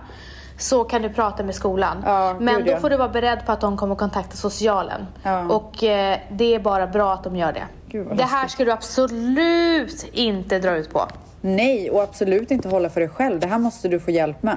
så 0.59 0.85
kan 0.85 1.03
du 1.03 1.09
prata 1.11 1.42
med 1.42 1.55
skolan. 1.55 2.03
Ja, 2.07 2.37
Men 2.40 2.64
då 2.64 2.77
får 2.77 2.90
du 2.90 2.97
vara 2.97 3.09
beredd 3.09 3.47
på 3.47 3.53
att 3.53 3.61
de 3.61 3.77
kommer 3.77 3.95
kontakta 3.95 4.37
socialen. 4.37 5.07
Ja. 5.23 5.45
Och 5.49 5.85
eh, 5.85 6.18
det 6.31 6.55
är 6.55 6.59
bara 6.61 6.87
bra 6.87 7.12
att 7.12 7.25
de 7.25 7.37
gör 7.37 7.53
det. 7.53 7.66
Det 7.93 8.23
här 8.23 8.49
ska 8.49 8.65
du 8.65 8.73
absolut 8.73 10.07
inte 10.13 10.59
dra 10.59 10.77
ut 10.77 10.91
på. 10.91 11.09
Nej, 11.41 11.91
och 11.91 12.03
absolut 12.03 12.51
inte 12.51 12.69
hålla 12.69 12.91
för 12.91 13.01
dig 13.01 13.09
själv. 13.09 13.41
Det 13.41 13.47
här 13.47 13.59
måste 13.59 13.89
du 13.89 14.01
få 14.01 14.11
hjälp 14.11 14.43
med. 14.43 14.57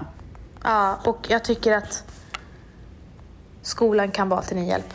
Ja, 0.64 0.98
och 1.06 1.18
jag 1.30 1.44
tycker 1.44 1.74
att 1.78 2.04
skolan 3.62 4.12
kan 4.12 4.30
vara 4.30 4.42
till 4.42 4.56
din 4.56 4.66
hjälp. 4.66 4.94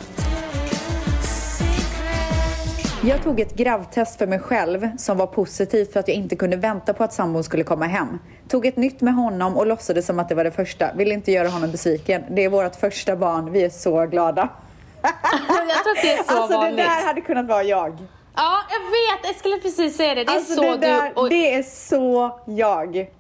Jag 3.05 3.23
tog 3.23 3.41
ett 3.41 3.55
gravtest 3.55 4.19
för 4.19 4.27
mig 4.27 4.39
själv 4.39 4.97
som 4.97 5.19
var 5.19 5.27
positivt 5.27 5.93
för 5.93 6.01
att 6.01 6.09
jag 6.09 6.17
inte 6.17 6.37
kunde 6.37 6.57
vänta 6.57 6.93
på 6.93 7.05
att 7.05 7.13
sambon 7.13 7.45
skulle 7.45 7.65
komma 7.65 7.87
hem. 7.87 8.19
Tog 8.49 8.67
ett 8.67 8.77
nytt 8.77 9.01
med 9.01 9.15
honom 9.15 9.57
och 9.57 9.67
låtsades 9.67 10.07
som 10.07 10.19
att 10.19 10.29
det 10.29 10.35
var 10.35 10.45
det 10.45 10.51
första. 10.51 10.93
Vill 10.95 11.13
inte 11.13 11.33
göra 11.33 11.49
honom 11.49 11.71
besviken. 11.71 12.23
Det 12.31 12.45
är 12.45 12.49
vårt 12.49 12.77
första 12.77 13.17
barn. 13.17 13.53
Vi 13.53 13.65
är 13.65 13.71
så 13.71 14.07
glada. 14.07 14.49
Jag 15.03 15.83
tror 15.83 15.97
att 15.97 16.03
det 16.03 16.13
är 16.13 16.23
så 16.23 16.43
alltså 16.43 16.59
vanligt. 16.59 16.77
det 16.77 16.83
där 16.83 17.07
hade 17.07 17.21
kunnat 17.21 17.47
vara 17.47 17.63
jag. 17.63 17.99
Ja, 18.35 18.59
jag 18.71 18.81
vet. 18.81 19.27
Jag 19.27 19.37
skulle 19.37 19.57
precis 19.59 19.97
säga 19.97 20.15
det. 20.15 20.25
Det 20.25 20.33
är 20.33 20.37
alltså 20.37 20.55
så 20.55 20.63
det 20.63 20.77
där, 20.77 21.13
du... 21.15 21.21
Och, 21.21 21.31
det 21.31 21.55
är 21.55 21.63
så 21.63 22.41
jag. 22.45 23.11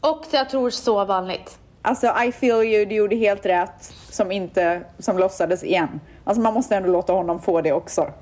och 0.00 0.24
jag 0.30 0.50
tror 0.50 0.70
så 0.70 1.04
vanligt. 1.04 1.58
Alltså 1.82 2.06
I 2.26 2.32
feel 2.32 2.64
you, 2.64 2.84
du 2.84 2.94
gjorde 2.94 3.16
helt 3.16 3.46
rätt 3.46 3.94
som 4.10 4.32
inte, 4.32 4.82
som 4.98 5.18
låtsades 5.18 5.64
igen. 5.64 6.00
Alltså 6.24 6.40
man 6.40 6.54
måste 6.54 6.76
ändå 6.76 6.88
låta 6.88 7.12
honom 7.12 7.40
få 7.42 7.60
det 7.60 7.72
också. 7.72 8.12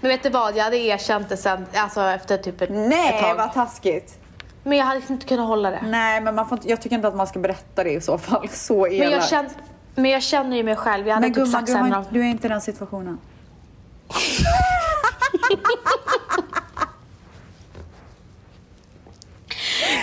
Men 0.00 0.08
vet 0.08 0.22
du 0.22 0.30
vad? 0.30 0.56
Jag 0.56 0.64
hade 0.64 0.76
erkänt 0.76 1.28
det 1.28 1.36
sen, 1.36 1.66
alltså 1.74 2.00
efter 2.00 2.38
typ 2.38 2.60
ett, 2.60 2.70
ett 2.70 2.76
Nej, 2.76 3.20
tag. 3.20 3.34
vad 3.34 3.52
taskigt. 3.52 4.18
Men 4.62 4.78
jag 4.78 4.84
hade 4.84 5.00
inte 5.08 5.26
kunnat 5.26 5.46
hålla 5.46 5.70
det. 5.70 5.80
Nej, 5.86 6.20
men 6.20 6.34
man 6.34 6.48
får 6.48 6.58
inte, 6.58 6.70
jag 6.70 6.80
tycker 6.80 6.96
inte 6.96 7.08
att 7.08 7.14
man 7.16 7.26
ska 7.26 7.38
berätta 7.38 7.84
det 7.84 7.90
i 7.90 8.00
så 8.00 8.18
fall. 8.18 8.48
Så 8.52 8.86
elakt. 8.86 8.98
Men 8.98 9.10
jag, 9.10 9.28
känner, 9.28 9.50
men 9.94 10.10
jag 10.10 10.22
känner 10.22 10.56
ju 10.56 10.62
mig 10.62 10.76
själv. 10.76 11.06
Jag 11.06 11.14
hade 11.14 11.26
Men 11.26 11.34
typ 11.34 11.44
gumman, 11.44 11.66
sagt 11.66 11.66
du, 11.66 11.94
har, 11.94 12.04
du 12.10 12.20
är 12.20 12.24
inte 12.24 12.46
i 12.46 12.50
den 12.50 12.60
situationen. 12.60 13.18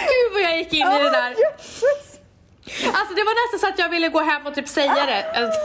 Gud 0.07 0.33
vad 0.33 0.41
jag 0.41 0.57
gick 0.57 0.73
in 0.73 0.87
i 0.87 1.03
det 1.03 1.09
där. 1.09 1.35
Alltså 2.93 3.13
det 3.15 3.23
var 3.23 3.53
nästan 3.53 3.59
så 3.59 3.67
att 3.73 3.79
jag 3.79 3.89
ville 3.89 4.09
gå 4.09 4.19
hem 4.19 4.47
och 4.47 4.55
typ 4.55 4.67
säga 4.67 5.05
det. 5.05 5.25
Alltså, 5.35 5.59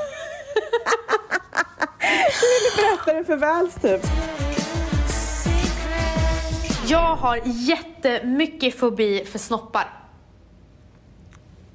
Berätta 2.76 3.12
det 3.12 3.24
för 3.24 3.36
väls 3.36 3.74
typ. 3.74 4.00
Jag 6.88 7.16
har 7.16 7.40
jättemycket 7.44 8.78
fobi 8.78 9.24
för 9.24 9.38
snoppar. 9.38 9.90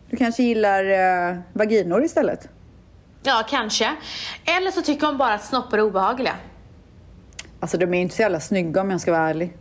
Du 0.10 0.18
kanske 0.18 0.44
gillar 0.44 0.84
uh, 1.32 1.40
vaginor 1.54 2.04
istället? 2.04 2.48
Ja, 3.24 3.44
kanske. 3.50 3.96
Eller 4.46 4.72
så 4.72 4.82
tycker 4.82 5.08
hon 5.08 5.18
bara 5.18 5.34
att 5.34 5.46
snoppar 5.46 5.78
är 5.78 5.82
obehagliga. 5.82 6.36
Alltså 7.62 7.78
de 7.78 7.86
är 7.86 7.96
ju 7.98 8.02
inte 8.02 8.16
så 8.16 8.22
jävla 8.22 8.40
snygga 8.40 8.82
om 8.82 8.92
jag 8.92 9.02
ska 9.02 9.12
vara 9.12 9.30
ärlig. 9.30 9.58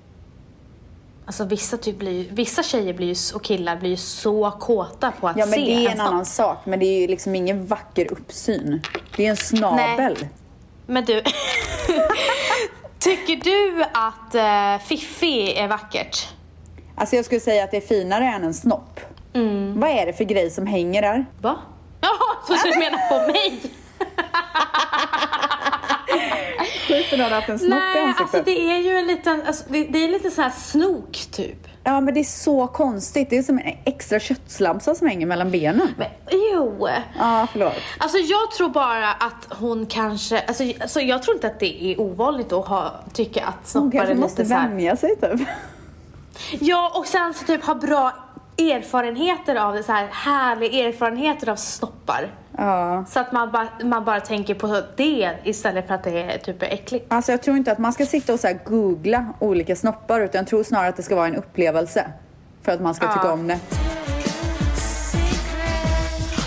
Alltså 1.26 1.44
vissa, 1.44 1.76
typ 1.76 1.98
blir, 1.98 2.26
vissa 2.30 2.62
tjejer 2.62 2.94
blir 2.94 3.06
ju, 3.06 3.14
och 3.34 3.44
killar 3.44 3.76
blir 3.76 3.90
ju 3.90 3.96
så 3.96 4.50
kåta 4.50 5.12
på 5.20 5.28
att 5.28 5.36
Ja 5.36 5.46
men 5.46 5.54
se 5.54 5.60
det 5.60 5.86
är 5.86 5.90
en 5.90 5.96
snopp. 5.96 6.06
annan 6.08 6.26
sak. 6.26 6.58
Men 6.66 6.78
det 6.78 6.86
är 6.86 7.00
ju 7.00 7.06
liksom 7.06 7.34
ingen 7.34 7.66
vacker 7.66 8.12
uppsyn. 8.12 8.82
Det 9.16 9.26
är 9.26 9.30
en 9.30 9.36
snabel. 9.36 10.16
Men 10.86 11.04
du, 11.04 11.22
Tycker 12.98 13.36
du 13.36 13.84
att 13.94 14.34
eh, 14.34 14.78
Fiffi 14.86 15.58
är 15.58 15.68
vackert? 15.68 16.28
Alltså 16.96 17.16
jag 17.16 17.24
skulle 17.24 17.40
säga 17.40 17.64
att 17.64 17.70
det 17.70 17.76
är 17.76 17.80
finare 17.80 18.24
än 18.24 18.44
en 18.44 18.54
snopp. 18.54 19.00
Mm. 19.32 19.80
Vad 19.80 19.90
är 19.90 20.06
det 20.06 20.12
för 20.12 20.24
grej 20.24 20.50
som 20.50 20.66
hänger 20.66 21.02
där? 21.02 21.26
Va? 21.40 21.56
Jaha, 22.00 22.36
så 22.46 22.52
du 22.68 22.78
menar 22.78 23.08
på 23.08 23.32
mig? 23.32 23.60
Sjukt 26.88 27.12
om 27.12 27.18
du 27.18 27.24
hade 27.24 27.34
haft 27.34 27.48
en 27.48 27.58
snopp 27.58 27.70
i 27.72 27.74
Nej, 27.74 28.02
ansiktet. 28.02 28.20
alltså 28.20 28.42
det 28.44 28.70
är 28.70 28.78
ju 28.78 28.90
en 28.98 29.06
liten, 29.06 29.42
alltså, 29.46 29.64
det, 29.68 29.84
det 29.84 30.04
är 30.04 30.08
lite 30.08 30.30
så 30.30 30.42
här 30.42 30.50
snok 30.50 31.18
typ. 31.32 31.66
Ja 31.84 32.00
men 32.00 32.14
det 32.14 32.20
är 32.20 32.24
så 32.24 32.66
konstigt. 32.66 33.30
Det 33.30 33.38
är 33.38 33.42
som 33.42 33.58
en 33.58 33.74
extra 33.84 34.20
köttslamsa 34.20 34.94
som 34.94 35.06
hänger 35.06 35.26
mellan 35.26 35.50
benen. 35.50 35.88
Men 35.98 36.06
jo. 36.52 36.88
Ja, 37.18 37.46
förlåt. 37.52 37.72
Alltså 37.98 38.18
jag 38.18 38.50
tror 38.50 38.68
bara 38.68 39.12
att 39.12 39.46
hon 39.58 39.86
kanske, 39.86 40.40
alltså, 40.40 40.64
alltså 40.80 41.00
jag 41.00 41.22
tror 41.22 41.36
inte 41.36 41.46
att 41.46 41.60
det 41.60 41.84
är 41.84 42.00
ovanligt 42.00 42.52
att 42.52 42.66
ha, 42.66 42.92
tycka 43.12 43.44
att 43.44 43.54
Hon 43.54 43.64
snoppar 43.66 43.90
kanske 43.98 44.12
är 44.14 44.16
måste 44.16 44.42
lite 44.42 44.54
så 44.54 44.60
här. 44.60 44.68
vänja 44.68 44.96
sig 44.96 45.16
typ. 45.16 45.48
Ja, 46.60 46.92
och 46.94 47.06
sen 47.06 47.34
så 47.34 47.44
typ 47.44 47.64
ha 47.64 47.74
bra 47.74 48.12
erfarenheter 48.58 49.56
av 49.56 49.74
det, 49.74 49.82
så 49.82 49.92
här 49.92 50.08
härliga 50.12 50.88
erfarenheter 50.88 51.48
av 51.48 51.56
snoppar. 51.56 52.28
Ja. 52.56 53.04
Så 53.08 53.20
att 53.20 53.32
man 53.32 53.50
bara, 53.50 53.68
man 53.84 54.04
bara 54.04 54.20
tänker 54.20 54.54
på 54.54 54.82
det 54.96 55.34
istället 55.44 55.86
för 55.86 55.94
att 55.94 56.02
det 56.04 56.22
är 56.22 56.38
typ 56.38 56.62
äckligt. 56.62 57.06
Alltså 57.08 57.32
jag 57.32 57.42
tror 57.42 57.56
inte 57.56 57.72
att 57.72 57.78
man 57.78 57.92
ska 57.92 58.06
sitta 58.06 58.32
och 58.32 58.40
så 58.40 58.48
googla 58.64 59.26
olika 59.38 59.76
snoppar 59.76 60.20
utan 60.20 60.38
jag 60.38 60.46
tror 60.46 60.62
snarare 60.62 60.88
att 60.88 60.96
det 60.96 61.02
ska 61.02 61.16
vara 61.16 61.26
en 61.26 61.36
upplevelse. 61.36 62.06
För 62.62 62.72
att 62.72 62.80
man 62.80 62.94
ska 62.94 63.06
tycka 63.12 63.26
Ja. 63.26 63.32
om 63.32 63.46
det. 63.46 63.58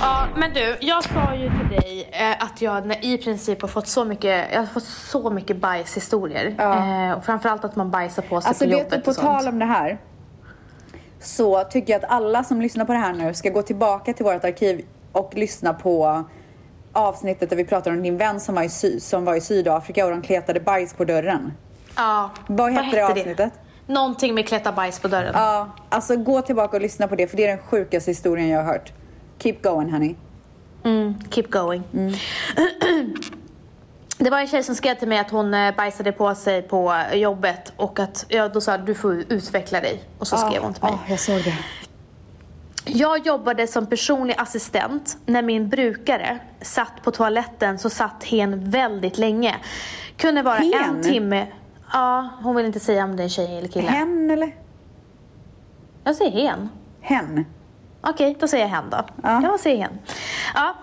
Ja, 0.02 0.28
men 0.36 0.54
du, 0.54 0.78
jag 0.80 1.04
sa 1.04 1.36
ju 1.36 1.50
till 1.50 1.70
dig 1.80 2.10
eh, 2.12 2.44
att 2.44 2.62
jag 2.62 3.04
i 3.06 3.18
princip 3.18 3.62
har 3.62 3.70
fått 3.70 3.88
så 3.88 4.06
mycket, 4.06 4.46
jag 4.54 4.60
har 4.60 4.66
fått 4.68 4.84
så 4.84 5.30
mycket 5.30 5.58
bajshistorier. 5.58 6.56
Ja. 6.58 7.08
Eh, 7.08 7.18
och 7.18 7.26
framförallt 7.26 7.64
att 7.66 7.76
man 7.76 7.92
bajsar 7.92 8.24
på 8.24 8.42
sig 8.42 8.48
Alltså 8.50 8.64
på 8.66 8.70
vet 8.70 8.80
jobbet 8.80 8.92
du, 8.92 9.02
på 9.02 9.10
och 9.10 9.16
sånt. 9.16 9.28
tal 9.28 9.48
om 9.48 9.60
det 9.60 9.66
här. 9.66 9.98
Så 11.20 11.64
tycker 11.64 11.94
jag 11.94 12.04
att 12.04 12.12
alla 12.12 12.44
som 12.44 12.62
lyssnar 12.62 12.86
på 12.86 12.92
det 12.94 13.00
här 13.00 13.14
nu 13.14 13.34
ska 13.34 13.50
gå 13.50 13.62
tillbaka 13.62 14.14
till 14.14 14.26
vårt 14.26 14.44
arkiv 14.46 14.86
och 15.14 15.32
lyssna 15.36 15.74
på 15.74 16.24
avsnittet 16.94 17.50
där 17.50 17.58
vi 17.58 17.66
pratar 17.66 17.92
om 17.92 18.04
din 18.04 18.18
vän 18.18 18.40
som 18.40 18.56
var 18.56 18.64
i, 18.64 18.70
Sy- 18.70 19.00
som 19.00 19.26
var 19.26 19.36
i 19.36 19.42
Sydafrika 19.42 20.06
och 20.06 20.12
de 20.12 20.22
kletade 20.22 20.60
bajs 20.60 20.94
på 20.94 21.06
dörren. 21.06 21.54
Ja. 21.96 22.30
Vad 22.48 22.72
hette 22.72 22.96
det 22.98 23.06
avsnittet? 23.08 23.54
Någonting 23.88 24.36
med 24.36 24.48
klätta 24.48 24.72
bajs 24.72 25.00
på 25.00 25.08
dörren. 25.08 25.32
Ja, 25.34 25.70
alltså 25.90 26.16
gå 26.16 26.42
tillbaka 26.42 26.78
och 26.78 26.82
lyssna 26.82 27.08
på 27.08 27.16
det 27.16 27.28
för 27.28 27.38
det 27.38 27.44
är 27.46 27.48
den 27.48 27.66
sjukaste 27.66 28.12
historien 28.12 28.50
jag 28.50 28.64
har 28.64 28.74
hört. 28.74 28.92
Keep 29.40 29.56
going 29.62 29.92
honey. 29.92 30.16
Mm, 30.84 31.16
keep 31.32 31.46
going. 31.50 31.84
Det 34.18 34.30
var 34.30 34.40
en 34.40 34.48
tjej 34.48 34.64
som 34.64 34.76
skrev 34.76 34.96
till 34.96 35.08
mig 35.08 35.20
att 35.20 35.32
hon 35.32 35.54
eh, 35.54 35.76
bajsade 35.76 36.12
på 36.12 36.36
sig 36.36 36.62
på 36.62 36.96
jobbet 37.14 37.74
och 37.76 38.00
att 38.00 38.26
jag 38.28 38.54
då 38.54 38.62
sa 38.62 38.78
du 38.78 38.96
får 38.96 39.14
utveckla 39.30 39.82
dig. 39.82 40.04
Och 40.20 40.28
så 40.28 40.38
skrev 40.38 40.64
hon 40.64 40.74
till 40.74 40.84
mig. 40.84 40.92
Ja, 40.94 41.00
jag 41.10 41.20
såg 41.20 41.44
det. 41.44 41.56
Jag 42.86 43.26
jobbade 43.26 43.68
som 43.68 43.86
personlig 43.86 44.36
assistent. 44.38 45.18
När 45.26 45.42
min 45.42 45.70
brukare 45.70 46.40
satt 46.62 47.04
på 47.04 47.12
toaletten 47.12 47.80
så 47.80 47.90
satt 47.90 48.24
hen 48.24 48.70
väldigt 48.70 49.18
länge. 49.18 49.56
Kunde 50.18 50.42
vara 50.42 50.56
Hen? 50.58 50.74
en 50.74 51.04
timme. 51.04 51.48
Ja, 51.94 52.30
hon 52.44 52.56
vill 52.56 52.66
inte 52.66 52.80
säga 52.80 53.04
om 53.04 53.16
det 53.16 53.24
är 53.24 53.30
tjej 53.30 53.58
eller 53.58 53.68
kille. 53.68 53.90
Hen 53.90 54.32
eller? 54.32 54.56
Jag 56.04 56.16
säger 56.16 56.32
hen. 56.32 56.70
Hen. 57.02 57.46
Okej, 58.02 58.38
då 58.40 58.48
säger 58.48 58.64
jag 58.64 58.70
hen 58.70 58.90
då. 58.90 59.06
Ja. 59.24 59.42
Jag 59.44 59.60
säger 59.60 59.78
hen. 59.78 60.00
Ja, 60.56 60.76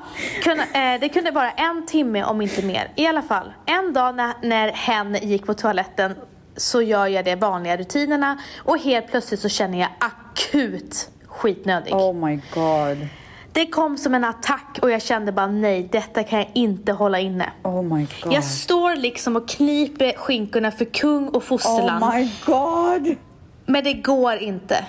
kunde, 0.42 0.62
eh, 0.62 1.00
det 1.00 1.08
kunde 1.08 1.30
vara 1.30 1.50
en 1.50 1.86
timme 1.86 2.24
om 2.24 2.40
inte 2.40 2.62
mer. 2.62 2.90
I 2.94 3.06
alla 3.06 3.22
fall, 3.22 3.52
en 3.66 3.92
dag 3.92 4.14
när, 4.14 4.34
när 4.42 4.68
hen 4.72 5.14
gick 5.14 5.46
på 5.46 5.54
toaletten 5.54 6.14
så 6.56 6.82
gör 6.82 7.06
jag 7.06 7.24
de 7.24 7.36
vanliga 7.36 7.76
rutinerna 7.76 8.38
och 8.58 8.78
helt 8.78 9.10
plötsligt 9.10 9.40
så 9.40 9.48
känner 9.48 9.78
jag 9.78 9.88
akut 9.98 11.10
skitnödig. 11.30 11.94
Oh 11.94 12.26
my 12.26 12.40
god. 12.54 13.08
Det 13.52 13.66
kom 13.66 13.98
som 13.98 14.14
en 14.14 14.24
attack 14.24 14.78
och 14.82 14.90
jag 14.90 15.02
kände 15.02 15.32
bara 15.32 15.46
nej, 15.46 15.88
detta 15.92 16.24
kan 16.24 16.38
jag 16.38 16.50
inte 16.54 16.92
hålla 16.92 17.18
inne. 17.20 17.52
Oh 17.62 17.82
my 17.82 18.06
god. 18.22 18.32
Jag 18.32 18.44
står 18.44 18.96
liksom 18.96 19.36
och 19.36 19.48
kniper 19.48 20.12
skinkorna 20.16 20.70
för 20.70 20.84
kung 20.84 21.28
och 21.28 21.44
fosterland. 21.44 22.04
Oh 22.04 22.14
my 22.14 22.28
god. 22.46 23.16
Men 23.66 23.84
det 23.84 23.92
går 23.92 24.36
inte. 24.36 24.84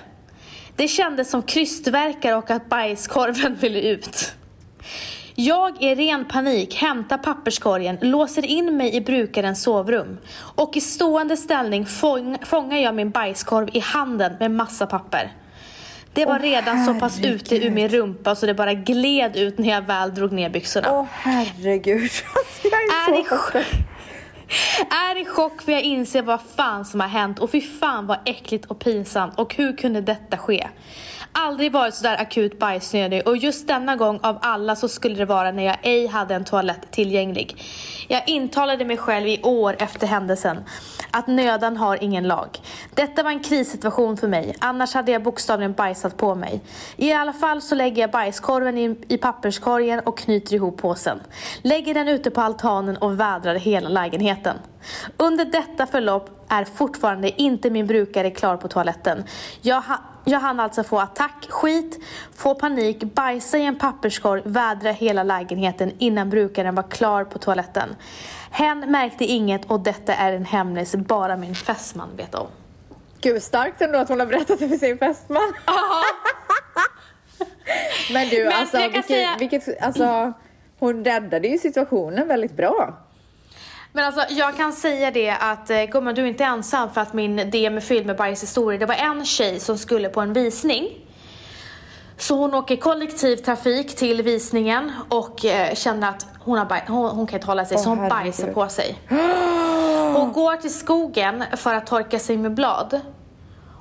Det 0.75 0.87
kändes 0.87 1.29
som 1.29 1.41
krystvärkar 1.41 2.37
och 2.37 2.51
att 2.51 2.69
bajskorven 2.69 3.55
ville 3.59 3.81
ut. 3.81 4.33
Jag 5.35 5.83
i 5.83 5.95
ren 5.95 6.25
panik 6.25 6.75
hämtar 6.75 7.17
papperskorgen, 7.17 7.97
låser 8.01 8.45
in 8.45 8.77
mig 8.77 8.95
i 8.95 9.01
brukarens 9.01 9.63
sovrum 9.63 10.17
och 10.37 10.77
i 10.77 10.81
stående 10.81 11.37
ställning 11.37 11.85
fång, 11.85 12.37
fångar 12.43 12.77
jag 12.77 12.95
min 12.95 13.09
bajskorv 13.11 13.69
i 13.73 13.79
handen 13.79 14.33
med 14.39 14.51
massa 14.51 14.87
papper. 14.87 15.31
Det 16.13 16.25
var 16.25 16.35
Åh, 16.35 16.41
redan 16.41 16.85
så 16.85 16.93
pass 16.93 17.17
herregud. 17.17 17.35
ute 17.41 17.55
ur 17.65 17.69
min 17.71 17.87
rumpa 17.89 18.35
så 18.35 18.45
det 18.45 18.53
bara 18.53 18.73
gled 18.73 19.35
ut 19.35 19.57
när 19.57 19.69
jag 19.69 19.81
väl 19.81 20.13
drog 20.15 20.31
ner 20.31 20.49
byxorna. 20.49 20.87
Åh 20.91 21.05
herregud. 21.11 22.01
Alltså, 22.35 22.67
jag 22.71 22.73
är, 22.83 23.19
är 23.19 23.23
så 23.23 23.35
chock, 23.35 23.55
är 24.91 25.21
i 25.21 25.25
chock 25.25 25.61
för 25.61 25.71
jag 25.71 25.81
inser 25.81 26.21
vad 26.21 26.39
fan 26.55 26.85
som 26.85 26.99
har 26.99 27.07
hänt 27.07 27.39
och 27.39 27.51
fy 27.51 27.61
fan 27.61 28.07
vad 28.07 28.17
äckligt 28.25 28.65
och 28.65 28.79
pinsamt 28.79 29.39
och 29.39 29.55
hur 29.55 29.77
kunde 29.77 30.01
detta 30.01 30.37
ske? 30.37 30.67
Aldrig 31.33 31.71
varit 31.71 31.95
sådär 31.95 32.21
akut 32.21 32.59
bajsnödig 32.59 33.27
och 33.27 33.37
just 33.37 33.67
denna 33.67 33.95
gång 33.95 34.19
av 34.23 34.39
alla 34.41 34.75
så 34.75 34.87
skulle 34.87 35.15
det 35.15 35.25
vara 35.25 35.51
när 35.51 35.63
jag 35.63 35.77
ej 35.81 36.07
hade 36.07 36.35
en 36.35 36.45
toalett 36.45 36.91
tillgänglig. 36.91 37.63
Jag 38.07 38.29
intalade 38.29 38.85
mig 38.85 38.97
själv 38.97 39.27
i 39.27 39.41
år 39.43 39.75
efter 39.79 40.07
händelsen 40.07 40.63
att 41.11 41.27
nödan 41.27 41.77
har 41.77 42.03
ingen 42.03 42.27
lag. 42.27 42.59
Detta 42.93 43.23
var 43.23 43.31
en 43.31 43.43
krissituation 43.43 44.17
för 44.17 44.27
mig, 44.27 44.55
annars 44.59 44.93
hade 44.93 45.11
jag 45.11 45.23
bokstavligen 45.23 45.73
bajsat 45.73 46.17
på 46.17 46.35
mig. 46.35 46.61
I 46.95 47.13
alla 47.13 47.33
fall 47.33 47.61
så 47.61 47.75
lägger 47.75 48.01
jag 48.01 48.11
bajskorven 48.11 48.77
i, 48.77 48.97
i 49.07 49.17
papperskorgen 49.17 49.99
och 49.99 50.17
knyter 50.17 50.53
ihop 50.53 50.77
påsen. 50.77 51.19
Lägger 51.61 51.93
den 51.93 52.07
ute 52.07 52.31
på 52.31 52.41
altanen 52.41 52.97
och 52.97 53.19
vädrar 53.19 53.55
hela 53.55 53.89
lägenheten. 53.89 54.55
Under 55.17 55.45
detta 55.45 55.85
förlopp 55.85 56.45
är 56.49 56.63
fortfarande 56.63 57.41
inte 57.41 57.69
min 57.69 57.87
brukare 57.87 58.31
klar 58.31 58.57
på 58.57 58.67
toaletten. 58.67 59.23
Jag, 59.61 59.81
ha, 59.81 59.99
jag 60.25 60.39
hann 60.39 60.59
alltså 60.59 60.83
få 60.83 60.99
attack, 60.99 61.45
skit, 61.49 61.99
få 62.35 62.55
panik, 62.55 63.03
bajsa 63.03 63.57
i 63.57 63.65
en 63.65 63.79
papperskorg, 63.79 64.41
vädra 64.45 64.91
hela 64.91 65.23
lägenheten 65.23 65.91
innan 65.97 66.29
brukaren 66.29 66.75
var 66.75 66.83
klar 66.83 67.23
på 67.23 67.39
toaletten. 67.39 67.95
Hen 68.51 68.79
märkte 68.91 69.25
inget 69.25 69.65
och 69.71 69.79
detta 69.79 70.13
är 70.13 70.33
en 70.33 70.45
hemlis 70.45 70.95
bara 70.95 71.37
min 71.37 71.55
fästman 71.55 72.09
vet 72.17 72.35
om. 72.35 72.47
Gud, 73.21 73.43
starkt 73.43 73.81
ändå 73.81 73.97
att 73.99 74.09
hon 74.09 74.19
har 74.19 74.27
berättat 74.27 74.59
det 74.59 74.69
för 74.69 74.77
sin 74.77 74.97
fästman. 74.97 75.53
Men 78.13 78.29
du, 78.29 78.43
Men 78.43 78.53
alltså, 78.53 78.77
vilket, 78.77 79.05
säga- 79.07 79.35
vilket, 79.39 79.81
alltså, 79.83 80.33
hon 80.79 81.05
räddade 81.05 81.47
ju 81.47 81.57
situationen 81.57 82.27
väldigt 82.27 82.57
bra. 82.57 82.97
Men 83.93 84.05
alltså 84.05 84.25
jag 84.29 84.57
kan 84.57 84.73
säga 84.73 85.11
det 85.11 85.29
att 85.29 85.69
eh, 85.69 85.83
gumman 85.83 86.15
du 86.15 86.21
är 86.21 86.25
inte 86.25 86.43
ensam 86.43 86.89
för 86.89 87.01
att 87.01 87.13
min 87.13 87.51
DM 87.51 87.77
är 87.77 87.81
fylld 87.81 88.05
med 88.05 88.17
bajshistorier. 88.17 88.79
Det 88.79 88.85
var 88.85 88.95
en 88.95 89.25
tjej 89.25 89.59
som 89.59 89.77
skulle 89.77 90.09
på 90.09 90.21
en 90.21 90.33
visning. 90.33 90.89
Så 92.17 92.35
hon 92.35 92.53
åker 92.53 92.75
kollektivtrafik 92.75 93.95
till 93.95 94.21
visningen 94.21 94.91
och 95.09 95.45
eh, 95.45 95.75
känner 95.75 96.09
att 96.09 96.25
hon, 96.39 96.57
har 96.57 96.87
hon, 96.87 97.09
hon 97.09 97.27
kan 97.27 97.37
inte 97.37 97.47
hålla 97.47 97.65
sig 97.65 97.77
så 97.77 97.91
Åh, 97.91 97.95
hon 97.95 98.09
bajsar 98.09 98.47
på 98.47 98.69
sig. 98.69 98.99
Hon 100.15 100.31
går 100.33 100.55
till 100.55 100.73
skogen 100.73 101.43
för 101.57 101.73
att 101.73 101.87
torka 101.87 102.19
sig 102.19 102.37
med 102.37 102.53
blad. 102.53 103.01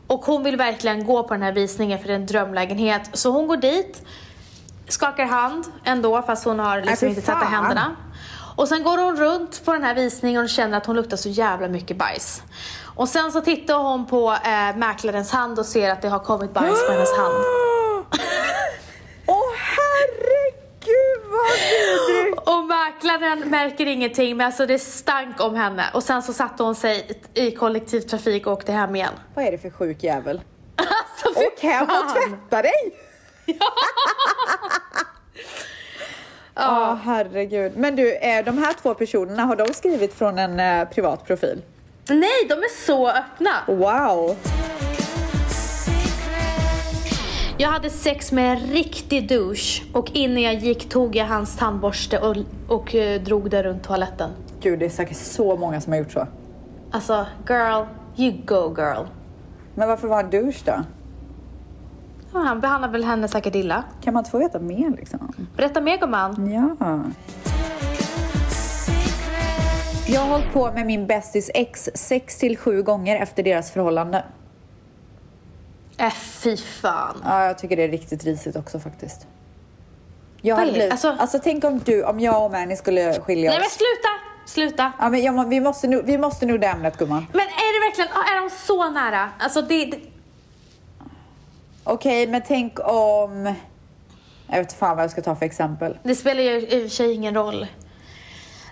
Och 0.06 0.24
hon 0.24 0.42
vill 0.42 0.56
verkligen 0.56 1.06
gå 1.06 1.22
på 1.22 1.34
den 1.34 1.42
här 1.42 1.52
visningen 1.52 1.98
för 1.98 2.08
det 2.08 2.12
är 2.12 2.16
en 2.16 2.26
drömlägenhet. 2.26 3.10
Så 3.12 3.30
hon 3.30 3.46
går 3.46 3.56
dit, 3.56 4.02
skakar 4.88 5.24
hand 5.24 5.64
ändå 5.84 6.22
fast 6.22 6.44
hon 6.44 6.58
har 6.58 6.76
liksom 6.76 6.96
fy 6.96 7.06
inte 7.06 7.20
tvättat 7.20 7.48
händerna. 7.48 7.96
Och 8.60 8.68
sen 8.68 8.82
går 8.82 8.98
hon 8.98 9.16
runt 9.16 9.64
på 9.64 9.72
den 9.72 9.82
här 9.82 9.94
visningen 9.94 10.42
och 10.42 10.48
känner 10.48 10.76
att 10.76 10.86
hon 10.86 10.96
luktar 10.96 11.16
så 11.16 11.28
jävla 11.28 11.68
mycket 11.68 11.96
bajs. 11.96 12.42
Och 12.96 13.08
sen 13.08 13.32
så 13.32 13.40
tittar 13.40 13.74
hon 13.74 14.06
på 14.06 14.30
eh, 14.32 14.76
mäklarens 14.76 15.32
hand 15.32 15.58
och 15.58 15.66
ser 15.66 15.90
att 15.90 16.02
det 16.02 16.08
har 16.08 16.18
kommit 16.18 16.52
bajs 16.52 16.86
på 16.86 16.92
hennes 16.92 17.16
hand. 17.16 17.34
Åh 19.26 19.52
herregud 19.54 21.30
vad 21.30 21.50
vidrigt! 21.50 22.38
Och 22.48 22.64
mäklaren 22.64 23.50
märker 23.50 23.86
ingenting 23.86 24.36
men 24.36 24.46
alltså 24.46 24.66
det 24.66 24.78
stank 24.78 25.40
om 25.40 25.54
henne. 25.54 25.84
Och 25.94 26.02
sen 26.02 26.22
så 26.22 26.32
satte 26.32 26.62
hon 26.62 26.74
sig 26.74 27.22
i 27.34 27.50
kollektivtrafik 27.50 28.46
och 28.46 28.52
åkte 28.52 28.72
hem 28.72 28.96
igen. 28.96 29.14
Vad 29.34 29.44
är 29.44 29.52
det 29.52 29.58
för 29.58 29.70
sjuk 29.70 30.02
jävel? 30.02 30.40
Alltså 30.76 31.40
Åk 31.40 31.60
hem 31.60 31.84
och 31.84 32.14
tvätta 32.14 32.62
dig! 32.62 32.94
Ja, 36.60 36.98
herregud. 37.04 37.72
Men 37.76 37.96
du, 37.96 38.16
eh, 38.16 38.44
de 38.44 38.58
här 38.58 38.72
två 38.82 38.94
personerna, 38.94 39.42
har 39.42 39.56
de 39.56 39.72
skrivit 39.72 40.14
från 40.14 40.38
en 40.38 40.60
eh, 40.60 40.88
privat 40.88 41.26
profil? 41.26 41.62
Nej, 42.08 42.46
de 42.48 42.54
är 42.54 42.86
så 42.86 43.08
öppna. 43.08 43.50
Wow! 43.66 44.36
Jag 47.58 47.68
hade 47.68 47.90
sex 47.90 48.32
med 48.32 48.52
en 48.52 48.58
riktig 48.58 49.28
douche 49.28 49.82
och 49.92 50.10
innan 50.14 50.42
jag 50.42 50.54
gick 50.54 50.88
tog 50.88 51.16
jag 51.16 51.26
hans 51.26 51.56
tandborste 51.56 52.18
och, 52.18 52.36
och 52.68 52.94
eh, 52.94 53.20
drog 53.22 53.50
det 53.50 53.62
runt 53.62 53.82
toaletten. 53.82 54.30
Gud, 54.60 54.78
det 54.78 54.84
är 54.84 54.90
säkert 54.90 55.16
så 55.16 55.56
många 55.56 55.80
som 55.80 55.92
har 55.92 55.98
gjort 55.98 56.12
så. 56.12 56.26
Alltså, 56.90 57.26
girl, 57.48 57.84
you 58.16 58.32
go 58.44 58.74
girl. 58.76 59.06
Men 59.74 59.88
varför 59.88 60.08
var 60.08 60.16
han 60.16 60.30
douche 60.30 60.62
då? 60.64 60.72
Ja, 62.32 62.38
han 62.40 62.60
behandlar 62.60 62.88
väl 62.88 63.04
henne 63.04 63.28
säkert 63.28 63.54
illa. 63.54 63.84
Kan 64.02 64.14
man 64.14 64.20
inte 64.20 64.30
få 64.30 64.38
veta 64.38 64.58
mer 64.58 64.90
liksom? 64.90 65.32
Berätta 65.56 65.80
mer 65.80 65.96
gumman. 65.98 66.50
Ja. 66.80 67.00
Jag 70.06 70.20
har 70.20 70.28
hållit 70.28 70.52
på 70.52 70.72
med 70.72 70.86
min 70.86 71.06
bästis 71.06 71.50
ex 71.54 71.88
sex 71.94 72.38
till 72.38 72.56
sju 72.58 72.82
gånger 72.82 73.16
efter 73.22 73.42
deras 73.42 73.70
förhållande. 73.70 74.24
Äh, 75.98 76.12
fy 76.12 76.56
fan. 76.56 77.16
Ja, 77.24 77.44
jag 77.44 77.58
tycker 77.58 77.76
det 77.76 77.82
är 77.82 77.88
riktigt 77.88 78.24
risigt 78.24 78.56
också 78.56 78.80
faktiskt. 78.80 79.26
Jag 80.42 80.56
hade 80.56 80.72
blivit, 80.72 80.92
alltså- 80.92 81.16
alltså... 81.18 81.38
tänk 81.44 81.64
om 81.64 81.78
du, 81.84 82.04
om 82.04 82.20
jag 82.20 82.44
och 82.44 82.50
Mani 82.50 82.76
skulle 82.76 83.14
skilja 83.20 83.50
Nej 83.50 83.58
men 83.58 83.66
oss. 83.66 83.72
sluta! 83.72 84.08
Sluta. 84.46 84.92
Ja, 84.98 85.08
men 85.08 85.34
må- 85.34 85.44
vi, 85.44 85.60
måste 85.60 85.88
nu, 85.88 86.02
vi 86.02 86.18
måste 86.18 86.46
nog 86.46 86.60
det 86.60 86.66
ämnet 86.66 86.96
gumman. 86.96 87.26
Men 87.32 87.40
är 87.40 87.80
det 87.80 87.86
verkligen, 87.86 88.10
är 88.10 88.42
de 88.42 88.50
så 88.56 88.90
nära? 88.90 89.28
Alltså 89.38 89.62
det, 89.62 89.84
det 89.84 89.98
Okej, 91.90 92.26
men 92.26 92.42
tänk 92.46 92.78
om... 92.88 93.54
Jag 94.48 94.58
vet 94.58 94.72
fan 94.72 94.96
vad 94.96 95.04
jag 95.04 95.10
ska 95.10 95.22
ta 95.22 95.34
för 95.36 95.46
exempel. 95.46 95.98
Det 96.02 96.14
spelar 96.14 96.42
ju 96.42 96.50
i 96.60 96.64
och 96.66 96.82
för 96.82 96.88
sig 96.88 97.12
ingen 97.12 97.34
roll. 97.34 97.66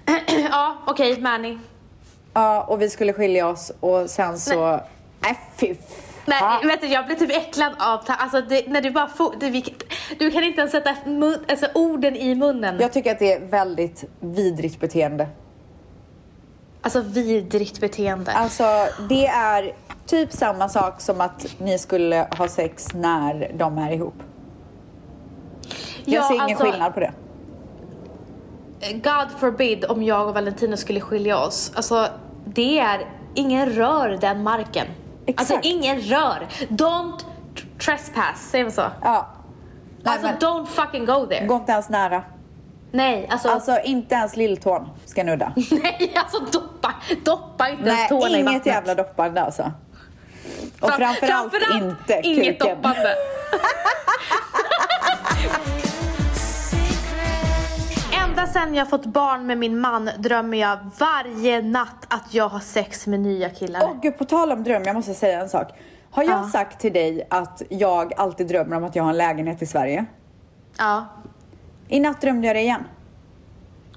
ja, 0.50 0.76
okej, 0.86 1.20
Manny. 1.20 1.58
Ja, 2.34 2.62
och 2.62 2.82
vi 2.82 2.90
skulle 2.90 3.12
skilja 3.12 3.48
oss 3.48 3.72
och 3.80 4.10
sen 4.10 4.38
så... 4.38 4.80
Nej, 5.20 5.38
fy 5.56 5.74
Nej, 6.26 6.38
fan. 6.40 6.66
vet 6.68 6.80
du, 6.80 6.86
jag 6.86 7.06
blir 7.06 7.16
typ 7.16 7.30
äcklad 7.36 7.72
av 7.78 8.00
alltså 8.06 8.40
det, 8.40 8.68
när 8.68 8.80
du 8.80 8.90
bara 8.90 9.08
får, 9.08 9.34
du, 9.40 9.50
vi- 9.50 9.74
du 10.18 10.30
kan 10.30 10.44
inte 10.44 10.60
ens 10.60 10.72
sätta 10.72 10.96
mun, 11.06 11.44
alltså, 11.48 11.66
orden 11.74 12.16
i 12.16 12.34
munnen. 12.34 12.78
Jag 12.80 12.92
tycker 12.92 13.12
att 13.12 13.18
det 13.18 13.32
är 13.32 13.40
väldigt 13.40 14.04
vidrigt 14.20 14.80
beteende. 14.80 15.28
Alltså 16.82 17.00
vidrigt 17.00 17.80
beteende. 17.80 18.32
Alltså, 18.32 18.64
det 19.08 19.26
är 19.26 19.72
typ 20.08 20.32
samma 20.32 20.68
sak 20.68 21.00
som 21.00 21.20
att 21.20 21.46
ni 21.58 21.78
skulle 21.78 22.28
ha 22.38 22.48
sex 22.48 22.86
när 22.94 23.52
de 23.54 23.78
är 23.78 23.92
ihop. 23.92 24.14
Jag 26.04 26.22
Ja, 26.22 26.28
ser 26.28 26.34
ingen 26.34 26.44
alltså- 26.50 26.64
skillnad 26.64 26.94
på 26.94 27.00
det. 27.00 27.12
God 28.92 29.30
forbid 29.38 29.84
om 29.88 30.02
jag 30.02 30.28
och 30.28 30.34
Valentino 30.34 30.76
skulle 30.76 31.00
skilja 31.00 31.38
oss. 31.38 31.72
Alltså 31.74 32.08
det 32.44 32.78
är, 32.78 33.00
ingen 33.34 33.68
rör 33.72 34.18
den 34.20 34.42
marken. 34.42 34.86
Exakt. 35.26 35.50
Alltså 35.50 35.68
ingen 35.68 36.00
rör. 36.00 36.46
Don't 36.68 37.18
tr- 37.54 37.78
trespass, 37.84 38.48
säger 38.50 38.64
man 38.64 38.72
så? 38.72 38.84
Ja. 39.02 39.26
Nej, 40.02 40.12
Alltså 40.14 40.26
men, 40.26 40.38
don't 40.38 40.66
fucking 40.66 41.04
go 41.04 41.26
there. 41.26 41.46
gå 41.46 41.54
inte 41.54 41.72
ens 41.72 41.88
nära. 41.88 42.22
Nej, 42.92 43.28
alltså, 43.30 43.48
Alltså, 43.48 43.78
inte 43.84 44.14
ens 44.14 44.36
lilltån 44.36 44.88
ska 45.04 45.24
nudda. 45.24 45.52
nej, 45.82 46.12
alltså 46.14 46.60
doppa, 46.60 46.94
doppa 47.24 47.68
inte 47.68 47.82
ens 47.82 47.98
Nej, 47.98 48.08
tårna 48.08 48.28
i 48.28 48.40
inget 48.40 48.44
vattnet. 48.46 48.66
jävla 48.66 48.94
doppande 48.94 49.42
alltså. 49.42 49.72
Och 50.80 50.90
Fram- 50.90 51.14
framförallt, 51.14 51.54
inte 51.82 52.20
inget 52.22 52.58
kuken. 52.60 52.76
doppande. 52.76 53.14
Ända 58.24 58.46
sen 58.46 58.74
jag 58.74 58.90
fått 58.90 59.06
barn 59.06 59.46
med 59.46 59.58
min 59.58 59.80
man 59.80 60.10
drömmer 60.18 60.58
jag 60.58 60.78
varje 60.98 61.62
natt 61.62 62.06
att 62.08 62.34
jag 62.34 62.48
har 62.48 62.60
sex 62.60 63.06
med 63.06 63.20
nya 63.20 63.50
killar. 63.50 63.80
Åh 63.84 64.00
gud, 64.02 64.18
på 64.18 64.24
tal 64.24 64.52
om 64.52 64.64
dröm, 64.64 64.82
jag 64.84 64.94
måste 64.96 65.14
säga 65.14 65.40
en 65.40 65.48
sak. 65.48 65.68
Har 66.10 66.22
jag 66.22 66.32
Ja. 66.44 66.48
sagt 66.52 66.80
till 66.80 66.92
dig 66.92 67.26
att 67.30 67.62
jag 67.68 68.12
alltid 68.16 68.46
drömmer 68.46 68.76
om 68.76 68.84
att 68.84 68.96
jag 68.96 69.02
har 69.02 69.10
en 69.10 69.16
lägenhet 69.16 69.62
i 69.62 69.66
Sverige? 69.66 70.04
Ja. 70.78 71.06
I 71.88 72.00
natt 72.00 72.20
drömde 72.20 72.46
jag 72.46 72.56
det 72.56 72.60
igen. 72.60 72.84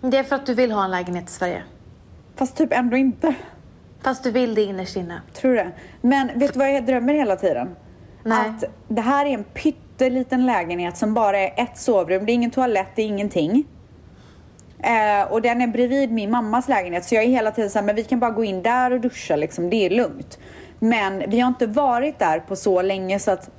Det 0.01 0.17
är 0.17 0.23
för 0.23 0.35
att 0.35 0.45
du 0.45 0.53
vill 0.53 0.71
ha 0.71 0.83
en 0.83 0.91
lägenhet 0.91 1.29
i 1.29 1.31
Sverige. 1.33 1.63
Fast 2.35 2.57
typ 2.57 2.73
ändå 2.73 2.97
inte. 2.97 3.33
Fast 4.03 4.23
du 4.23 4.31
vill 4.31 4.55
det 4.55 4.63
innerst 4.63 4.95
inne. 4.95 5.21
Tror 5.33 5.53
du? 5.53 5.71
Men 6.01 6.39
vet 6.39 6.53
du 6.53 6.59
vad 6.59 6.73
jag 6.73 6.85
drömmer 6.85 7.13
hela 7.13 7.35
tiden? 7.35 7.75
Nej. 8.23 8.49
Att 8.49 8.63
det 8.87 9.01
här 9.01 9.25
är 9.25 9.29
en 9.29 9.43
pytteliten 9.43 10.45
lägenhet 10.45 10.97
som 10.97 11.13
bara 11.13 11.39
är 11.39 11.63
ett 11.63 11.77
sovrum. 11.77 12.25
Det 12.25 12.31
är 12.31 12.33
ingen 12.33 12.51
toalett, 12.51 12.87
det 12.95 13.01
är 13.01 13.07
ingenting. 13.07 13.67
Eh, 14.79 15.31
och 15.31 15.41
den 15.41 15.61
är 15.61 15.67
bredvid 15.67 16.11
min 16.11 16.31
mammas 16.31 16.67
lägenhet 16.67 17.05
så 17.05 17.15
jag 17.15 17.23
är 17.23 17.27
hela 17.27 17.51
tiden 17.51 17.69
såhär, 17.69 17.85
men 17.85 17.95
vi 17.95 18.03
kan 18.03 18.19
bara 18.19 18.31
gå 18.31 18.43
in 18.43 18.63
där 18.63 18.91
och 18.91 18.99
duscha 19.01 19.35
liksom, 19.35 19.69
det 19.69 19.75
är 19.75 19.89
lugnt. 19.89 20.39
Men 20.79 21.23
vi 21.29 21.39
har 21.39 21.47
inte 21.47 21.67
varit 21.67 22.19
där 22.19 22.39
på 22.39 22.55
så 22.55 22.81
länge 22.81 23.19
så 23.19 23.31
att 23.31 23.49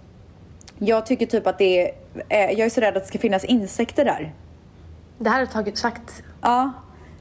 jag 0.79 1.07
tycker 1.07 1.27
typ 1.27 1.47
att 1.47 1.59
det 1.59 1.81
är, 1.81 1.95
eh, 2.29 2.51
jag 2.51 2.61
är 2.61 2.71
så 2.71 2.81
rädd 2.81 2.97
att 2.97 3.03
det 3.03 3.09
ska 3.09 3.19
finnas 3.19 3.45
insekter 3.45 4.05
där. 4.05 4.33
Det 5.19 5.31
här 5.31 5.39
har 5.39 5.47
tagit 5.47 5.79
sagt. 5.79 6.23
Ja, 6.41 6.73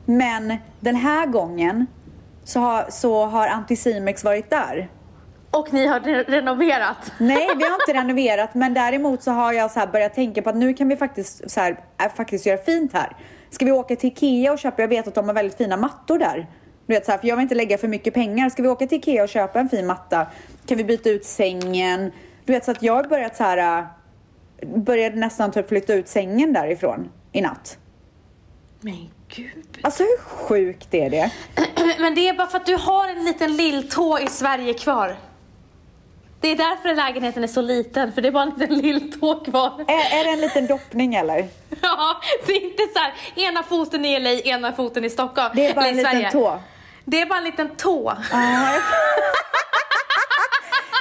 men 0.05 0.55
den 0.79 0.95
här 0.95 1.25
gången 1.25 1.87
så 2.43 2.59
har, 2.59 2.85
så 2.89 3.25
har 3.25 3.47
Anticimex 3.47 4.23
varit 4.23 4.49
där. 4.49 4.89
Och 5.51 5.73
ni 5.73 5.87
har 5.87 5.99
re- 5.99 6.23
renoverat. 6.27 7.11
Nej, 7.19 7.47
vi 7.57 7.63
har 7.63 7.73
inte 7.73 7.93
renoverat, 8.03 8.53
men 8.53 8.73
däremot 8.73 9.23
så 9.23 9.31
har 9.31 9.53
jag 9.53 9.71
så 9.71 9.81
börjat 9.91 10.13
tänka 10.13 10.41
på 10.41 10.49
att 10.49 10.55
nu 10.55 10.73
kan 10.73 10.87
vi 10.87 10.95
faktiskt, 10.95 11.51
så 11.51 11.59
här, 11.59 11.79
äh, 12.03 12.11
faktiskt 12.15 12.45
göra 12.45 12.57
fint 12.57 12.93
här. 12.93 13.15
Ska 13.49 13.65
vi 13.65 13.71
åka 13.71 13.95
till 13.95 14.09
Ikea 14.09 14.51
och 14.51 14.59
köpa, 14.59 14.81
jag 14.81 14.87
vet 14.89 15.07
att 15.07 15.15
de 15.15 15.27
har 15.27 15.33
väldigt 15.33 15.57
fina 15.57 15.77
mattor 15.77 16.19
där. 16.19 16.47
Du 16.85 16.93
vet, 16.93 17.05
så 17.05 17.11
här, 17.11 17.17
för 17.19 17.27
jag 17.27 17.35
vill 17.35 17.43
inte 17.43 17.55
lägga 17.55 17.77
för 17.77 17.87
mycket 17.87 18.13
pengar. 18.13 18.49
Ska 18.49 18.63
vi 18.63 18.69
åka 18.69 18.87
till 18.87 18.97
Ikea 18.97 19.23
och 19.23 19.29
köpa 19.29 19.59
en 19.59 19.69
fin 19.69 19.87
matta? 19.87 20.27
Kan 20.65 20.77
vi 20.77 20.83
byta 20.83 21.09
ut 21.09 21.25
sängen? 21.25 22.11
Du 22.45 22.53
vet, 22.53 22.65
så 22.65 22.71
att 22.71 22.83
jag 22.83 22.93
har 22.93 23.03
börjat 23.03 23.35
så 23.35 23.43
här, 23.43 23.79
äh, 23.79 23.85
började 24.77 25.15
nästan 25.15 25.51
typ 25.51 25.69
flytta 25.69 25.93
ut 25.93 26.07
sängen 26.07 26.53
därifrån 26.53 27.09
i 27.31 27.41
natt. 27.41 27.77
Men 28.81 29.09
gud. 29.35 29.77
Alltså 29.81 30.03
hur 30.03 30.17
sjukt 30.17 30.93
är 30.93 31.09
det? 31.09 31.31
Men 31.99 32.15
det 32.15 32.27
är 32.27 32.33
bara 32.33 32.47
för 32.47 32.57
att 32.57 32.65
du 32.65 32.75
har 32.75 33.09
en 33.09 33.23
liten 33.25 33.55
lilltå 33.55 34.19
i 34.19 34.27
Sverige 34.27 34.73
kvar. 34.73 35.15
Det 36.41 36.47
är 36.47 36.55
därför 36.55 36.95
lägenheten 36.95 37.43
är 37.43 37.47
så 37.47 37.61
liten, 37.61 38.13
för 38.13 38.21
det 38.21 38.27
är 38.27 38.31
bara 38.31 38.43
en 38.43 38.49
liten 38.49 38.77
lilltå 38.77 39.43
kvar. 39.43 39.85
Är, 39.87 40.19
är 40.19 40.23
det 40.23 40.29
en 40.29 40.41
liten 40.41 40.67
doppning 40.67 41.15
eller? 41.15 41.47
Ja, 41.81 42.21
det 42.45 42.53
är 42.53 42.63
inte 42.63 42.83
så 42.93 42.99
här, 42.99 43.13
ena 43.35 43.63
foten 43.63 44.05
i 44.05 44.19
LA, 44.19 44.29
ena 44.29 44.71
foten 44.71 45.05
i 45.05 45.09
Stockholm. 45.09 45.49
Det 45.55 45.67
är 45.67 45.73
bara 45.73 45.87
en 45.87 45.95
liten 45.95 46.11
Sverige. 46.11 46.31
tå. 46.31 46.59
Det 47.05 47.21
är 47.21 47.25
bara 47.25 47.37
en 47.37 47.43
liten 47.43 47.75
tå. 47.75 48.13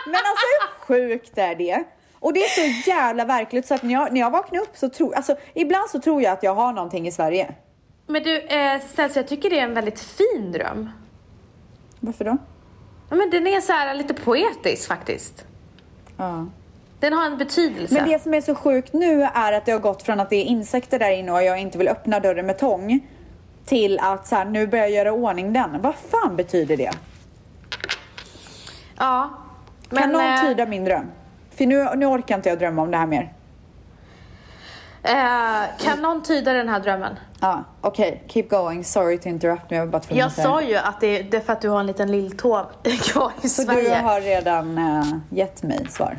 Men 0.07 0.15
alltså 0.15 0.47
hur 0.47 0.69
sjukt 0.87 1.39
är 1.39 1.55
det? 1.55 1.85
Och 2.21 2.33
det 2.33 2.41
är 2.41 2.49
så 2.49 2.91
jävla 2.91 3.25
verkligt 3.25 3.67
så 3.67 3.75
att 3.75 3.83
när 3.83 3.93
jag, 3.95 4.13
när 4.13 4.21
jag 4.21 4.31
vaknar 4.31 4.61
upp 4.61 4.77
så 4.77 4.89
tror, 4.89 5.15
alltså 5.15 5.37
ibland 5.55 5.91
så 5.91 6.01
tror 6.01 6.23
jag 6.23 6.33
att 6.33 6.43
jag 6.43 6.55
har 6.55 6.73
någonting 6.73 7.09
i 7.09 7.13
Sverige. 7.13 7.55
Men 8.11 8.23
du, 8.23 8.39
eh, 8.41 8.81
jag 8.97 9.29
tycker 9.29 9.51
det 9.51 9.59
är 9.59 9.65
en 9.65 9.75
väldigt 9.75 10.01
fin 10.01 10.53
dröm. 10.53 10.91
Varför 12.01 12.25
då? 12.25 12.37
Ja, 13.11 13.17
Men 13.17 13.31
den 13.31 13.47
är 13.47 13.61
så 13.61 13.73
här 13.73 13.95
lite 13.95 14.15
poetisk 14.15 14.89
faktiskt. 14.89 15.45
Ja. 16.17 16.47
Den 17.01 17.13
har 17.13 17.27
en 17.27 17.39
betydelse. 17.39 17.95
Men 17.95 18.09
det 18.09 18.23
som 18.23 18.35
är 18.35 18.41
så 18.41 18.55
sjukt 18.55 18.93
nu 18.93 19.23
är 19.23 19.53
att 19.53 19.67
det 19.67 19.73
har 19.73 19.79
gått 19.79 20.03
från 20.03 20.21
att 20.21 20.31
det 20.31 20.37
är 20.37 20.45
insekter 20.45 20.99
där 20.99 21.11
inne 21.11 21.33
och 21.33 21.43
jag 21.43 21.61
inte 21.61 21.79
vill 21.79 21.89
öppna 21.89 22.21
dörren 22.21 22.47
med 22.47 22.59
tång 22.59 23.01
till 23.65 23.99
att 23.99 24.27
så 24.27 24.37
här, 24.37 24.45
nu 24.45 24.67
börjar 24.67 24.85
jag 24.85 24.93
göra 24.93 25.13
ordning 25.13 25.53
den. 25.53 25.83
Vad 25.83 25.95
fan 25.95 26.37
betyder 26.37 26.77
det? 26.77 26.91
Ja. 28.97 29.31
kan 29.89 29.99
Men, 29.99 30.13
någon 30.13 30.25
eh, 30.25 30.43
tyda 30.43 30.67
min 30.67 30.85
dröm? 30.85 31.07
För 31.51 31.67
nu, 31.67 31.89
nu 31.97 32.07
orkar 32.07 32.37
inte 32.37 32.49
jag 32.49 32.59
drömma 32.59 32.83
om 32.83 32.91
det 32.91 32.97
här 32.97 33.07
mer. 33.07 33.33
Eh, 35.03 35.85
kan 35.85 36.03
någon 36.03 36.23
tyda 36.23 36.53
den 36.53 36.69
här 36.69 36.81
drömmen? 36.81 37.17
Ja, 37.41 37.65
okej. 37.81 38.25
Keep 38.29 38.43
going. 38.49 38.85
Sorry 38.85 39.19
to 39.19 39.29
interrupt 39.29 39.71
me. 39.71 39.77
Jag 39.77 39.87
var 39.87 39.93
bara 39.93 40.03
Jag 40.09 40.33
sa 40.33 40.63
ju 40.63 40.77
att 40.77 41.01
det, 41.01 41.23
det 41.23 41.37
är 41.37 41.41
för 41.41 41.53
att 41.53 41.61
du 41.61 41.69
har 41.69 41.81
en 41.81 41.87
liten 41.87 42.13
lilltå 42.13 42.67
kvar 43.03 43.33
i 43.43 43.49
Så 43.49 43.63
Sverige. 43.63 43.99
du 43.99 44.05
har 44.05 44.21
redan 44.21 44.79
uh, 44.79 45.15
gett 45.31 45.63
mig 45.63 45.87
svar? 45.91 46.19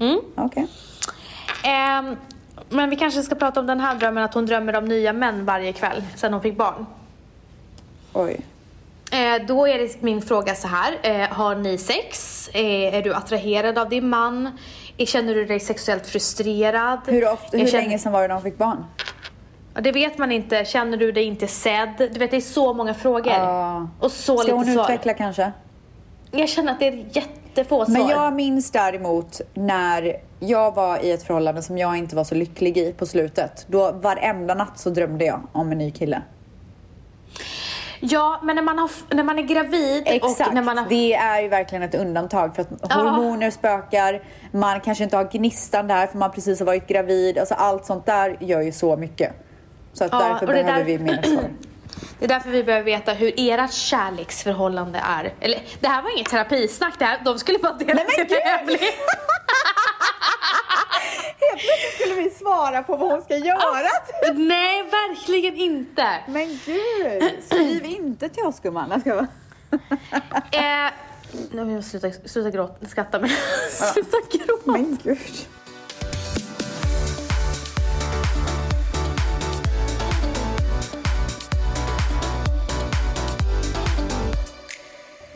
Mm. 0.00 0.20
Okej. 0.36 0.66
Ehm, 1.64 2.16
men 2.68 2.90
vi 2.90 2.96
kanske 2.96 3.22
ska 3.22 3.34
prata 3.34 3.60
om 3.60 3.66
den 3.66 3.80
här 3.80 3.94
drömmen, 3.94 4.24
att 4.24 4.34
hon 4.34 4.46
drömmer 4.46 4.76
om 4.76 4.84
nya 4.84 5.12
män 5.12 5.44
varje 5.44 5.72
kväll 5.72 6.02
sedan 6.16 6.32
hon 6.32 6.42
fick 6.42 6.56
barn. 6.56 6.86
Oj. 8.12 8.40
Eh, 9.14 9.46
då 9.46 9.68
är 9.68 10.04
min 10.04 10.22
fråga 10.22 10.54
så 10.54 10.68
här. 10.68 10.94
Eh, 11.02 11.28
har 11.28 11.54
ni 11.54 11.78
sex? 11.78 12.48
Eh, 12.52 12.94
är 12.94 13.02
du 13.02 13.14
attraherad 13.14 13.78
av 13.78 13.88
din 13.88 14.08
man? 14.08 14.58
Känner 14.98 15.34
du 15.34 15.44
dig 15.44 15.60
sexuellt 15.60 16.06
frustrerad? 16.06 16.98
Hur, 17.06 17.32
ofta, 17.32 17.56
hur 17.56 17.66
känner- 17.66 17.84
länge 17.84 17.98
sedan 17.98 18.12
var 18.12 18.22
det 18.22 18.28
de 18.28 18.42
fick 18.42 18.58
barn? 18.58 18.84
Det 19.80 19.92
vet 19.92 20.18
man 20.18 20.32
inte. 20.32 20.64
Känner 20.64 20.96
du 20.96 21.12
dig 21.12 21.24
inte 21.24 21.46
sedd? 21.46 21.94
Du 21.98 22.18
vet, 22.18 22.30
det 22.30 22.36
är 22.36 22.40
så 22.40 22.74
många 22.74 22.94
frågor. 22.94 23.32
Ja. 23.32 23.88
Och 24.00 24.12
så 24.12 24.36
Ska 24.38 24.42
lite 24.42 24.54
hon 24.54 24.64
svar. 24.74 24.84
utveckla 24.84 25.14
kanske? 25.14 25.52
Jag 26.30 26.48
känner 26.48 26.72
att 26.72 26.80
det 26.80 26.88
är 26.88 27.04
jättefå 27.12 27.84
svar. 27.84 27.98
Men 27.98 28.08
jag 28.08 28.34
minns 28.34 28.70
däremot 28.70 29.40
när 29.54 30.16
jag 30.40 30.74
var 30.74 31.04
i 31.04 31.10
ett 31.10 31.22
förhållande 31.22 31.62
som 31.62 31.78
jag 31.78 31.96
inte 31.96 32.16
var 32.16 32.24
så 32.24 32.34
lycklig 32.34 32.78
i 32.78 32.92
på 32.92 33.06
slutet. 33.06 33.64
Då 33.68 33.92
varenda 33.92 34.54
natt 34.54 34.78
så 34.78 34.90
drömde 34.90 35.24
jag 35.24 35.40
om 35.52 35.72
en 35.72 35.78
ny 35.78 35.90
kille. 35.90 36.22
Ja, 38.06 38.40
men 38.42 38.56
när 38.56 38.62
man, 38.62 38.78
har, 38.78 38.90
när 39.10 39.22
man 39.24 39.38
är 39.38 39.42
gravid 39.42 40.02
Exakt, 40.06 40.48
och 40.48 40.54
när 40.54 40.62
man 40.62 40.78
har... 40.78 40.86
det 40.88 41.14
är 41.14 41.40
ju 41.42 41.48
verkligen 41.48 41.82
ett 41.82 41.94
undantag 41.94 42.54
för 42.54 42.62
att 42.62 42.68
Ja. 42.88 42.94
hormoner 42.96 43.50
spökar, 43.50 44.22
man 44.52 44.80
kanske 44.80 45.04
inte 45.04 45.16
har 45.16 45.24
gnistan 45.24 45.88
där 45.88 46.06
för 46.06 46.18
man 46.18 46.30
precis 46.32 46.58
har 46.58 46.66
varit 46.66 46.86
gravid. 46.86 47.38
Alltså 47.38 47.54
allt 47.54 47.86
sånt 47.86 48.06
där 48.06 48.36
gör 48.40 48.60
ju 48.60 48.72
så 48.72 48.96
mycket. 48.96 49.32
Så 49.92 50.04
att 50.04 50.12
Ja, 50.12 50.18
därför 50.18 50.46
behöver 50.46 50.72
där- 50.78 50.84
vi 50.84 50.98
mer 50.98 51.22
svar. 51.22 51.44
Det 52.18 52.24
är 52.24 52.28
därför 52.28 52.50
vi 52.50 52.64
behöver 52.64 52.84
veta 52.84 53.12
hur 53.12 53.32
ert 53.36 53.72
kärleksförhållande 53.72 54.98
är. 54.98 55.32
Eller, 55.40 55.62
det 55.80 55.88
här 55.88 56.02
var 56.02 56.10
inget 56.10 56.28
terapisnack, 56.30 56.98
det 56.98 57.04
här, 57.04 57.20
de 57.24 57.38
skulle 57.38 57.58
bara 57.58 57.72
dela 57.72 57.94
Nej, 57.94 58.06
sina 58.10 58.24
gud! 58.24 58.38
hemligheter. 58.44 58.88
Helt 61.40 61.60
plötsligt 61.62 61.94
skulle 62.00 62.14
vi 62.14 62.30
svara 62.30 62.82
på 62.82 62.96
vad 62.96 63.10
hon 63.12 63.22
ska 63.22 63.36
göra. 63.36 63.88
Nej, 64.34 64.82
verkligen 64.82 65.54
inte. 65.56 66.08
Men 66.28 66.60
gud, 66.64 67.42
skriv 67.46 67.84
inte 67.84 68.28
till 68.28 68.44
oss 68.44 68.60
gumman. 68.60 68.90
Jag 68.90 69.00
ska 69.00 69.14
vara. 69.14 69.26
Eh, 70.86 70.90
nu 71.50 71.64
vill 71.64 71.74
jag 71.74 71.84
sluta, 71.84 72.10
sluta 72.24 72.50
gråta, 72.50 72.86
skratta 72.86 73.18
men 73.20 73.30
sluta 73.70 74.16
gråta. 74.32 74.62
Men 74.70 74.98
gud. 75.02 75.18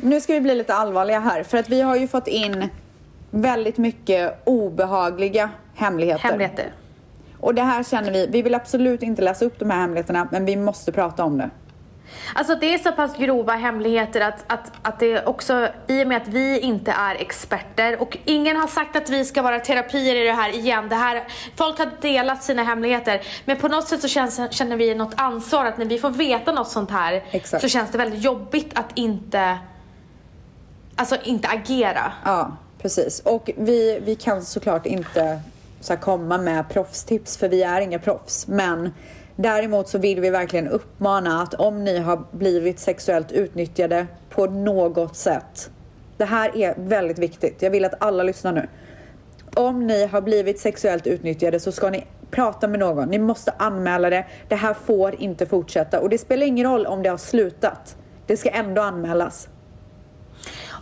Nu 0.08 0.20
ska 0.20 0.32
vi 0.32 0.40
bli 0.40 0.54
lite 0.54 0.74
allvarliga 0.74 1.20
här 1.20 1.42
för 1.42 1.58
att 1.58 1.68
vi 1.68 1.80
har 1.80 1.96
ju 1.96 2.08
fått 2.08 2.28
in 2.28 2.68
väldigt 3.30 3.78
mycket 3.78 4.42
obehagliga 4.44 5.50
hemligheter. 5.74 6.28
Hemligheter. 6.28 6.72
Och 7.40 7.54
det 7.54 7.62
här 7.62 7.82
känner 7.84 8.12
vi, 8.12 8.26
vi 8.26 8.42
vill 8.42 8.54
absolut 8.54 9.02
inte 9.02 9.22
läsa 9.22 9.44
upp 9.44 9.58
de 9.58 9.70
här 9.70 9.80
hemligheterna 9.80 10.28
men 10.32 10.44
vi 10.44 10.56
måste 10.56 10.92
prata 10.92 11.24
om 11.24 11.38
det. 11.38 11.50
Alltså 12.34 12.54
det 12.54 12.74
är 12.74 12.78
så 12.78 12.92
pass 12.92 13.16
grova 13.16 13.52
hemligheter 13.52 14.20
att, 14.20 14.44
att, 14.46 14.72
att 14.82 14.98
det 14.98 15.26
också, 15.26 15.68
i 15.86 16.04
och 16.04 16.08
med 16.08 16.16
att 16.16 16.28
vi 16.28 16.60
inte 16.60 16.90
är 16.90 17.14
experter 17.14 18.02
och 18.02 18.18
ingen 18.24 18.56
har 18.56 18.66
sagt 18.66 18.96
att 18.96 19.10
vi 19.10 19.24
ska 19.24 19.42
vara 19.42 19.60
terapier 19.60 20.16
i 20.16 20.24
det 20.24 20.32
här 20.32 20.54
igen. 20.54 20.88
Det 20.88 20.94
här 20.94 21.24
folk 21.56 21.78
har 21.78 21.90
delat 22.00 22.42
sina 22.42 22.62
hemligheter 22.62 23.20
men 23.44 23.56
på 23.56 23.68
något 23.68 23.88
sätt 23.88 24.00
så 24.00 24.08
känns, 24.08 24.40
känner 24.50 24.76
vi 24.76 24.94
något 24.94 25.14
ansvar 25.16 25.64
att 25.64 25.78
när 25.78 25.86
vi 25.86 25.98
får 25.98 26.10
veta 26.10 26.52
något 26.52 26.68
sånt 26.68 26.90
här 26.90 27.24
Exakt. 27.30 27.62
så 27.62 27.68
känns 27.68 27.90
det 27.90 27.98
väldigt 27.98 28.22
jobbigt 28.22 28.78
att 28.78 28.90
inte, 28.94 29.58
alltså 30.98 31.16
inte 31.24 31.48
agera. 31.48 32.12
Ja, 32.24 32.56
precis. 32.82 33.20
Och 33.20 33.50
vi, 33.56 34.00
vi 34.04 34.14
kan 34.14 34.42
såklart 34.42 34.86
inte 34.86 35.40
så 35.80 35.92
här, 35.92 36.00
komma 36.00 36.38
med 36.38 36.68
proffstips 36.68 37.36
för 37.36 37.48
vi 37.48 37.62
är 37.62 37.80
inga 37.80 37.98
proffs. 37.98 38.46
Men 38.46 38.92
däremot 39.36 39.88
så 39.88 39.98
vill 39.98 40.20
vi 40.20 40.30
verkligen 40.30 40.68
uppmana 40.68 41.42
att 41.42 41.54
om 41.54 41.84
ni 41.84 41.98
har 41.98 42.24
blivit 42.30 42.78
sexuellt 42.78 43.32
utnyttjade 43.32 44.06
på 44.30 44.46
något 44.46 45.16
sätt. 45.16 45.70
Det 46.16 46.24
här 46.24 46.56
är 46.56 46.74
väldigt 46.76 47.18
viktigt. 47.18 47.62
Jag 47.62 47.70
vill 47.70 47.84
att 47.84 47.94
alla 48.02 48.22
lyssnar 48.22 48.52
nu. 48.52 48.68
Om 49.54 49.86
ni 49.86 50.06
har 50.06 50.20
blivit 50.20 50.60
sexuellt 50.60 51.06
utnyttjade 51.06 51.60
så 51.60 51.72
ska 51.72 51.90
ni 51.90 52.06
prata 52.30 52.68
med 52.68 52.80
någon. 52.80 53.08
Ni 53.08 53.18
måste 53.18 53.50
anmäla 53.50 54.10
det. 54.10 54.26
Det 54.48 54.54
här 54.54 54.74
får 54.74 55.22
inte 55.22 55.46
fortsätta. 55.46 56.00
Och 56.00 56.08
det 56.08 56.18
spelar 56.18 56.46
ingen 56.46 56.66
roll 56.66 56.86
om 56.86 57.02
det 57.02 57.08
har 57.08 57.16
slutat. 57.16 57.96
Det 58.26 58.36
ska 58.36 58.50
ändå 58.50 58.82
anmälas. 58.82 59.48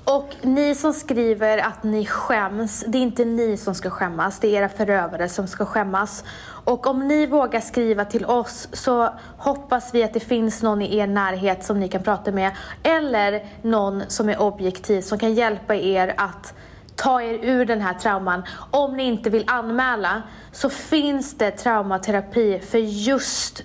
Och 0.06 0.36
ni 0.42 0.74
som 0.74 0.92
skriver 0.92 1.58
att 1.58 1.82
ni 1.82 2.06
skäms, 2.06 2.84
det 2.88 2.98
är 2.98 3.02
inte 3.02 3.24
ni 3.24 3.56
som 3.56 3.74
ska 3.74 3.90
skämmas, 3.90 4.38
det 4.40 4.48
är 4.48 4.58
era 4.58 4.68
förövare 4.68 5.28
som 5.28 5.46
ska 5.46 5.66
skämmas. 5.66 6.24
Och 6.64 6.86
om 6.86 7.08
ni 7.08 7.26
vågar 7.26 7.60
skriva 7.60 8.04
till 8.04 8.24
oss 8.24 8.68
så 8.72 9.08
hoppas 9.38 9.94
vi 9.94 10.02
att 10.02 10.14
det 10.14 10.20
finns 10.20 10.62
någon 10.62 10.82
i 10.82 10.96
er 10.96 11.06
närhet 11.06 11.64
som 11.64 11.80
ni 11.80 11.88
kan 11.88 12.02
prata 12.02 12.32
med. 12.32 12.52
Eller 12.82 13.46
någon 13.62 14.02
som 14.08 14.28
är 14.28 14.40
objektiv 14.40 15.00
som 15.00 15.18
kan 15.18 15.34
hjälpa 15.34 15.74
er 15.74 16.14
att 16.16 16.54
ta 16.96 17.22
er 17.22 17.38
ur 17.42 17.64
den 17.64 17.80
här 17.80 17.94
trauman. 17.94 18.42
Om 18.70 18.96
ni 18.96 19.02
inte 19.02 19.30
vill 19.30 19.44
anmäla 19.46 20.22
så 20.52 20.70
finns 20.70 21.38
det 21.38 21.50
traumaterapi 21.50 22.58
för 22.58 22.78
just 22.78 23.62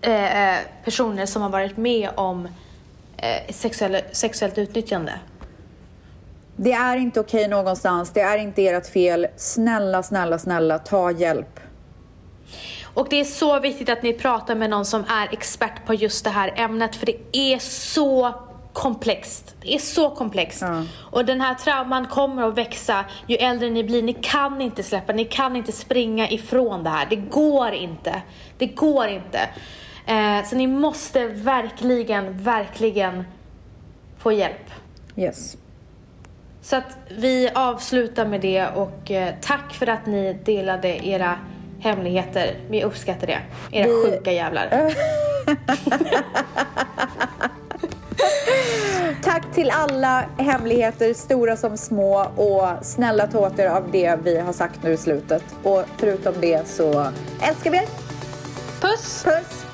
eh, 0.00 0.52
eh 0.52 0.58
personer 0.84 1.26
som 1.26 1.42
har 1.42 1.50
varit 1.50 1.76
med 1.76 2.10
om 2.14 2.48
eh, 3.16 3.52
sexuell, 3.54 4.00
sexuellt 4.12 4.58
utnyttjande. 4.58 5.12
Det 6.62 6.72
är 6.72 6.96
inte 6.96 7.20
okej 7.20 7.48
någonstans. 7.48 8.10
Det 8.10 8.20
är 8.20 8.38
inte 8.38 8.66
ert 8.66 8.86
fel. 8.86 9.26
Snälla, 9.36 10.02
snälla, 10.02 10.38
snälla, 10.38 10.78
ta 10.78 11.10
hjälp. 11.10 11.60
Och 12.94 13.06
det 13.10 13.20
är 13.20 13.24
så 13.24 13.60
viktigt 13.60 13.88
att 13.88 14.02
ni 14.02 14.12
pratar 14.12 14.54
med 14.54 14.70
någon 14.70 14.84
som 14.84 15.04
är 15.08 15.28
expert 15.32 15.86
på 15.86 15.94
just 15.94 16.24
det 16.24 16.30
här 16.30 16.52
ämnet 16.56 16.96
för 16.96 17.06
det 17.06 17.36
är 17.36 17.58
så 17.58 18.34
komplext. 18.72 19.54
Det 19.60 19.74
är 19.74 19.78
så 19.78 20.10
komplext. 20.10 20.62
Ja. 20.62 20.84
Och 21.00 21.24
den 21.24 21.40
här 21.40 21.54
trauman 21.54 22.06
kommer 22.06 22.42
att 22.42 22.58
växa 22.58 23.04
ju 23.26 23.36
äldre 23.36 23.70
ni 23.70 23.84
blir. 23.84 24.02
Ni 24.02 24.12
kan 24.22 24.60
inte 24.60 24.82
släppa, 24.82 25.12
ni 25.12 25.24
kan 25.24 25.56
inte 25.56 25.72
springa 25.72 26.30
ifrån 26.30 26.84
det 26.84 26.90
här. 26.90 27.06
Det 27.10 27.16
går 27.16 27.72
inte. 27.72 28.22
Det 28.58 28.66
går 28.66 29.06
inte. 29.06 29.38
Eh, 30.06 30.44
så 30.44 30.56
ni 30.56 30.66
måste 30.66 31.26
verkligen, 31.26 32.42
verkligen 32.42 33.24
få 34.18 34.32
hjälp. 34.32 34.70
Yes. 35.16 35.56
Så 36.62 36.76
att 36.76 36.96
vi 37.08 37.50
avslutar 37.54 38.26
med 38.26 38.40
det 38.40 38.66
och 38.66 39.10
eh, 39.10 39.34
tack 39.40 39.72
för 39.74 39.86
att 39.88 40.06
ni 40.06 40.32
delade 40.44 41.06
era 41.06 41.36
hemligheter. 41.80 42.54
Vi 42.70 42.84
uppskattar 42.84 43.26
det. 43.26 43.38
Era 43.72 43.86
Vi- 43.88 44.04
sjuka 44.10 44.32
jävlar. 44.32 44.68
Tack 49.22 49.54
till 49.54 49.70
alla 49.70 50.24
hemligheter, 50.38 51.14
stora 51.14 51.56
som 51.56 51.76
små 51.76 52.26
och 52.36 52.68
snälla 52.86 53.26
ta 53.26 53.38
åt 53.38 53.58
er 53.58 53.66
av 53.68 53.90
det 53.92 54.18
vi 54.24 54.38
har 54.40 54.52
sagt 54.52 54.82
nu 54.82 54.92
i 54.92 54.96
slutet. 54.96 55.44
Och 55.62 55.84
förutom 55.96 56.34
det 56.40 56.68
så 56.68 57.06
älskar 57.40 57.70
vi 57.70 57.76
er. 57.78 57.84
Puss! 58.80 59.24
Puss! 59.24 59.66